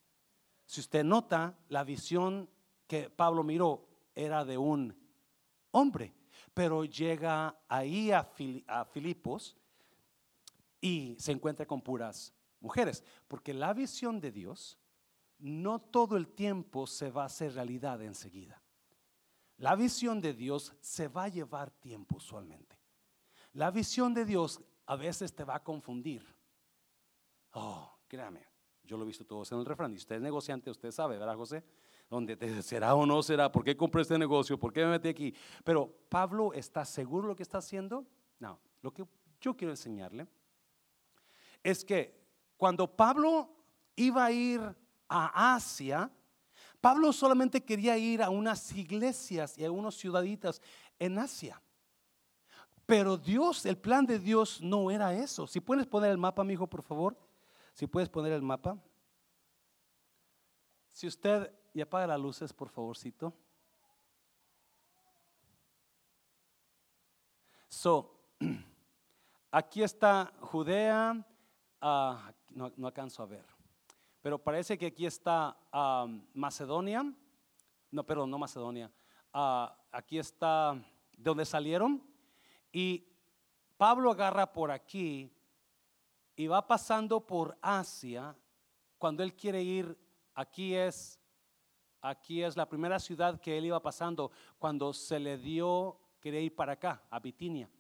Si 0.66 0.80
usted 0.80 1.02
nota, 1.02 1.58
la 1.68 1.82
visión 1.82 2.48
que 2.86 3.10
Pablo 3.10 3.42
miró 3.42 3.88
era 4.14 4.44
de 4.44 4.58
un 4.58 4.94
hombre, 5.70 6.14
pero 6.54 6.84
llega 6.84 7.58
ahí 7.68 8.12
a, 8.12 8.24
Filipos 8.92 9.56
y 10.80 11.16
se 11.18 11.32
encuentra 11.32 11.66
con 11.66 11.80
puras 11.80 12.34
mujeres, 12.60 13.02
porque 13.26 13.54
la 13.54 13.72
visión 13.72 14.20
de 14.20 14.30
Dios 14.30 14.78
no 15.38 15.80
todo 15.80 16.16
el 16.16 16.28
tiempo 16.28 16.86
se 16.86 17.10
va 17.10 17.22
a 17.22 17.26
hacer 17.26 17.54
realidad 17.54 18.00
enseguida. 18.02 18.62
La 19.56 19.74
visión 19.76 20.20
de 20.20 20.34
Dios 20.34 20.74
se 20.80 21.08
va 21.08 21.24
a 21.24 21.28
llevar 21.28 21.70
tiempo 21.70 22.16
usualmente. 22.16 22.78
La 23.54 23.70
visión 23.70 24.14
de 24.14 24.24
Dios 24.24 24.60
a 24.86 24.96
veces 24.96 25.34
te 25.34 25.44
va 25.44 25.56
a 25.56 25.62
confundir. 25.62 26.24
Oh, 27.52 27.91
Créame, 28.12 28.46
yo 28.84 28.98
lo 28.98 29.04
he 29.04 29.06
visto 29.06 29.24
todos 29.24 29.50
en 29.52 29.58
el 29.58 29.64
refrán. 29.64 29.90
Y 29.94 29.96
usted 29.96 30.16
es 30.16 30.20
negociante, 30.20 30.70
usted 30.70 30.90
sabe, 30.90 31.16
¿verdad, 31.16 31.34
José? 31.34 31.64
Donde 32.10 32.62
será 32.62 32.94
o 32.94 33.06
no 33.06 33.22
será, 33.22 33.50
¿por 33.50 33.64
qué 33.64 33.74
compré 33.74 34.02
este 34.02 34.18
negocio? 34.18 34.58
¿Por 34.58 34.70
qué 34.70 34.84
me 34.84 34.90
metí 34.90 35.08
aquí? 35.08 35.34
Pero 35.64 35.90
Pablo 36.10 36.52
está 36.52 36.84
seguro 36.84 37.26
lo 37.26 37.34
que 37.34 37.42
está 37.42 37.56
haciendo. 37.56 38.04
No, 38.38 38.60
lo 38.82 38.92
que 38.92 39.06
yo 39.40 39.56
quiero 39.56 39.72
enseñarle 39.72 40.26
es 41.62 41.86
que 41.86 42.22
cuando 42.58 42.86
Pablo 42.86 43.48
iba 43.96 44.26
a 44.26 44.30
ir 44.30 44.60
a 45.08 45.54
Asia, 45.54 46.10
Pablo 46.82 47.14
solamente 47.14 47.64
quería 47.64 47.96
ir 47.96 48.22
a 48.22 48.28
unas 48.28 48.76
iglesias 48.76 49.56
y 49.56 49.64
a 49.64 49.72
unos 49.72 49.96
ciudaditas 49.96 50.60
en 50.98 51.16
Asia. 51.16 51.62
Pero 52.84 53.16
Dios, 53.16 53.64
el 53.64 53.78
plan 53.78 54.04
de 54.04 54.18
Dios 54.18 54.60
no 54.60 54.90
era 54.90 55.14
eso. 55.14 55.46
Si 55.46 55.60
puedes 55.60 55.86
poner 55.86 56.10
el 56.10 56.18
mapa, 56.18 56.44
mi 56.44 56.52
hijo, 56.52 56.66
por 56.66 56.82
favor. 56.82 57.16
Si 57.72 57.86
puedes 57.86 58.08
poner 58.08 58.32
el 58.32 58.42
mapa. 58.42 58.78
Si 60.90 61.06
usted, 61.06 61.50
y 61.72 61.80
apaga 61.80 62.06
las 62.06 62.20
luces, 62.20 62.52
por 62.52 62.68
favorcito. 62.68 63.32
So, 67.68 68.20
aquí 69.50 69.82
está 69.82 70.32
Judea, 70.40 71.26
ah, 71.80 72.32
no, 72.50 72.86
alcanzo 72.86 73.22
a 73.22 73.26
ver, 73.26 73.44
pero 74.20 74.38
parece 74.38 74.76
que 74.76 74.86
aquí 74.86 75.06
está 75.06 75.56
ah, 75.72 76.06
Macedonia, 76.34 77.02
no, 77.90 78.04
perdón, 78.04 78.30
no 78.30 78.38
Macedonia, 78.38 78.92
ah, 79.32 79.74
aquí 79.90 80.18
está 80.18 80.74
de 81.16 81.24
donde 81.24 81.46
salieron, 81.46 82.06
y 82.70 83.08
Pablo 83.78 84.10
agarra 84.10 84.52
por 84.52 84.70
aquí 84.70 85.32
y 86.42 86.48
va 86.48 86.66
pasando 86.66 87.24
por 87.24 87.56
Asia, 87.62 88.36
cuando 88.98 89.22
él 89.22 89.32
quiere 89.32 89.62
ir, 89.62 89.96
aquí 90.34 90.74
es, 90.74 91.20
aquí 92.00 92.42
es 92.42 92.56
la 92.56 92.68
primera 92.68 92.98
ciudad 92.98 93.40
que 93.40 93.56
él 93.56 93.66
iba 93.66 93.80
pasando 93.80 94.32
cuando 94.58 94.92
se 94.92 95.20
le 95.20 95.38
dio, 95.38 96.00
quería 96.18 96.40
ir 96.40 96.52
para 96.52 96.72
acá, 96.72 97.00
a 97.08 97.20
Bitinia. 97.20 97.70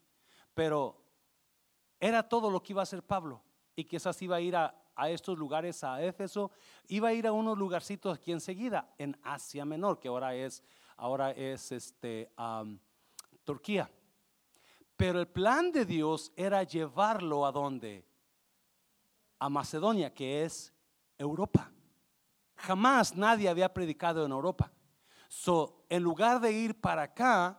Pero 0.54 0.96
era 1.98 2.22
todo 2.22 2.52
lo 2.52 2.62
que 2.62 2.72
iba 2.72 2.82
a 2.82 2.84
hacer 2.84 3.02
Pablo 3.02 3.42
y 3.74 3.82
quizás 3.82 4.22
iba 4.22 4.36
a 4.36 4.40
ir 4.40 4.54
a, 4.54 4.72
estos 5.08 5.36
lugares, 5.36 5.82
a 5.82 6.00
Éfeso, 6.00 6.52
iba 6.86 7.08
a 7.08 7.12
ir 7.14 7.26
a 7.26 7.32
unos 7.32 7.58
lugarcitos 7.58 8.16
aquí 8.16 8.30
enseguida, 8.30 8.94
en 8.96 9.18
Asia 9.24 9.64
Menor, 9.64 9.98
que 9.98 10.06
ahora 10.06 10.36
es, 10.36 10.62
ahora 10.98 11.32
es 11.32 11.72
este, 11.72 12.30
Turquía. 13.42 13.90
Pero 14.96 15.18
el 15.18 15.26
plan 15.26 15.72
de 15.72 15.84
Dios 15.84 16.30
era 16.36 16.62
llevarlo 16.62 17.44
a 17.44 17.50
donde? 17.50 18.11
A 19.42 19.48
Macedonia, 19.48 20.14
que 20.14 20.44
es 20.44 20.72
Europa. 21.18 21.68
Jamás 22.54 23.16
nadie 23.16 23.48
había 23.48 23.74
predicado 23.74 24.24
en 24.24 24.30
Europa. 24.30 24.70
So, 25.26 25.84
en 25.88 26.04
lugar 26.04 26.40
de 26.40 26.52
ir 26.52 26.80
para 26.80 27.02
acá, 27.02 27.58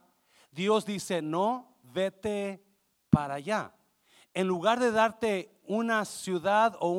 Dios 0.50 0.86
dice, 0.86 1.22
no, 1.22 1.76
vete 1.84 2.64
para 3.10 3.34
allá. 3.34 3.74
En 4.34 4.48
lugar 4.48 4.80
de 4.80 4.94
darte 4.94 5.60
una 5.68 6.06
ciudad 6.06 6.78
o 6.80 6.90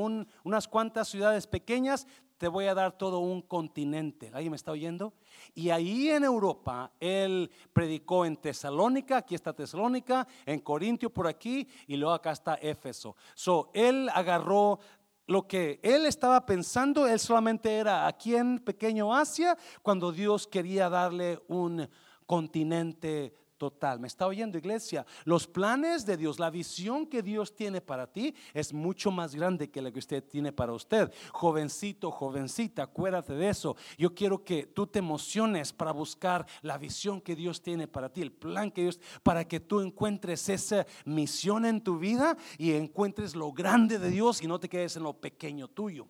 unas 0.44 0.68
cuantas 0.68 1.08
ciudades 1.08 1.46
pequeñas, 1.46 2.06
te 2.38 2.48
voy 2.48 2.66
a 2.66 2.74
dar 2.74 2.96
todo 2.98 3.20
un 3.20 3.42
continente. 3.42 4.30
¿Alguien 4.32 4.50
me 4.50 4.56
está 4.56 4.72
oyendo? 4.72 5.14
Y 5.54 5.70
ahí 5.70 6.10
en 6.10 6.24
Europa, 6.24 6.92
él 7.00 7.50
predicó 7.72 8.24
en 8.24 8.36
Tesalónica, 8.36 9.18
aquí 9.18 9.34
está 9.34 9.52
Tesalónica, 9.52 10.26
en 10.46 10.60
Corintio 10.60 11.10
por 11.10 11.26
aquí, 11.26 11.68
y 11.86 11.96
luego 11.96 12.14
acá 12.14 12.32
está 12.32 12.54
Éfeso. 12.54 13.16
So, 13.34 13.70
él 13.72 14.08
agarró 14.12 14.78
lo 15.26 15.46
que 15.46 15.80
él 15.82 16.06
estaba 16.06 16.44
pensando, 16.44 17.06
él 17.06 17.18
solamente 17.18 17.74
era 17.74 18.06
aquí 18.06 18.34
en 18.34 18.58
pequeño 18.58 19.14
Asia, 19.14 19.56
cuando 19.82 20.12
Dios 20.12 20.46
quería 20.46 20.88
darle 20.88 21.40
un 21.48 21.88
continente 22.26 23.34
total. 23.56 24.00
¿Me 24.00 24.08
está 24.08 24.26
oyendo 24.26 24.58
iglesia? 24.58 25.06
Los 25.24 25.46
planes 25.46 26.04
de 26.04 26.16
Dios, 26.16 26.38
la 26.38 26.50
visión 26.50 27.06
que 27.06 27.22
Dios 27.22 27.54
tiene 27.54 27.80
para 27.80 28.10
ti 28.10 28.34
es 28.52 28.72
mucho 28.72 29.10
más 29.10 29.34
grande 29.34 29.70
que 29.70 29.82
la 29.82 29.90
que 29.90 29.98
usted 29.98 30.22
tiene 30.24 30.52
para 30.52 30.72
usted. 30.72 31.12
Jovencito, 31.32 32.10
jovencita, 32.10 32.82
acuérdate 32.82 33.34
de 33.34 33.48
eso. 33.48 33.76
Yo 33.96 34.14
quiero 34.14 34.44
que 34.44 34.66
tú 34.66 34.86
te 34.86 34.98
emociones 34.98 35.72
para 35.72 35.92
buscar 35.92 36.46
la 36.62 36.78
visión 36.78 37.20
que 37.20 37.36
Dios 37.36 37.62
tiene 37.62 37.88
para 37.88 38.12
ti, 38.12 38.22
el 38.22 38.32
plan 38.32 38.70
que 38.70 38.82
Dios, 38.82 39.00
para 39.22 39.46
que 39.46 39.60
tú 39.60 39.80
encuentres 39.80 40.48
esa 40.48 40.86
misión 41.04 41.64
en 41.64 41.82
tu 41.82 41.98
vida 41.98 42.36
y 42.58 42.72
encuentres 42.72 43.34
lo 43.34 43.52
grande 43.52 43.98
de 43.98 44.10
Dios 44.10 44.42
y 44.42 44.46
no 44.46 44.58
te 44.58 44.68
quedes 44.68 44.96
en 44.96 45.04
lo 45.04 45.20
pequeño 45.20 45.68
tuyo. 45.68 46.08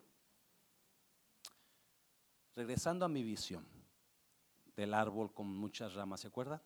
Regresando 2.57 3.05
a 3.05 3.09
mi 3.09 3.23
visión 3.23 3.67
del 4.77 4.95
árbol 4.95 5.33
con 5.33 5.49
muchas 5.49 5.95
ramas, 5.95 6.21
¿se 6.21 6.29
acuerda? 6.29 6.63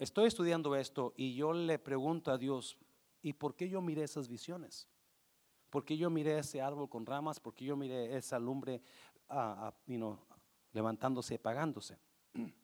Estoy 0.00 0.28
estudiando 0.28 0.74
esto 0.76 1.12
y 1.14 1.34
yo 1.34 1.52
le 1.52 1.78
pregunto 1.78 2.32
a 2.32 2.38
Dios, 2.38 2.78
¿y 3.20 3.34
por 3.34 3.54
qué 3.54 3.68
yo 3.68 3.82
miré 3.82 4.04
esas 4.04 4.28
visiones? 4.28 4.88
¿Por 5.68 5.84
qué 5.84 5.94
yo 5.94 6.08
miré 6.08 6.38
ese 6.38 6.62
árbol 6.62 6.88
con 6.88 7.04
ramas? 7.04 7.38
¿Por 7.38 7.54
qué 7.54 7.66
yo 7.66 7.76
miré 7.76 8.16
esa 8.16 8.38
lumbre 8.38 8.80
uh, 9.28 10.16
levantándose 10.72 11.34
y 11.34 11.36
apagándose? 11.36 11.98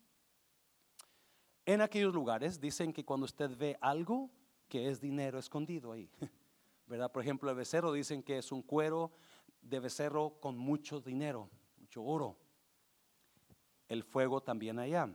En 1.67 1.81
aquellos 1.83 2.15
lugares 2.15 2.59
dicen 2.59 2.93
que 2.93 3.05
cuando 3.05 3.25
usted 3.25 3.51
ve 3.55 3.77
algo 3.83 4.31
que 4.69 4.89
es 4.89 5.01
dinero 5.01 5.39
escondido 5.39 5.93
ahí, 5.93 6.09
¿verdad? 6.87 7.13
Por 7.13 7.23
ejemplo, 7.23 7.51
el 7.51 7.57
becerro 7.57 7.93
dicen 7.93 8.23
que 8.23 8.39
es 8.39 8.51
un 8.51 8.63
cuero 8.63 9.11
de 9.61 9.81
becerro 9.81 10.39
con 10.41 10.57
mucho 10.57 11.01
dinero, 11.01 11.51
mucho 11.77 12.03
oro. 12.03 12.39
El 13.89 14.05
fuego 14.05 14.41
también 14.41 14.79
allá. 14.79 15.15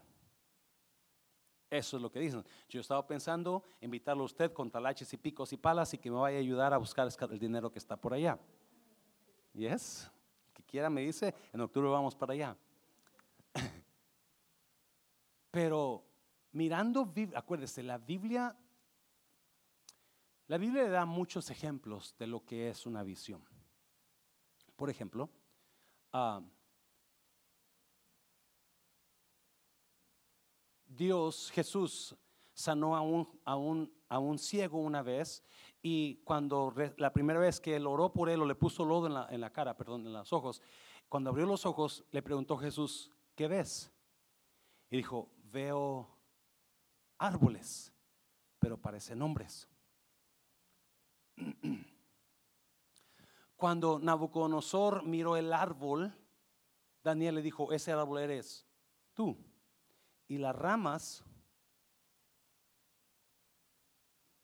Eso 1.71 1.95
es 1.95 2.03
lo 2.03 2.11
que 2.11 2.19
dicen. 2.19 2.43
Yo 2.67 2.81
estaba 2.81 3.07
pensando 3.07 3.63
invitarlo 3.79 4.23
a 4.23 4.25
usted 4.25 4.51
con 4.51 4.69
talaches 4.69 5.13
y 5.13 5.17
picos 5.17 5.53
y 5.53 5.57
palas 5.57 5.93
y 5.93 5.97
que 5.97 6.11
me 6.11 6.17
vaya 6.17 6.35
a 6.35 6.41
ayudar 6.41 6.73
a 6.73 6.77
buscar 6.77 7.07
el 7.31 7.39
dinero 7.39 7.71
que 7.71 7.79
está 7.79 7.95
por 7.95 8.13
allá. 8.13 8.37
Yes. 9.53 10.11
Que 10.53 10.63
quiera 10.63 10.89
me 10.89 10.99
dice, 10.99 11.33
en 11.53 11.61
octubre 11.61 11.89
vamos 11.89 12.13
para 12.13 12.33
allá. 12.33 12.57
Pero 15.51 16.03
mirando, 16.51 17.13
acuérdese, 17.35 17.83
la 17.83 17.97
Biblia, 17.97 18.53
la 20.47 20.57
Biblia 20.57 20.83
le 20.83 20.89
da 20.89 21.05
muchos 21.05 21.49
ejemplos 21.51 22.13
de 22.19 22.27
lo 22.27 22.43
que 22.43 22.69
es 22.69 22.85
una 22.85 23.01
visión. 23.01 23.41
Por 24.75 24.89
ejemplo, 24.89 25.29
uh, 26.13 26.41
Dios, 30.95 31.51
Jesús, 31.51 32.15
sanó 32.53 32.95
a 32.95 33.01
un, 33.01 33.27
a 33.45 33.55
un, 33.55 33.91
a 34.09 34.19
un 34.19 34.37
ciego 34.37 34.79
una 34.79 35.01
vez 35.01 35.43
y 35.81 36.17
cuando 36.17 36.73
la 36.97 37.13
primera 37.13 37.39
vez 37.39 37.59
que 37.59 37.75
él 37.75 37.87
oró 37.87 38.13
por 38.13 38.29
él 38.29 38.41
o 38.41 38.45
le 38.45 38.55
puso 38.55 38.85
lodo 38.85 39.07
en 39.07 39.13
la, 39.13 39.27
en 39.31 39.41
la 39.41 39.51
cara, 39.51 39.75
perdón, 39.77 40.05
en 40.05 40.13
los 40.13 40.33
ojos, 40.33 40.61
cuando 41.07 41.29
abrió 41.29 41.45
los 41.45 41.65
ojos 41.65 42.03
le 42.11 42.21
preguntó 42.21 42.57
Jesús, 42.57 43.09
¿qué 43.35 43.47
ves? 43.47 43.91
Y 44.89 44.97
dijo, 44.97 45.29
veo 45.51 46.09
árboles, 47.17 47.93
pero 48.59 48.77
parecen 48.77 49.21
hombres. 49.21 49.67
Cuando 53.55 53.99
Nabucodonosor 53.99 55.03
miró 55.03 55.37
el 55.37 55.53
árbol, 55.53 56.11
Daniel 57.03 57.35
le 57.35 57.43
dijo, 57.43 57.71
ese 57.71 57.91
árbol 57.91 58.19
eres 58.19 58.65
tú 59.13 59.37
y 60.31 60.37
las 60.37 60.55
ramas, 60.55 61.25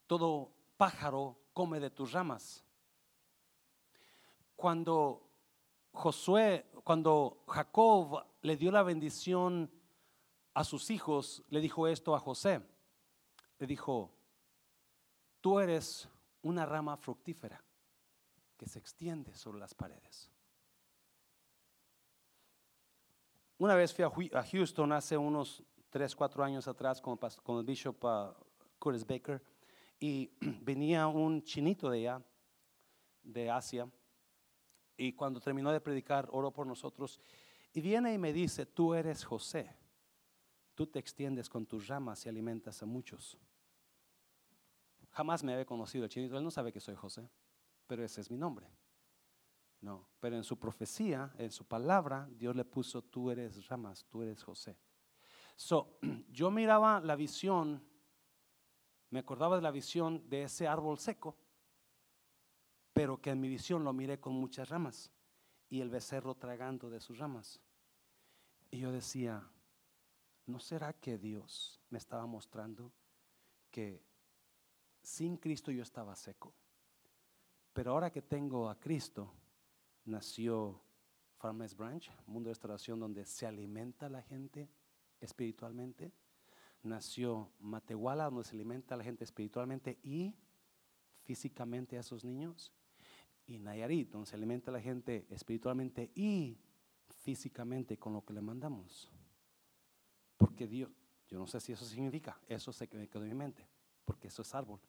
todo 0.06 0.52
pájaro 0.76 1.40
come 1.54 1.80
de 1.80 1.90
tus 1.90 2.12
ramas. 2.12 2.62
Cuando 4.58 5.30
Josué, 5.94 6.70
cuando 6.84 7.46
Jacob 7.48 8.22
le 8.42 8.58
dio 8.58 8.70
la 8.70 8.84
bendición 8.84 9.72
a 10.56 10.66
sus 10.66 10.90
hijos, 10.90 11.46
le 11.48 11.62
dijo 11.62 11.88
esto 11.88 12.14
a 12.16 12.20
José. 12.20 12.62
Le 13.58 13.66
dijo, 13.66 14.12
tú 15.40 15.58
eres 15.58 16.10
una 16.42 16.66
rama 16.66 16.98
fructífera 16.98 17.64
que 18.58 18.68
se 18.68 18.80
extiende 18.80 19.34
sobre 19.36 19.60
las 19.60 19.74
paredes. 19.74 20.30
Una 23.58 23.74
vez 23.74 23.94
fui 23.94 24.04
a 24.34 24.44
Houston 24.44 24.92
hace 24.92 25.18
unos 25.18 25.64
tres, 25.98 26.16
cuatro 26.16 26.44
años 26.44 26.68
atrás 26.68 27.02
con, 27.02 27.18
el 27.58 27.66
bishop 27.66 28.04
uh, 28.04 28.32
Curtis 28.78 29.04
Baker 29.04 29.42
y 30.00 30.30
venía 30.62 31.08
un 31.08 31.42
chinito 31.42 31.90
de 31.90 31.98
allá, 31.98 32.24
de 33.24 33.50
Asia, 33.50 33.90
y 34.96 35.14
cuando 35.14 35.40
terminó 35.40 35.72
de 35.72 35.82
predicar, 35.82 36.30
oró 36.32 36.52
por 36.52 36.68
nosotros, 36.68 37.20
y 37.74 37.82
viene 37.82 38.14
y 38.14 38.20
me 38.20 38.32
dice, 38.32 38.68
tú 38.68 38.94
eres 38.94 39.24
José, 39.24 39.76
tú 40.76 40.86
te 40.86 41.00
extiendes 41.00 41.50
con 41.50 41.66
tus 41.66 41.88
ramas 41.88 42.24
y 42.28 42.30
alimentas 42.30 42.84
a 42.84 42.86
muchos. 42.86 43.36
Jamás 45.10 45.44
me 45.44 45.54
había 45.54 45.66
conocido 45.66 46.04
el 46.04 46.12
chinito, 46.12 46.38
él 46.38 46.44
no 46.44 46.52
sabe 46.52 46.72
que 46.72 46.80
soy 46.80 46.94
José, 46.94 47.28
pero 47.88 48.06
ese 48.06 48.22
es 48.22 48.30
mi 48.30 48.38
nombre. 48.38 48.70
No, 49.82 50.08
pero 50.20 50.36
en 50.36 50.44
su 50.44 50.60
profecía, 50.60 51.34
en 51.40 51.50
su 51.50 51.66
palabra, 51.66 52.30
Dios 52.38 52.56
le 52.56 52.66
puso, 52.66 53.02
tú 53.02 53.32
eres 53.32 53.68
ramas, 53.68 54.06
tú 54.06 54.22
eres 54.22 54.44
José. 54.44 54.78
So, 55.58 55.98
yo 56.32 56.52
miraba 56.52 57.02
la 57.02 57.16
visión, 57.16 57.84
me 59.10 59.20
acordaba 59.20 59.56
de 59.56 59.64
la 59.64 59.72
visión 59.72 60.30
de 60.30 60.44
ese 60.44 60.68
árbol 60.68 61.00
seco, 61.00 61.36
pero 62.94 63.20
que 63.20 63.32
en 63.32 63.42
mi 63.42 63.50
visión 63.50 63.84
lo 63.84 63.92
miré 63.92 64.20
con 64.20 64.34
muchas 64.34 64.70
ramas 64.70 65.12
y 65.68 65.82
el 65.82 65.90
becerro 65.90 66.36
tragando 66.36 66.90
de 66.92 67.00
sus 67.00 67.18
ramas. 67.18 67.60
Y 68.70 68.80
yo 68.80 68.92
decía, 68.92 69.44
¿no 70.46 70.60
será 70.60 70.94
que 70.94 71.18
Dios 71.18 71.82
me 71.90 71.98
estaba 71.98 72.28
mostrando 72.28 72.94
que 73.72 74.04
sin 75.02 75.38
Cristo 75.38 75.72
yo 75.72 75.82
estaba 75.82 76.16
seco? 76.16 76.54
Pero 77.74 77.92
ahora 77.92 78.12
que 78.12 78.22
tengo 78.22 78.70
a 78.70 78.80
Cristo, 78.80 79.34
nació 80.06 80.80
Farmers 81.38 81.76
Branch, 81.76 82.12
mundo 82.28 82.50
de 82.50 82.54
restauración 82.54 83.00
donde 83.00 83.26
se 83.26 83.48
alimenta 83.48 84.08
la 84.08 84.22
gente 84.22 84.70
espiritualmente. 85.20 86.12
Nació 86.84 87.52
Matehuala, 87.60 88.26
donde 88.26 88.44
se 88.44 88.56
alimenta 88.56 88.96
a 88.96 88.98
la 88.98 89.04
gente 89.04 89.24
espiritualmente 89.24 90.00
y 90.04 90.36
físicamente 91.24 91.98
a 91.98 92.02
esos 92.02 92.24
niños. 92.24 92.72
Y 93.46 93.60
Nayarit, 93.60 94.12
donde 94.12 94.28
se 94.28 94.36
alimenta 94.36 94.72
a 94.72 94.74
la 94.74 94.82
gente 94.82 95.26
espiritualmente 95.30 96.12
y 96.16 96.58
físicamente 97.24 97.98
con 97.98 98.14
lo 98.14 98.24
que 98.24 98.34
le 98.34 98.42
mandamos. 98.42 99.12
Porque 100.38 100.68
Dios, 100.68 100.90
yo 101.28 101.40
no 101.40 101.48
sé 101.48 101.60
si 101.60 101.74
eso 101.74 101.86
significa, 101.86 102.40
eso 102.48 102.72
se 102.72 102.88
me 102.94 103.08
quedó 103.08 103.24
en 103.24 103.30
mi 103.30 103.36
mente, 103.36 103.68
porque 104.06 104.28
eso 104.28 104.42
es 104.42 104.54
árbol. 104.54 104.80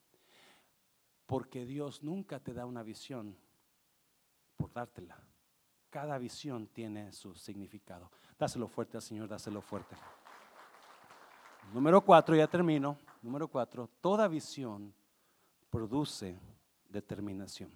Porque 1.26 1.66
Dios 1.66 2.02
nunca 2.02 2.40
te 2.40 2.52
da 2.52 2.66
una 2.66 2.82
visión 2.82 3.36
por 4.56 4.72
dártela. 4.72 5.20
Cada 5.90 6.18
visión 6.18 6.66
tiene 6.68 7.12
su 7.12 7.34
significado. 7.34 8.10
Dáselo 8.38 8.68
fuerte 8.68 8.96
al 8.98 9.02
Señor, 9.02 9.28
dáselo 9.28 9.62
fuerte. 9.62 9.96
Número 11.72 12.02
cuatro, 12.02 12.34
ya 12.34 12.46
termino. 12.46 12.98
Número 13.20 13.48
cuatro, 13.48 13.90
toda 14.00 14.28
visión 14.28 14.94
produce 15.70 16.38
determinación. 16.88 17.70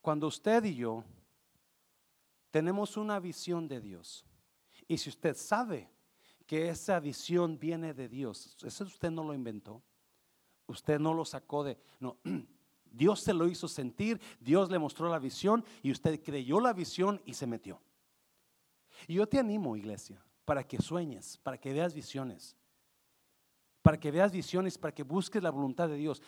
Cuando 0.00 0.26
usted 0.26 0.64
y 0.64 0.74
yo 0.74 1.04
tenemos 2.50 2.96
una 2.96 3.20
visión 3.20 3.68
de 3.68 3.80
Dios, 3.80 4.24
y 4.88 4.98
si 4.98 5.10
usted 5.10 5.36
sabe 5.36 5.88
que 6.46 6.68
esa 6.68 6.98
visión 7.00 7.58
viene 7.58 7.94
de 7.94 8.08
Dios, 8.08 8.56
eso 8.62 8.84
usted 8.84 9.10
no 9.10 9.24
lo 9.24 9.32
inventó, 9.32 9.82
usted 10.66 10.98
no 10.98 11.14
lo 11.14 11.24
sacó 11.24 11.64
de, 11.64 11.78
no, 12.00 12.18
Dios 12.84 13.20
se 13.20 13.32
lo 13.32 13.48
hizo 13.48 13.68
sentir, 13.68 14.20
Dios 14.40 14.70
le 14.70 14.78
mostró 14.78 15.08
la 15.08 15.18
visión 15.18 15.64
y 15.82 15.90
usted 15.90 16.22
creyó 16.22 16.60
la 16.60 16.72
visión 16.72 17.20
y 17.24 17.34
se 17.34 17.46
metió. 17.46 17.80
Y 19.08 19.14
yo 19.14 19.26
te 19.26 19.38
animo, 19.38 19.76
iglesia, 19.76 20.22
para 20.44 20.64
que 20.64 20.80
sueñes, 20.80 21.38
para 21.38 21.58
que 21.58 21.72
veas 21.72 21.94
visiones. 21.94 22.56
para 23.82 24.00
que 24.00 24.10
veas 24.10 24.32
visiones, 24.32 24.78
para 24.78 24.94
que 24.94 25.02
busques 25.02 25.42
la 25.42 25.50
voluntad 25.50 25.88
de 25.88 25.96
Dios. 25.96 26.22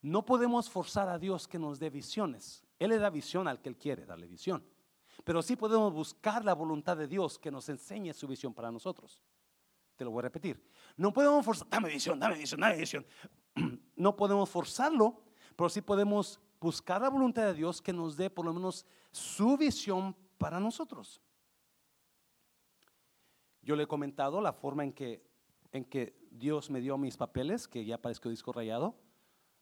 No 0.00 0.24
podemos 0.24 0.70
forzar 0.70 1.10
a 1.10 1.18
Dios 1.18 1.46
que 1.46 1.58
nos 1.58 1.78
dé 1.78 1.90
visiones. 1.90 2.64
Él 2.78 2.88
le 2.88 2.98
da 2.98 3.10
visión 3.10 3.46
al 3.46 3.60
que 3.60 3.68
Él 3.68 3.76
quiere 3.76 4.06
darle 4.06 4.26
visión. 4.26 4.64
Pero 5.22 5.42
sí 5.42 5.54
podemos 5.54 5.92
buscar 5.92 6.42
la 6.42 6.54
voluntad 6.54 6.96
de 6.96 7.06
Dios 7.06 7.38
que 7.38 7.50
nos 7.50 7.68
enseñe 7.68 8.14
su 8.14 8.26
visión 8.26 8.54
para 8.54 8.70
nosotros. 8.72 9.20
Te 9.94 10.04
lo 10.04 10.10
voy 10.10 10.20
a 10.20 10.22
repetir. 10.22 10.64
No 10.96 11.12
podemos 11.12 11.44
forzar, 11.44 11.68
dame 11.68 11.90
visión, 11.90 12.18
dame 12.18 12.38
visión, 12.38 12.60
dame 12.60 12.76
visión. 12.76 13.06
No 13.94 14.16
podemos 14.16 14.48
forzarlo, 14.48 15.22
pero 15.54 15.68
sí 15.68 15.82
podemos 15.82 16.40
buscar 16.58 17.02
la 17.02 17.10
voluntad 17.10 17.44
de 17.44 17.54
Dios 17.54 17.82
que 17.82 17.92
nos 17.92 18.16
dé 18.16 18.30
por 18.30 18.46
lo 18.46 18.54
menos 18.54 18.86
su 19.10 19.56
visión 19.58 20.16
para 20.38 20.58
nosotros. 20.58 21.20
Yo 23.62 23.76
le 23.76 23.84
he 23.84 23.86
comentado 23.86 24.40
la 24.40 24.52
forma 24.52 24.84
en 24.84 24.92
que, 24.92 25.22
en 25.72 25.84
que 25.84 26.16
Dios 26.30 26.70
me 26.70 26.80
dio 26.80 26.98
mis 26.98 27.16
papeles, 27.16 27.68
que 27.68 27.84
ya 27.84 27.98
parezco 27.98 28.28
disco 28.28 28.52
rayado, 28.52 28.96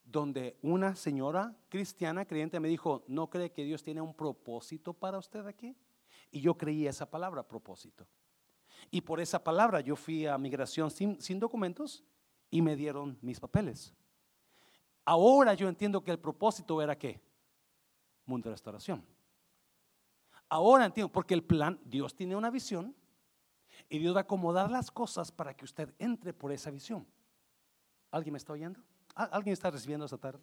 donde 0.03 0.57
una 0.61 0.95
señora 0.95 1.55
cristiana 1.69 2.25
creyente 2.25 2.59
me 2.59 2.67
dijo, 2.67 3.03
¿no 3.07 3.29
cree 3.29 3.51
que 3.51 3.63
Dios 3.63 3.83
tiene 3.83 4.01
un 4.01 4.13
propósito 4.13 4.93
para 4.93 5.19
usted 5.19 5.45
aquí? 5.45 5.75
Y 6.31 6.41
yo 6.41 6.57
creí 6.57 6.87
esa 6.87 7.09
palabra, 7.09 7.47
propósito. 7.47 8.07
Y 8.89 9.01
por 9.01 9.19
esa 9.19 9.43
palabra 9.43 9.81
yo 9.81 9.95
fui 9.95 10.25
a 10.25 10.37
migración 10.37 10.89
sin, 10.89 11.21
sin 11.21 11.39
documentos 11.39 12.03
y 12.49 12.61
me 12.61 12.75
dieron 12.75 13.17
mis 13.21 13.39
papeles. 13.39 13.93
Ahora 15.05 15.53
yo 15.53 15.67
entiendo 15.67 16.03
que 16.03 16.11
el 16.11 16.19
propósito 16.19 16.81
era 16.81 16.97
qué? 16.97 17.21
Mundo 18.25 18.49
de 18.49 18.55
restauración. 18.55 19.05
Ahora 20.49 20.85
entiendo, 20.85 21.11
porque 21.11 21.33
el 21.33 21.43
plan, 21.43 21.79
Dios 21.85 22.15
tiene 22.15 22.35
una 22.35 22.49
visión 22.49 22.95
y 23.91 23.99
Dios 23.99 24.15
va 24.15 24.21
a 24.21 24.23
acomodar 24.23 24.71
las 24.71 24.89
cosas 24.89 25.33
para 25.33 25.53
que 25.53 25.65
usted 25.65 25.93
entre 25.99 26.31
por 26.31 26.53
esa 26.53 26.71
visión. 26.71 27.05
¿Alguien 28.09 28.31
me 28.31 28.37
está 28.37 28.53
oyendo? 28.53 28.79
¿Alguien 29.13 29.51
está 29.51 29.69
recibiendo 29.69 30.05
esta 30.05 30.17
tarde? 30.17 30.41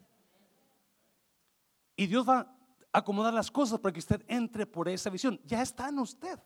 Y 1.95 2.05
Dios 2.05 2.29
va 2.29 2.41
a 2.41 2.99
acomodar 2.99 3.33
las 3.33 3.49
cosas 3.49 3.79
para 3.79 3.91
que 3.91 3.97
usted 3.97 4.23
entre 4.27 4.67
por 4.67 4.87
esa 4.87 5.09
visión. 5.09 5.41
Ya 5.45 5.63
está 5.63 5.89
en 5.89 5.97
usted. 5.97 6.39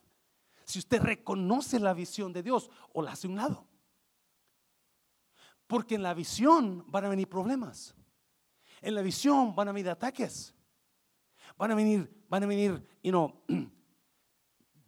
Si 0.64 0.80
usted 0.80 1.02
reconoce 1.02 1.78
la 1.78 1.94
visión 1.94 2.32
de 2.32 2.42
Dios 2.42 2.72
o 2.94 3.02
la 3.02 3.12
hace 3.12 3.28
un 3.28 3.36
lado. 3.36 3.68
Porque 5.68 5.96
en 5.96 6.04
la 6.04 6.14
visión 6.14 6.86
van 6.88 7.04
a 7.04 7.10
venir 7.10 7.28
problemas. 7.28 7.94
En 8.82 8.96
la 8.96 9.02
visión 9.02 9.54
van 9.54 9.68
a 9.68 9.74
venir 9.74 9.90
ataques. 9.90 10.56
Van 11.58 11.70
a 11.70 11.76
venir, 11.76 12.26
van 12.30 12.44
a 12.44 12.46
venir, 12.46 12.88
you 13.04 13.12
know, 13.12 13.44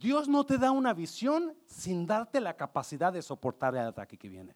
Dios 0.05 0.27
no 0.27 0.45
te 0.45 0.59
da 0.59 0.69
una 0.69 0.93
visión 0.93 1.57
sin 1.65 2.05
darte 2.05 2.39
la 2.39 2.55
capacidad 2.55 3.11
de 3.11 3.23
soportar 3.23 3.75
el 3.75 3.87
ataque 3.87 4.19
que 4.19 4.29
viene. 4.29 4.55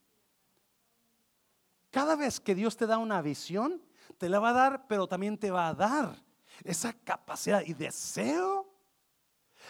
Cada 1.89 2.16
vez 2.16 2.39
que 2.39 2.54
Dios 2.54 2.78
te 2.78 2.86
da 2.86 3.00
una 3.00 3.20
visión, 3.24 3.82
te 4.20 4.30
la 4.30 4.38
va 4.38 4.50
a 4.50 4.54
dar, 4.54 4.86
pero 4.86 5.08
también 5.08 5.39
te 5.39 5.50
va 5.50 5.70
a 5.70 5.74
dar 5.74 6.24
esa 6.64 6.93
capacidad 6.93 7.64
y 7.66 7.74
deseo, 7.74 8.72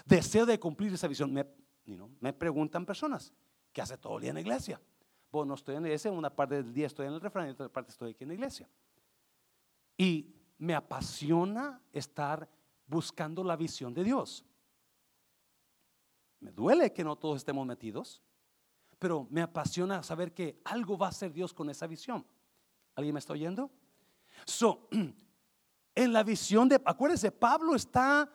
deseo 0.05 0.45
de 0.45 0.59
cumplir 0.59 0.91
esa 0.91 1.07
visión. 1.07 1.31
Me, 1.31 2.33
preguntan 2.33 2.85
personas, 2.85 3.31
¿qué 3.71 3.81
hace 3.81 3.97
todo 3.97 4.17
el 4.17 4.23
día 4.23 4.31
en 4.31 4.35
la 4.35 4.41
iglesia? 4.41 4.81
Bueno, 5.31 5.45
no 5.45 5.53
estoy 5.53 5.77
en 5.77 5.83
la 5.83 6.11
una 6.11 6.29
parte 6.29 6.55
del 6.55 6.73
día 6.73 6.87
estoy 6.87 7.07
en 7.07 7.13
el 7.13 7.21
refrán 7.21 7.47
y 7.47 7.51
otra 7.51 7.69
parte 7.69 7.91
estoy 7.91 8.11
aquí 8.11 8.25
en 8.25 8.27
la 8.27 8.33
iglesia. 8.33 8.67
Y 9.95 10.35
me 10.57 10.75
apasiona 10.75 11.81
estar 11.93 12.49
buscando 12.85 13.45
la 13.45 13.55
visión 13.55 13.93
de 13.93 14.03
Dios. 14.03 14.43
Me 16.39 16.51
duele 16.51 16.93
que 16.93 17.03
no 17.03 17.15
todos 17.15 17.37
estemos 17.37 17.65
metidos, 17.65 18.21
pero 18.97 19.27
me 19.29 19.41
apasiona 19.41 20.03
saber 20.03 20.33
que 20.33 20.61
algo 20.65 20.97
va 20.97 21.07
a 21.07 21.09
hacer 21.09 21.33
Dios 21.33 21.53
con 21.53 21.69
esa 21.69 21.87
visión. 21.87 22.25
¿Alguien 22.95 23.13
me 23.13 23.19
está 23.19 23.33
oyendo? 23.33 23.71
So, 24.45 24.87
en 25.95 26.13
la 26.13 26.23
visión 26.23 26.69
de, 26.69 26.81
acuérdense, 26.83 27.31
Pablo 27.31 27.75
está 27.75 28.29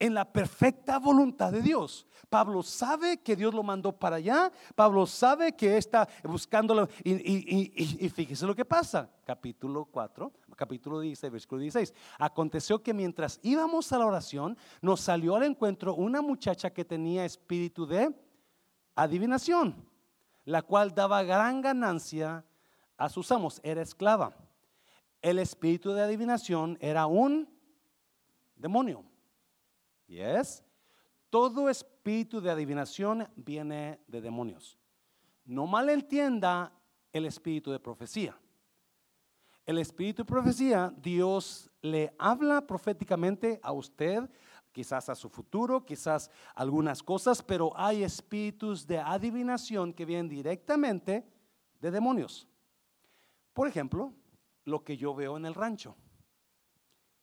en 0.00 0.14
la 0.14 0.32
perfecta 0.32 0.98
voluntad 0.98 1.52
de 1.52 1.60
Dios. 1.60 2.06
Pablo 2.28 2.62
sabe 2.62 3.18
que 3.18 3.36
Dios 3.36 3.52
lo 3.52 3.62
mandó 3.62 3.92
para 3.92 4.16
allá. 4.16 4.50
Pablo 4.74 5.06
sabe 5.06 5.54
que 5.54 5.76
está 5.76 6.08
buscándolo. 6.24 6.88
Y, 7.04 8.04
y, 8.04 8.08
fíjese 8.08 8.46
lo 8.46 8.54
que 8.54 8.64
pasa. 8.64 9.10
Capítulo 9.24 9.84
4, 9.84 10.32
capítulo 10.60 11.00
16, 11.00 11.32
versículo 11.32 11.62
16. 11.62 11.94
Aconteció 12.18 12.82
que 12.82 12.92
mientras 12.92 13.40
íbamos 13.42 13.92
a 13.92 13.98
la 13.98 14.06
oración, 14.06 14.58
nos 14.82 15.00
salió 15.00 15.34
al 15.36 15.44
encuentro 15.44 15.94
una 15.94 16.20
muchacha 16.20 16.70
que 16.70 16.84
tenía 16.84 17.24
espíritu 17.24 17.86
de 17.86 18.14
adivinación, 18.94 19.74
la 20.44 20.60
cual 20.60 20.94
daba 20.94 21.22
gran 21.22 21.62
ganancia 21.62 22.44
a 22.98 23.08
sus 23.08 23.32
amos. 23.32 23.60
Era 23.64 23.80
esclava. 23.80 24.36
El 25.22 25.38
espíritu 25.38 25.92
de 25.92 26.02
adivinación 26.02 26.76
era 26.80 27.06
un 27.06 27.48
demonio 28.54 29.10
es 30.18 30.64
Todo 31.28 31.68
espíritu 31.68 32.40
de 32.40 32.50
adivinación 32.50 33.28
viene 33.36 34.00
de 34.08 34.20
demonios. 34.20 34.76
No 35.44 35.66
malentienda 35.68 36.72
el 37.12 37.26
espíritu 37.26 37.70
de 37.70 37.78
profecía. 37.78 38.36
El 39.66 39.78
espíritu 39.78 40.22
de 40.22 40.26
profecía, 40.28 40.92
Dios 40.96 41.70
le 41.82 42.14
habla 42.18 42.66
proféticamente 42.66 43.60
a 43.62 43.72
usted, 43.72 44.28
quizás 44.72 45.08
a 45.08 45.14
su 45.14 45.28
futuro, 45.28 45.84
quizás 45.84 46.30
algunas 46.54 47.02
cosas, 47.02 47.42
pero 47.42 47.72
hay 47.76 48.02
espíritus 48.02 48.86
de 48.86 48.98
adivinación 48.98 49.92
que 49.92 50.04
vienen 50.04 50.28
directamente 50.28 51.26
de 51.80 51.90
demonios. 51.90 52.48
Por 53.52 53.68
ejemplo, 53.68 54.12
lo 54.64 54.84
que 54.84 54.96
yo 54.96 55.14
veo 55.14 55.36
en 55.36 55.46
el 55.46 55.54
rancho. 55.54 55.96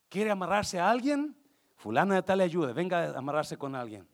¿Quiere 0.08 0.30
amarrarse 0.30 0.78
a 0.78 0.90
alguien? 0.90 1.36
Fulana 1.76 2.16
de 2.16 2.22
tal 2.22 2.38
le 2.38 2.44
ayuda, 2.44 2.72
venga 2.72 3.04
a 3.04 3.18
amarrarse 3.18 3.56
con 3.56 3.74
alguien. 3.74 4.08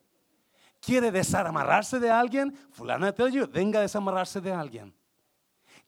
¿Quiere 0.79 1.11
desamarrarse 1.11 1.99
de 1.99 2.11
alguien? 2.11 2.53
Fulana 2.71 3.07
de 3.07 3.13
tal 3.13 3.27
ayuda, 3.27 3.47
venga 3.47 3.79
a 3.79 3.81
desamarrarse 3.81 4.39
de 4.39 4.51
alguien. 4.51 4.93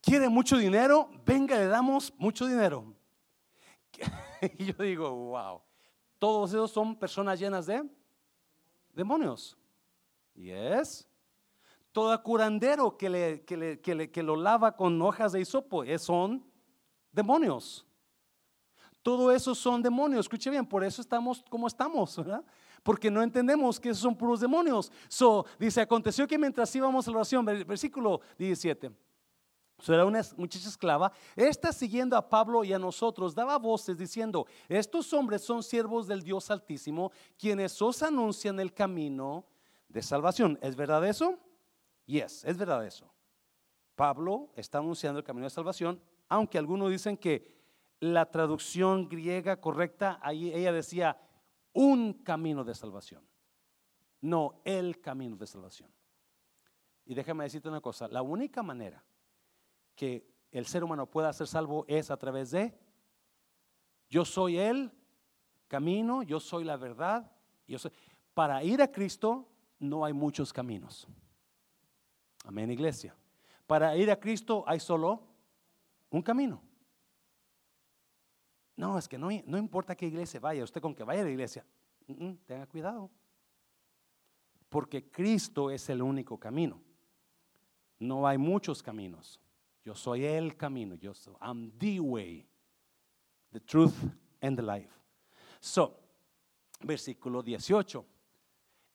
¿Quiere 0.02 0.30
mucho 0.30 0.58
dinero? 0.58 1.10
Venga, 1.26 1.58
le 1.58 1.68
damos 1.68 2.14
mucho 2.18 2.46
dinero. 2.46 2.94
Y 4.60 4.66
yo 4.66 4.84
digo, 4.84 5.10
wow, 5.10 5.62
todos 6.20 6.52
esos 6.52 6.70
son 6.70 6.96
personas 6.96 7.40
llenas 7.40 7.66
de 7.66 7.84
demonios. 8.94 9.58
Y 10.36 10.52
es 10.52 11.08
todo 11.92 12.22
curandero 12.22 12.96
que, 12.96 13.10
le, 13.10 13.44
que, 13.44 14.12
que, 14.12 14.24
lo 14.24 14.36
lava 14.36 14.76
con 14.76 15.02
hojas 15.02 15.32
de 15.32 15.42
hisopo, 15.42 15.84
son 15.98 16.46
demonios. 17.12 17.88
Todo 19.02 19.32
eso 19.32 19.56
son 19.56 19.82
demonios. 19.82 20.26
Escuche 20.26 20.50
bien, 20.50 20.66
por 20.66 20.84
eso 20.84 21.02
estamos 21.02 21.44
como 21.50 21.66
estamos, 21.66 22.16
¿verdad? 22.18 22.44
Porque 22.84 23.10
no 23.10 23.24
entendemos 23.24 23.80
que 23.80 23.90
esos 23.90 24.04
son 24.04 24.16
puros 24.16 24.40
demonios. 24.40 24.92
So, 25.08 25.46
dice, 25.58 25.82
aconteció 25.82 26.28
que 26.28 26.38
mientras 26.38 26.76
íbamos 26.76 27.08
a 27.08 27.12
la 27.12 27.18
oración, 27.18 27.46
versículo 27.46 28.22
17. 28.38 28.92
So, 29.80 29.94
era 29.94 30.06
una 30.06 30.22
muchacha 30.38 30.70
esclava. 30.70 31.12
Esta 31.36 31.72
siguiendo 31.72 32.18
a 32.18 32.28
Pablo 32.28 32.64
y 32.64 32.74
a 32.74 32.80
nosotros 32.80 33.36
daba 33.36 33.58
voces 33.60 33.98
diciendo, 33.98 34.48
estos 34.68 35.14
hombres 35.14 35.44
son 35.44 35.62
siervos 35.62 36.08
del 36.08 36.24
Dios 36.24 36.50
Altísimo, 36.50 37.12
quienes 37.38 37.80
os 37.82 38.02
anuncian 38.02 38.60
el 38.60 38.74
camino 38.74 39.46
de 39.88 40.02
salvación. 40.02 40.58
¿Es 40.62 40.76
verdad 40.76 41.06
eso? 41.06 41.38
Yes, 42.06 42.44
es 42.46 42.58
verdad 42.58 42.86
eso. 42.86 43.14
Pablo 43.96 44.50
está 44.56 44.80
anunciando 44.80 45.20
el 45.20 45.26
camino 45.26 45.46
de 45.46 45.52
salvación, 45.52 46.02
aunque 46.28 46.58
algunos 46.58 46.90
dicen 46.90 47.16
que 47.16 47.56
la 48.00 48.30
traducción 48.30 49.08
griega 49.08 49.60
correcta, 49.60 50.20
ahí 50.22 50.52
ella 50.54 50.72
decía 50.72 51.20
un 51.74 52.14
camino 52.14 52.64
de 52.64 52.74
salvación, 52.74 53.28
no 54.22 54.62
el 54.66 55.00
camino 55.02 55.36
de 55.36 55.46
salvación. 55.46 55.92
Y 57.06 57.14
déjame 57.14 57.44
decirte 57.44 57.70
una 57.70 57.82
cosa, 57.82 58.08
la 58.08 58.22
única 58.22 58.62
manera 58.64 59.04
que 59.98 60.26
el 60.52 60.66
ser 60.66 60.84
humano 60.84 61.08
pueda 61.08 61.34
ser 61.34 61.48
salvo 61.48 61.84
es 61.90 62.10
a 62.10 62.18
través 62.18 62.52
de, 62.52 62.74
yo 64.10 64.24
soy 64.24 64.58
el 64.58 64.94
camino, 65.68 66.24
yo 66.24 66.40
soy 66.40 66.64
la 66.64 66.78
verdad, 66.78 67.30
yo 67.68 67.78
soy, 67.78 67.92
para 68.34 68.64
ir 68.64 68.82
a 68.82 68.90
Cristo 68.90 69.50
no 69.80 70.06
hay 70.06 70.14
muchos 70.14 70.54
caminos. 70.54 71.08
Amén, 72.46 72.72
iglesia. 72.72 73.14
Para 73.66 73.98
ir 73.98 74.10
a 74.10 74.20
Cristo 74.20 74.64
hay 74.66 74.80
solo 74.80 75.22
un 76.10 76.22
camino. 76.22 76.62
No, 78.78 78.98
es 78.98 79.08
que 79.08 79.18
no, 79.18 79.30
no 79.46 79.58
importa 79.58 79.96
qué 79.96 80.06
iglesia 80.06 80.40
vaya, 80.40 80.64
usted 80.64 80.80
con 80.80 80.96
que 80.96 81.04
vaya 81.04 81.22
a 81.22 81.26
la 81.26 81.32
iglesia, 81.32 81.66
tenga 82.46 82.68
cuidado. 82.68 83.10
Porque 84.70 85.10
Cristo 85.10 85.72
es 85.72 85.90
el 85.90 86.02
único 86.02 86.40
camino. 86.40 86.80
No 88.00 88.28
hay 88.28 88.38
muchos 88.38 88.84
caminos. 88.84 89.42
Yo 89.88 89.96
soy 89.96 90.26
el 90.26 90.58
camino. 90.58 90.96
Yo 90.96 91.14
soy, 91.14 91.34
I'm 91.40 91.72
the 91.80 92.02
way, 92.02 92.46
the 93.54 93.60
truth 93.62 93.96
and 94.42 94.58
the 94.58 94.62
life. 94.62 94.92
So, 95.62 95.98
versículo 96.82 97.42
18. 97.42 98.06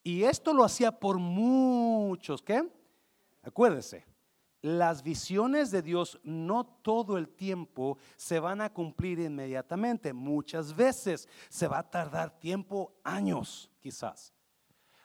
Y 0.04 0.22
esto 0.24 0.52
lo 0.52 0.62
hacía 0.64 0.92
por 0.92 1.16
muchos, 1.16 2.42
¿qué? 2.42 2.70
Acuérdese, 3.42 4.04
las 4.60 5.02
visiones 5.02 5.70
de 5.70 5.80
Dios 5.80 6.20
no 6.24 6.66
todo 6.82 7.16
el 7.16 7.30
tiempo 7.30 7.96
se 8.14 8.38
van 8.38 8.60
a 8.60 8.70
cumplir 8.70 9.18
inmediatamente. 9.18 10.12
Muchas 10.12 10.76
veces 10.76 11.26
se 11.48 11.68
va 11.68 11.78
a 11.78 11.90
tardar 11.90 12.38
tiempo, 12.38 12.92
años 13.02 13.70
quizás. 13.80 14.34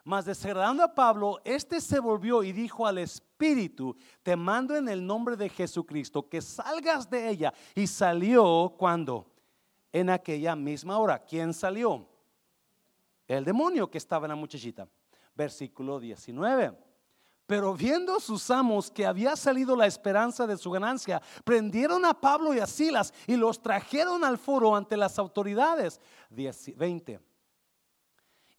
Mas 0.08 0.24
desagradando 0.24 0.84
a 0.84 0.96
Pablo, 0.96 1.42
este 1.44 1.82
se 1.82 2.00
volvió 2.00 2.42
y 2.42 2.54
dijo 2.54 2.88
al 2.88 2.98
Espíritu, 2.98 3.94
te 4.24 4.38
mando 4.38 4.74
en 4.74 4.88
el 4.88 5.06
nombre 5.06 5.36
de 5.36 5.50
Jesucristo 5.50 6.30
que 6.30 6.42
salgas 6.42 7.10
de 7.10 7.28
ella. 7.28 7.54
Y 7.76 7.88
salió 7.88 8.74
cuando? 8.78 9.30
En 9.92 10.10
aquella 10.10 10.56
misma 10.56 10.98
hora. 10.98 11.20
¿Quién 11.20 11.54
salió? 11.54 12.08
El 13.28 13.44
demonio 13.44 13.92
que 13.92 13.98
estaba 13.98 14.28
en 14.28 14.30
la 14.30 14.36
muchachita. 14.38 14.88
Versículo 15.36 16.00
19. 16.00 16.72
Pero 17.46 17.74
viendo 17.74 18.18
sus 18.22 18.50
amos 18.50 18.90
que 18.90 19.06
había 19.06 19.36
salido 19.36 19.76
la 19.76 19.88
esperanza 19.88 20.48
de 20.48 20.56
su 20.56 20.72
ganancia, 20.72 21.22
prendieron 21.44 22.06
a 22.06 22.14
Pablo 22.14 22.54
y 22.54 22.60
a 22.60 22.66
Silas 22.66 23.14
y 23.28 23.36
los 23.36 23.62
trajeron 23.62 24.24
al 24.24 24.38
foro 24.38 24.74
ante 24.74 24.96
las 24.96 25.20
autoridades. 25.20 26.00
20 26.30 27.27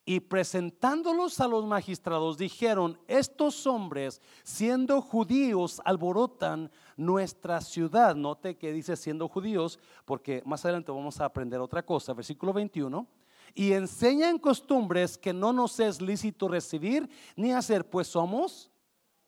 y 0.09 0.21
presentándolos 0.21 1.39
a 1.39 1.47
los 1.47 1.67
magistrados 1.67 2.35
dijeron, 2.35 2.97
estos 3.07 3.67
hombres 3.67 4.23
siendo 4.41 5.03
judíos 5.03 5.79
alborotan 5.85 6.71
nuestra 6.97 7.61
ciudad. 7.61 8.15
Note 8.15 8.57
que 8.57 8.73
dice 8.73 8.95
siendo 8.95 9.27
judíos, 9.27 9.77
porque 10.05 10.41
más 10.47 10.65
adelante 10.65 10.91
vamos 10.91 11.21
a 11.21 11.25
aprender 11.25 11.59
otra 11.59 11.85
cosa, 11.85 12.15
versículo 12.15 12.53
21. 12.53 13.05
Y 13.53 13.73
enseñan 13.73 14.39
costumbres 14.39 15.15
que 15.15 15.31
no 15.31 15.53
nos 15.53 15.79
es 15.79 16.01
lícito 16.01 16.47
recibir 16.47 17.07
ni 17.35 17.51
hacer, 17.51 17.87
pues 17.87 18.07
somos 18.07 18.71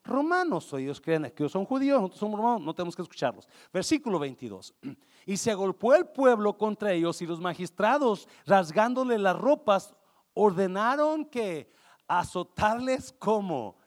romanos. 0.03 0.73
Ellos 0.73 0.99
creen 0.99 1.31
que 1.35 1.47
son 1.47 1.63
judíos, 1.63 1.97
nosotros 2.01 2.19
somos 2.19 2.39
romanos, 2.39 2.61
no 2.63 2.73
tenemos 2.73 2.95
que 2.95 3.03
escucharlos. 3.03 3.47
Versículo 3.71 4.17
22. 4.17 4.73
Y 5.27 5.37
se 5.37 5.51
agolpó 5.51 5.93
el 5.93 6.07
pueblo 6.07 6.57
contra 6.57 6.91
ellos 6.91 7.21
y 7.21 7.27
los 7.27 7.39
magistrados, 7.39 8.27
rasgándole 8.47 9.19
las 9.19 9.37
ropas, 9.37 9.93
ordenaron 10.33 11.25
que 11.25 11.71
azotarles 12.07 13.11
como 13.11 13.77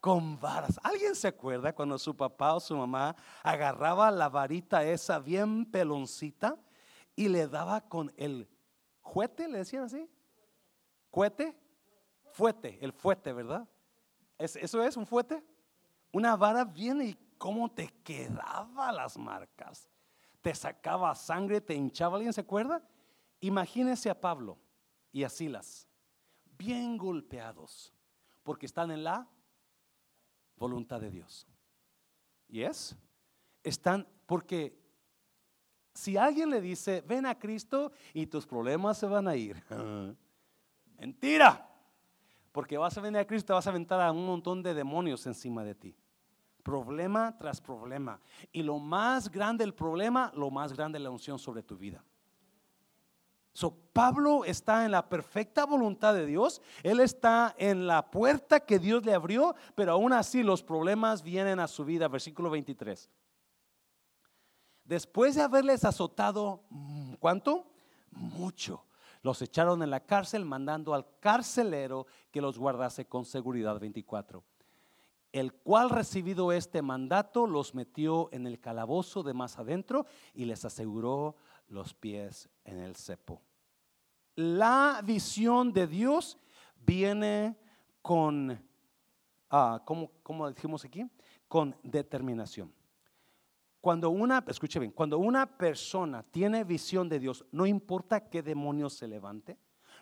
con 0.00 0.38
varas. 0.38 0.78
¿Alguien 0.82 1.14
se 1.14 1.28
acuerda 1.28 1.74
cuando 1.74 1.98
su 1.98 2.16
papá 2.16 2.54
o 2.54 2.60
su 2.60 2.76
mamá 2.76 3.16
agarraba 3.42 4.10
la 4.10 4.28
varita 4.28 4.84
esa 4.84 5.18
bien 5.18 5.64
peloncita 5.64 6.56
y 7.14 7.28
le 7.28 7.48
daba 7.48 7.80
con 7.80 8.12
el 8.16 8.48
juete, 9.00 9.48
le 9.48 9.58
decían 9.58 9.84
así? 9.84 10.08
¿Cuete? 11.10 11.58
Fuete, 12.32 12.78
el 12.82 12.92
fuete, 12.92 13.32
¿verdad? 13.32 13.66
¿Eso 14.38 14.82
es 14.82 14.96
un 14.96 15.06
fuete? 15.06 15.42
Una 16.12 16.36
vara 16.36 16.64
viene 16.64 17.06
y 17.06 17.18
cómo 17.38 17.70
te 17.70 17.88
quedaba 18.04 18.92
las 18.92 19.16
marcas. 19.16 19.88
Te 20.42 20.54
sacaba 20.54 21.14
sangre, 21.14 21.60
te 21.60 21.74
hinchaba. 21.74 22.16
¿Alguien 22.16 22.32
se 22.32 22.42
acuerda? 22.42 22.82
Imagínese 23.40 24.10
a 24.10 24.20
Pablo 24.20 24.58
y 25.10 25.24
a 25.24 25.28
Silas, 25.28 25.85
bien 26.58 26.96
golpeados, 26.96 27.92
porque 28.42 28.66
están 28.66 28.90
en 28.90 29.04
la 29.04 29.28
voluntad 30.56 31.00
de 31.00 31.10
Dios. 31.10 31.46
¿Y 32.48 32.62
es? 32.62 32.96
Están, 33.62 34.06
porque 34.26 34.78
si 35.94 36.16
alguien 36.16 36.50
le 36.50 36.60
dice, 36.60 37.02
ven 37.06 37.26
a 37.26 37.38
Cristo 37.38 37.92
y 38.12 38.26
tus 38.26 38.46
problemas 38.46 38.98
se 38.98 39.06
van 39.06 39.26
a 39.28 39.34
ir. 39.34 39.62
Mentira. 40.98 41.72
Porque 42.52 42.78
vas 42.78 42.96
a 42.96 43.00
venir 43.00 43.20
a 43.20 43.26
Cristo, 43.26 43.54
vas 43.54 43.66
a 43.66 43.70
aventar 43.70 44.00
a 44.00 44.12
un 44.12 44.24
montón 44.24 44.62
de 44.62 44.72
demonios 44.72 45.26
encima 45.26 45.62
de 45.62 45.74
ti. 45.74 45.94
Problema 46.62 47.36
tras 47.38 47.60
problema. 47.60 48.20
Y 48.50 48.62
lo 48.62 48.78
más 48.78 49.30
grande 49.30 49.62
el 49.62 49.74
problema, 49.74 50.32
lo 50.34 50.50
más 50.50 50.72
grande 50.72 50.98
la 50.98 51.10
unción 51.10 51.38
sobre 51.38 51.62
tu 51.62 51.76
vida. 51.76 52.02
Pablo 53.92 54.44
está 54.44 54.84
en 54.84 54.90
la 54.90 55.08
perfecta 55.08 55.64
voluntad 55.64 56.12
de 56.12 56.26
Dios, 56.26 56.60
él 56.82 57.00
está 57.00 57.54
en 57.56 57.86
la 57.86 58.10
puerta 58.10 58.60
que 58.60 58.78
Dios 58.78 59.06
le 59.06 59.14
abrió, 59.14 59.54
pero 59.74 59.92
aún 59.92 60.12
así 60.12 60.42
los 60.42 60.62
problemas 60.62 61.22
vienen 61.22 61.60
a 61.60 61.66
su 61.66 61.84
vida. 61.84 62.08
Versículo 62.08 62.50
23. 62.50 63.08
Después 64.84 65.34
de 65.34 65.42
haberles 65.42 65.84
azotado, 65.84 66.64
mm, 66.68 67.14
¿cuánto? 67.14 67.66
Mucho. 68.10 68.84
Los 69.22 69.40
echaron 69.40 69.82
en 69.82 69.90
la 69.90 70.00
cárcel 70.00 70.44
mandando 70.44 70.92
al 70.94 71.06
carcelero 71.18 72.06
que 72.30 72.42
los 72.42 72.58
guardase 72.58 73.06
con 73.06 73.24
seguridad 73.24 73.80
24 73.80 74.44
el 75.32 75.52
cual 75.52 75.90
recibido 75.90 76.50
este 76.50 76.80
mandato 76.80 77.46
los 77.46 77.74
metió 77.74 78.30
en 78.32 78.46
el 78.46 78.58
calabozo 78.58 79.22
de 79.22 79.34
más 79.34 79.58
adentro 79.58 80.06
y 80.32 80.46
les 80.46 80.64
aseguró 80.64 81.36
los 81.68 81.92
pies 81.92 82.48
en 82.64 82.78
el 82.78 82.96
cepo. 82.96 83.42
La 84.36 85.00
visión 85.02 85.72
de 85.72 85.86
Dios 85.86 86.38
viene 86.84 87.56
con, 88.02 88.62
ah, 89.50 89.82
¿cómo, 89.84 90.50
dijimos 90.50 90.84
aquí? 90.84 91.04
Con 91.48 91.74
determinación. 91.82 92.72
Cuando 93.80 94.10
una, 94.10 94.44
escuche 94.46 94.78
bien, 94.78 94.92
cuando 94.92 95.18
una 95.18 95.46
persona 95.56 96.22
tiene 96.22 96.64
visión 96.64 97.08
de 97.08 97.18
Dios, 97.18 97.46
no 97.50 97.64
importa 97.64 98.28
qué 98.28 98.42
demonio 98.42 98.90
se 98.90 99.08
levante, 99.08 99.56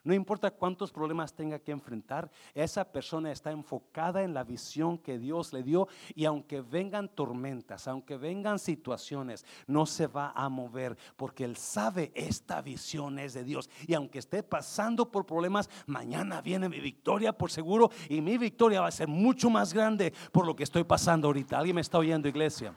no 0.05 0.15
importa 0.15 0.51
cuántos 0.51 0.93
problemas 0.93 1.35
tenga 1.35 1.59
que 1.59 1.73
enfrentar, 1.73 2.31
esa 2.55 2.85
persona 2.85 3.33
está 3.33 3.51
enfocada 3.51 4.23
en 4.23 4.35
la 4.35 4.45
visión 4.45 4.99
que 4.99 5.19
Dios 5.19 5.53
le 5.53 5.63
dio 5.63 5.89
y 6.15 6.27
aunque 6.27 6.61
vengan 6.61 7.09
tormentas, 7.09 7.89
aunque 7.89 8.17
vengan 8.17 8.59
situaciones, 8.59 9.45
no 9.67 9.87
se 9.87 10.07
va 10.07 10.33
a 10.37 10.49
mover 10.49 10.97
porque 11.17 11.45
él 11.45 11.57
sabe 11.57 12.13
esta 12.15 12.61
visión 12.61 13.19
es 13.19 13.35
de 13.35 13.45
Dios. 13.45 13.71
Y 13.87 13.95
aunque 13.95 14.19
esté 14.19 14.43
pasando 14.43 15.11
por 15.11 15.27
problemas, 15.27 15.71
mañana 15.87 16.43
viene 16.43 16.69
mi 16.69 16.81
victoria 16.81 17.33
por 17.33 17.51
seguro 17.51 17.91
y 18.09 18.21
mi 18.21 18.37
victoria 18.37 18.83
va 18.83 18.89
a 18.89 18.93
ser 18.93 19.09
mucho 19.09 19.49
más 19.49 19.73
grande 19.73 20.13
por 20.33 20.47
lo 20.47 20.55
que 20.55 20.65
estoy 20.65 20.85
pasando 20.85 21.29
ahorita. 21.29 21.59
¿Alguien 21.59 21.77
me 21.77 21.81
está 21.81 21.99
oyendo, 21.99 22.29
iglesia? 22.29 22.77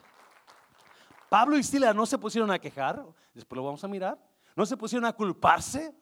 Pablo 1.28 1.58
y 1.58 1.62
Sila 1.62 1.92
no 1.92 2.06
se 2.06 2.16
pusieron 2.16 2.50
a 2.50 2.58
quejar, 2.58 3.04
después 3.34 3.56
lo 3.56 3.64
vamos 3.64 3.84
a 3.84 3.88
mirar, 3.88 4.18
no 4.56 4.64
se 4.64 4.76
pusieron 4.76 5.04
a 5.04 5.12
culparse. 5.12 5.94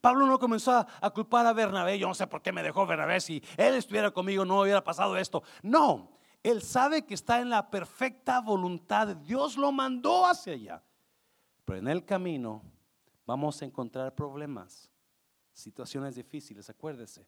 Pablo 0.00 0.26
no 0.26 0.38
comenzó 0.38 0.72
a, 0.72 1.10
culpar 1.10 1.46
a 1.46 1.52
Bernabé, 1.52 1.98
yo 1.98 2.08
no 2.08 2.14
sé 2.14 2.26
por 2.26 2.42
qué 2.42 2.52
me 2.52 2.62
dejó 2.62 2.86
Bernabé, 2.86 3.20
si 3.20 3.42
él 3.56 3.74
estuviera 3.74 4.10
conmigo 4.10 4.44
no 4.44 4.60
hubiera 4.60 4.82
pasado 4.82 5.16
esto. 5.16 5.42
No, 5.62 6.10
él 6.42 6.62
sabe 6.62 7.04
que 7.04 7.14
está 7.14 7.40
en 7.40 7.50
la 7.50 7.70
perfecta 7.70 8.40
voluntad, 8.40 9.16
Dios 9.16 9.56
lo 9.56 9.72
mandó 9.72 10.26
hacia 10.26 10.54
allá. 10.54 10.82
Pero 11.64 11.78
en 11.78 11.88
el 11.88 12.04
camino 12.04 12.62
vamos 13.26 13.60
a 13.60 13.66
encontrar 13.66 14.14
problemas, 14.14 14.90
situaciones 15.52 16.14
difíciles, 16.14 16.70
acuérdese, 16.70 17.26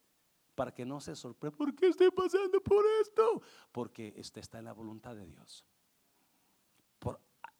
para 0.54 0.72
que 0.72 0.84
no 0.84 1.00
se 1.00 1.14
sorprenda, 1.14 1.56
¿por 1.56 1.74
qué 1.74 1.88
estoy 1.88 2.10
pasando 2.10 2.60
por 2.62 2.84
esto? 3.02 3.42
Porque 3.70 4.14
usted 4.18 4.40
está 4.40 4.58
en 4.58 4.64
la 4.64 4.72
voluntad 4.72 5.14
de 5.14 5.26
Dios 5.26 5.64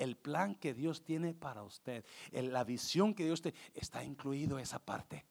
el 0.02 0.16
plan 0.16 0.56
que 0.56 0.74
Dios 0.74 1.04
tiene 1.04 1.32
para 1.32 1.62
usted, 1.62 2.04
la 2.32 2.64
visión 2.64 3.14
que 3.14 3.24
Dios 3.24 3.40
tiene, 3.40 3.56
está 3.74 4.02
incluido 4.02 4.58
esa 4.58 4.78
parte. 4.78 5.24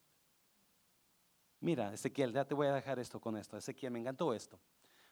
Mira, 1.60 1.94
Ezequiel, 1.94 2.32
ya 2.32 2.46
te 2.46 2.56
voy 2.56 2.68
a 2.68 2.74
dejar 2.74 2.98
esto 2.98 3.20
con 3.20 3.38
esto. 3.38 3.58
Ezequiel, 3.58 3.92
me 3.92 4.00
encantó 4.00 4.34
esto. 4.34 4.60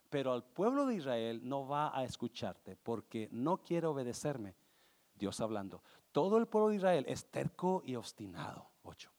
Pero 0.10 0.34
al 0.34 0.44
pueblo 0.44 0.86
de 0.86 0.96
Israel 0.96 1.42
no 1.44 1.68
va 1.68 1.96
a 1.96 2.04
escucharte 2.04 2.76
porque 2.76 3.30
no 3.32 3.62
quiere 3.62 3.86
obedecerme. 3.86 4.56
Dios 5.14 5.40
hablando. 5.42 5.84
Todo 6.12 6.38
el 6.38 6.48
pueblo 6.48 6.70
de 6.70 6.78
Israel 6.78 7.06
es 7.08 7.26
terco 7.30 7.84
y 7.86 7.96
obstinado. 7.96 8.72
Ocho. 8.84 9.12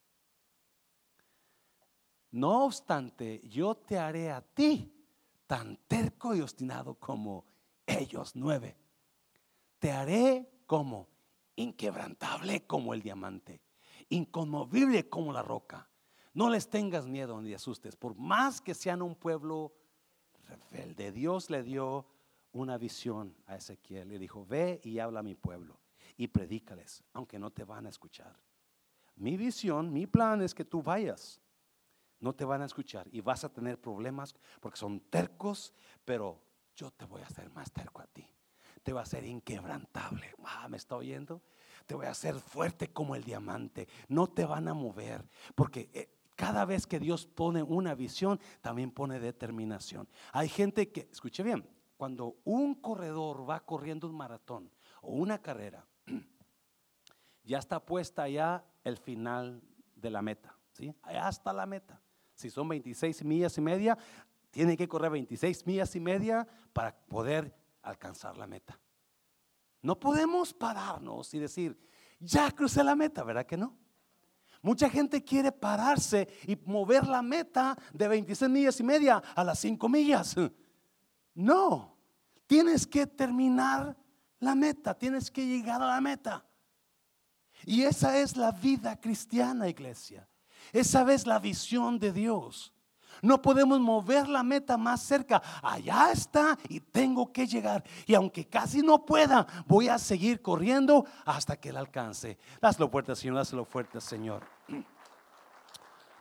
No 2.32 2.64
obstante, 2.64 3.40
yo 3.44 3.76
te 3.76 3.98
haré 3.98 4.30
a 4.30 4.40
ti 4.40 4.92
tan 5.46 5.76
terco 5.86 6.34
y 6.34 6.40
obstinado 6.40 6.94
como 6.94 7.44
ellos. 7.86 8.34
Nueve 8.34 8.79
te 9.80 9.90
haré 9.90 10.48
como 10.66 11.08
inquebrantable 11.56 12.66
como 12.66 12.94
el 12.94 13.02
diamante, 13.02 13.60
inconmovible 14.10 15.08
como 15.08 15.32
la 15.32 15.42
roca. 15.42 15.88
No 16.32 16.48
les 16.48 16.70
tengas 16.70 17.08
miedo 17.08 17.40
ni 17.40 17.52
asustes, 17.54 17.96
por 17.96 18.14
más 18.14 18.60
que 18.60 18.74
sean 18.74 19.02
un 19.02 19.16
pueblo 19.16 19.74
rebelde. 20.44 21.10
Dios 21.10 21.50
le 21.50 21.64
dio 21.64 22.06
una 22.52 22.78
visión 22.78 23.34
a 23.46 23.56
Ezequiel. 23.56 24.08
Le 24.08 24.18
dijo, 24.18 24.46
ve 24.46 24.80
y 24.84 25.00
habla 25.00 25.20
a 25.20 25.24
mi 25.24 25.34
pueblo 25.34 25.80
y 26.16 26.28
predícales, 26.28 27.02
aunque 27.12 27.38
no 27.38 27.50
te 27.50 27.64
van 27.64 27.86
a 27.86 27.88
escuchar. 27.88 28.38
Mi 29.16 29.36
visión, 29.36 29.92
mi 29.92 30.06
plan 30.06 30.40
es 30.42 30.54
que 30.54 30.64
tú 30.64 30.82
vayas. 30.82 31.40
No 32.20 32.34
te 32.34 32.44
van 32.44 32.60
a 32.60 32.66
escuchar 32.66 33.08
y 33.10 33.22
vas 33.22 33.44
a 33.44 33.52
tener 33.52 33.80
problemas 33.80 34.34
porque 34.60 34.78
son 34.78 35.00
tercos, 35.00 35.72
pero 36.04 36.38
yo 36.76 36.90
te 36.90 37.06
voy 37.06 37.22
a 37.22 37.26
hacer 37.26 37.50
más 37.50 37.72
terco 37.72 38.02
a 38.02 38.06
ti 38.06 38.26
te 38.82 38.92
va 38.92 39.02
a 39.02 39.06
ser 39.06 39.24
inquebrantable. 39.24 40.34
Ah, 40.44 40.68
¿Me 40.68 40.76
está 40.76 40.96
oyendo? 40.96 41.42
Te 41.86 41.94
voy 41.94 42.06
a 42.06 42.10
hacer 42.10 42.36
fuerte 42.36 42.92
como 42.92 43.14
el 43.14 43.24
diamante. 43.24 43.88
No 44.08 44.26
te 44.28 44.44
van 44.44 44.68
a 44.68 44.74
mover. 44.74 45.28
Porque 45.54 45.90
eh, 45.92 46.08
cada 46.36 46.64
vez 46.64 46.86
que 46.86 46.98
Dios 46.98 47.26
pone 47.26 47.62
una 47.62 47.94
visión, 47.94 48.40
también 48.60 48.90
pone 48.90 49.20
determinación. 49.20 50.08
Hay 50.32 50.48
gente 50.48 50.90
que, 50.90 51.08
escuche 51.12 51.42
bien, 51.42 51.68
cuando 51.96 52.38
un 52.44 52.74
corredor 52.76 53.48
va 53.48 53.60
corriendo 53.60 54.08
un 54.08 54.16
maratón 54.16 54.70
o 55.02 55.12
una 55.12 55.42
carrera, 55.42 55.86
ya 57.44 57.58
está 57.58 57.84
puesta 57.84 58.28
ya 58.28 58.64
el 58.84 58.96
final 58.96 59.62
de 59.94 60.10
la 60.10 60.22
meta, 60.22 60.56
¿sí? 60.72 60.94
Allá 61.02 61.28
está 61.28 61.52
la 61.52 61.66
meta. 61.66 62.00
Si 62.34 62.48
son 62.48 62.68
26 62.68 63.22
millas 63.24 63.58
y 63.58 63.60
media, 63.60 63.98
tiene 64.50 64.76
que 64.76 64.88
correr 64.88 65.10
26 65.10 65.66
millas 65.66 65.94
y 65.94 66.00
media 66.00 66.48
para 66.72 66.96
poder 67.06 67.54
alcanzar 67.82 68.36
la 68.36 68.46
meta. 68.46 68.78
No 69.82 69.98
podemos 69.98 70.52
pararnos 70.52 71.32
y 71.34 71.38
decir, 71.38 71.78
ya 72.18 72.50
crucé 72.50 72.84
la 72.84 72.94
meta, 72.94 73.24
¿verdad 73.24 73.46
que 73.46 73.56
no? 73.56 73.76
Mucha 74.62 74.90
gente 74.90 75.24
quiere 75.24 75.52
pararse 75.52 76.28
y 76.46 76.56
mover 76.66 77.06
la 77.06 77.22
meta 77.22 77.76
de 77.94 78.08
26 78.08 78.50
millas 78.50 78.80
y 78.80 78.82
media 78.82 79.22
a 79.34 79.42
las 79.42 79.58
5 79.60 79.88
millas. 79.88 80.36
No, 81.34 81.96
tienes 82.46 82.86
que 82.86 83.06
terminar 83.06 83.96
la 84.38 84.54
meta, 84.54 84.92
tienes 84.92 85.30
que 85.30 85.46
llegar 85.46 85.80
a 85.80 85.86
la 85.86 86.00
meta. 86.00 86.44
Y 87.64 87.82
esa 87.82 88.18
es 88.18 88.36
la 88.36 88.52
vida 88.52 89.00
cristiana, 89.00 89.68
iglesia. 89.68 90.28
Esa 90.72 91.10
es 91.12 91.26
la 91.26 91.38
visión 91.38 91.98
de 91.98 92.12
Dios. 92.12 92.74
No 93.22 93.40
podemos 93.40 93.80
mover 93.80 94.28
la 94.28 94.42
meta 94.42 94.76
más 94.76 95.02
cerca. 95.02 95.42
Allá 95.62 96.12
está 96.12 96.58
y 96.68 96.80
tengo 96.80 97.32
que 97.32 97.46
llegar. 97.46 97.84
Y 98.06 98.14
aunque 98.14 98.46
casi 98.46 98.82
no 98.82 99.04
pueda, 99.04 99.46
voy 99.66 99.88
a 99.88 99.98
seguir 99.98 100.40
corriendo 100.40 101.04
hasta 101.24 101.56
que 101.56 101.72
la 101.72 101.80
alcance. 101.80 102.38
Dáselo 102.60 102.88
fuerte, 102.88 103.14
Señor. 103.14 103.36
Dáselo 103.36 103.64
fuerte, 103.64 104.00
Señor. 104.00 104.42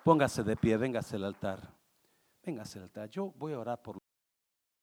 Póngase 0.03 0.43
de 0.43 0.55
pie, 0.55 0.77
véngase 0.77 1.15
al 1.15 1.25
altar. 1.25 1.59
Véngase 2.43 2.79
al 2.79 2.85
altar. 2.85 3.09
Yo 3.09 3.33
voy 3.37 3.53
a 3.53 3.59
orar 3.59 3.81
por 3.81 3.97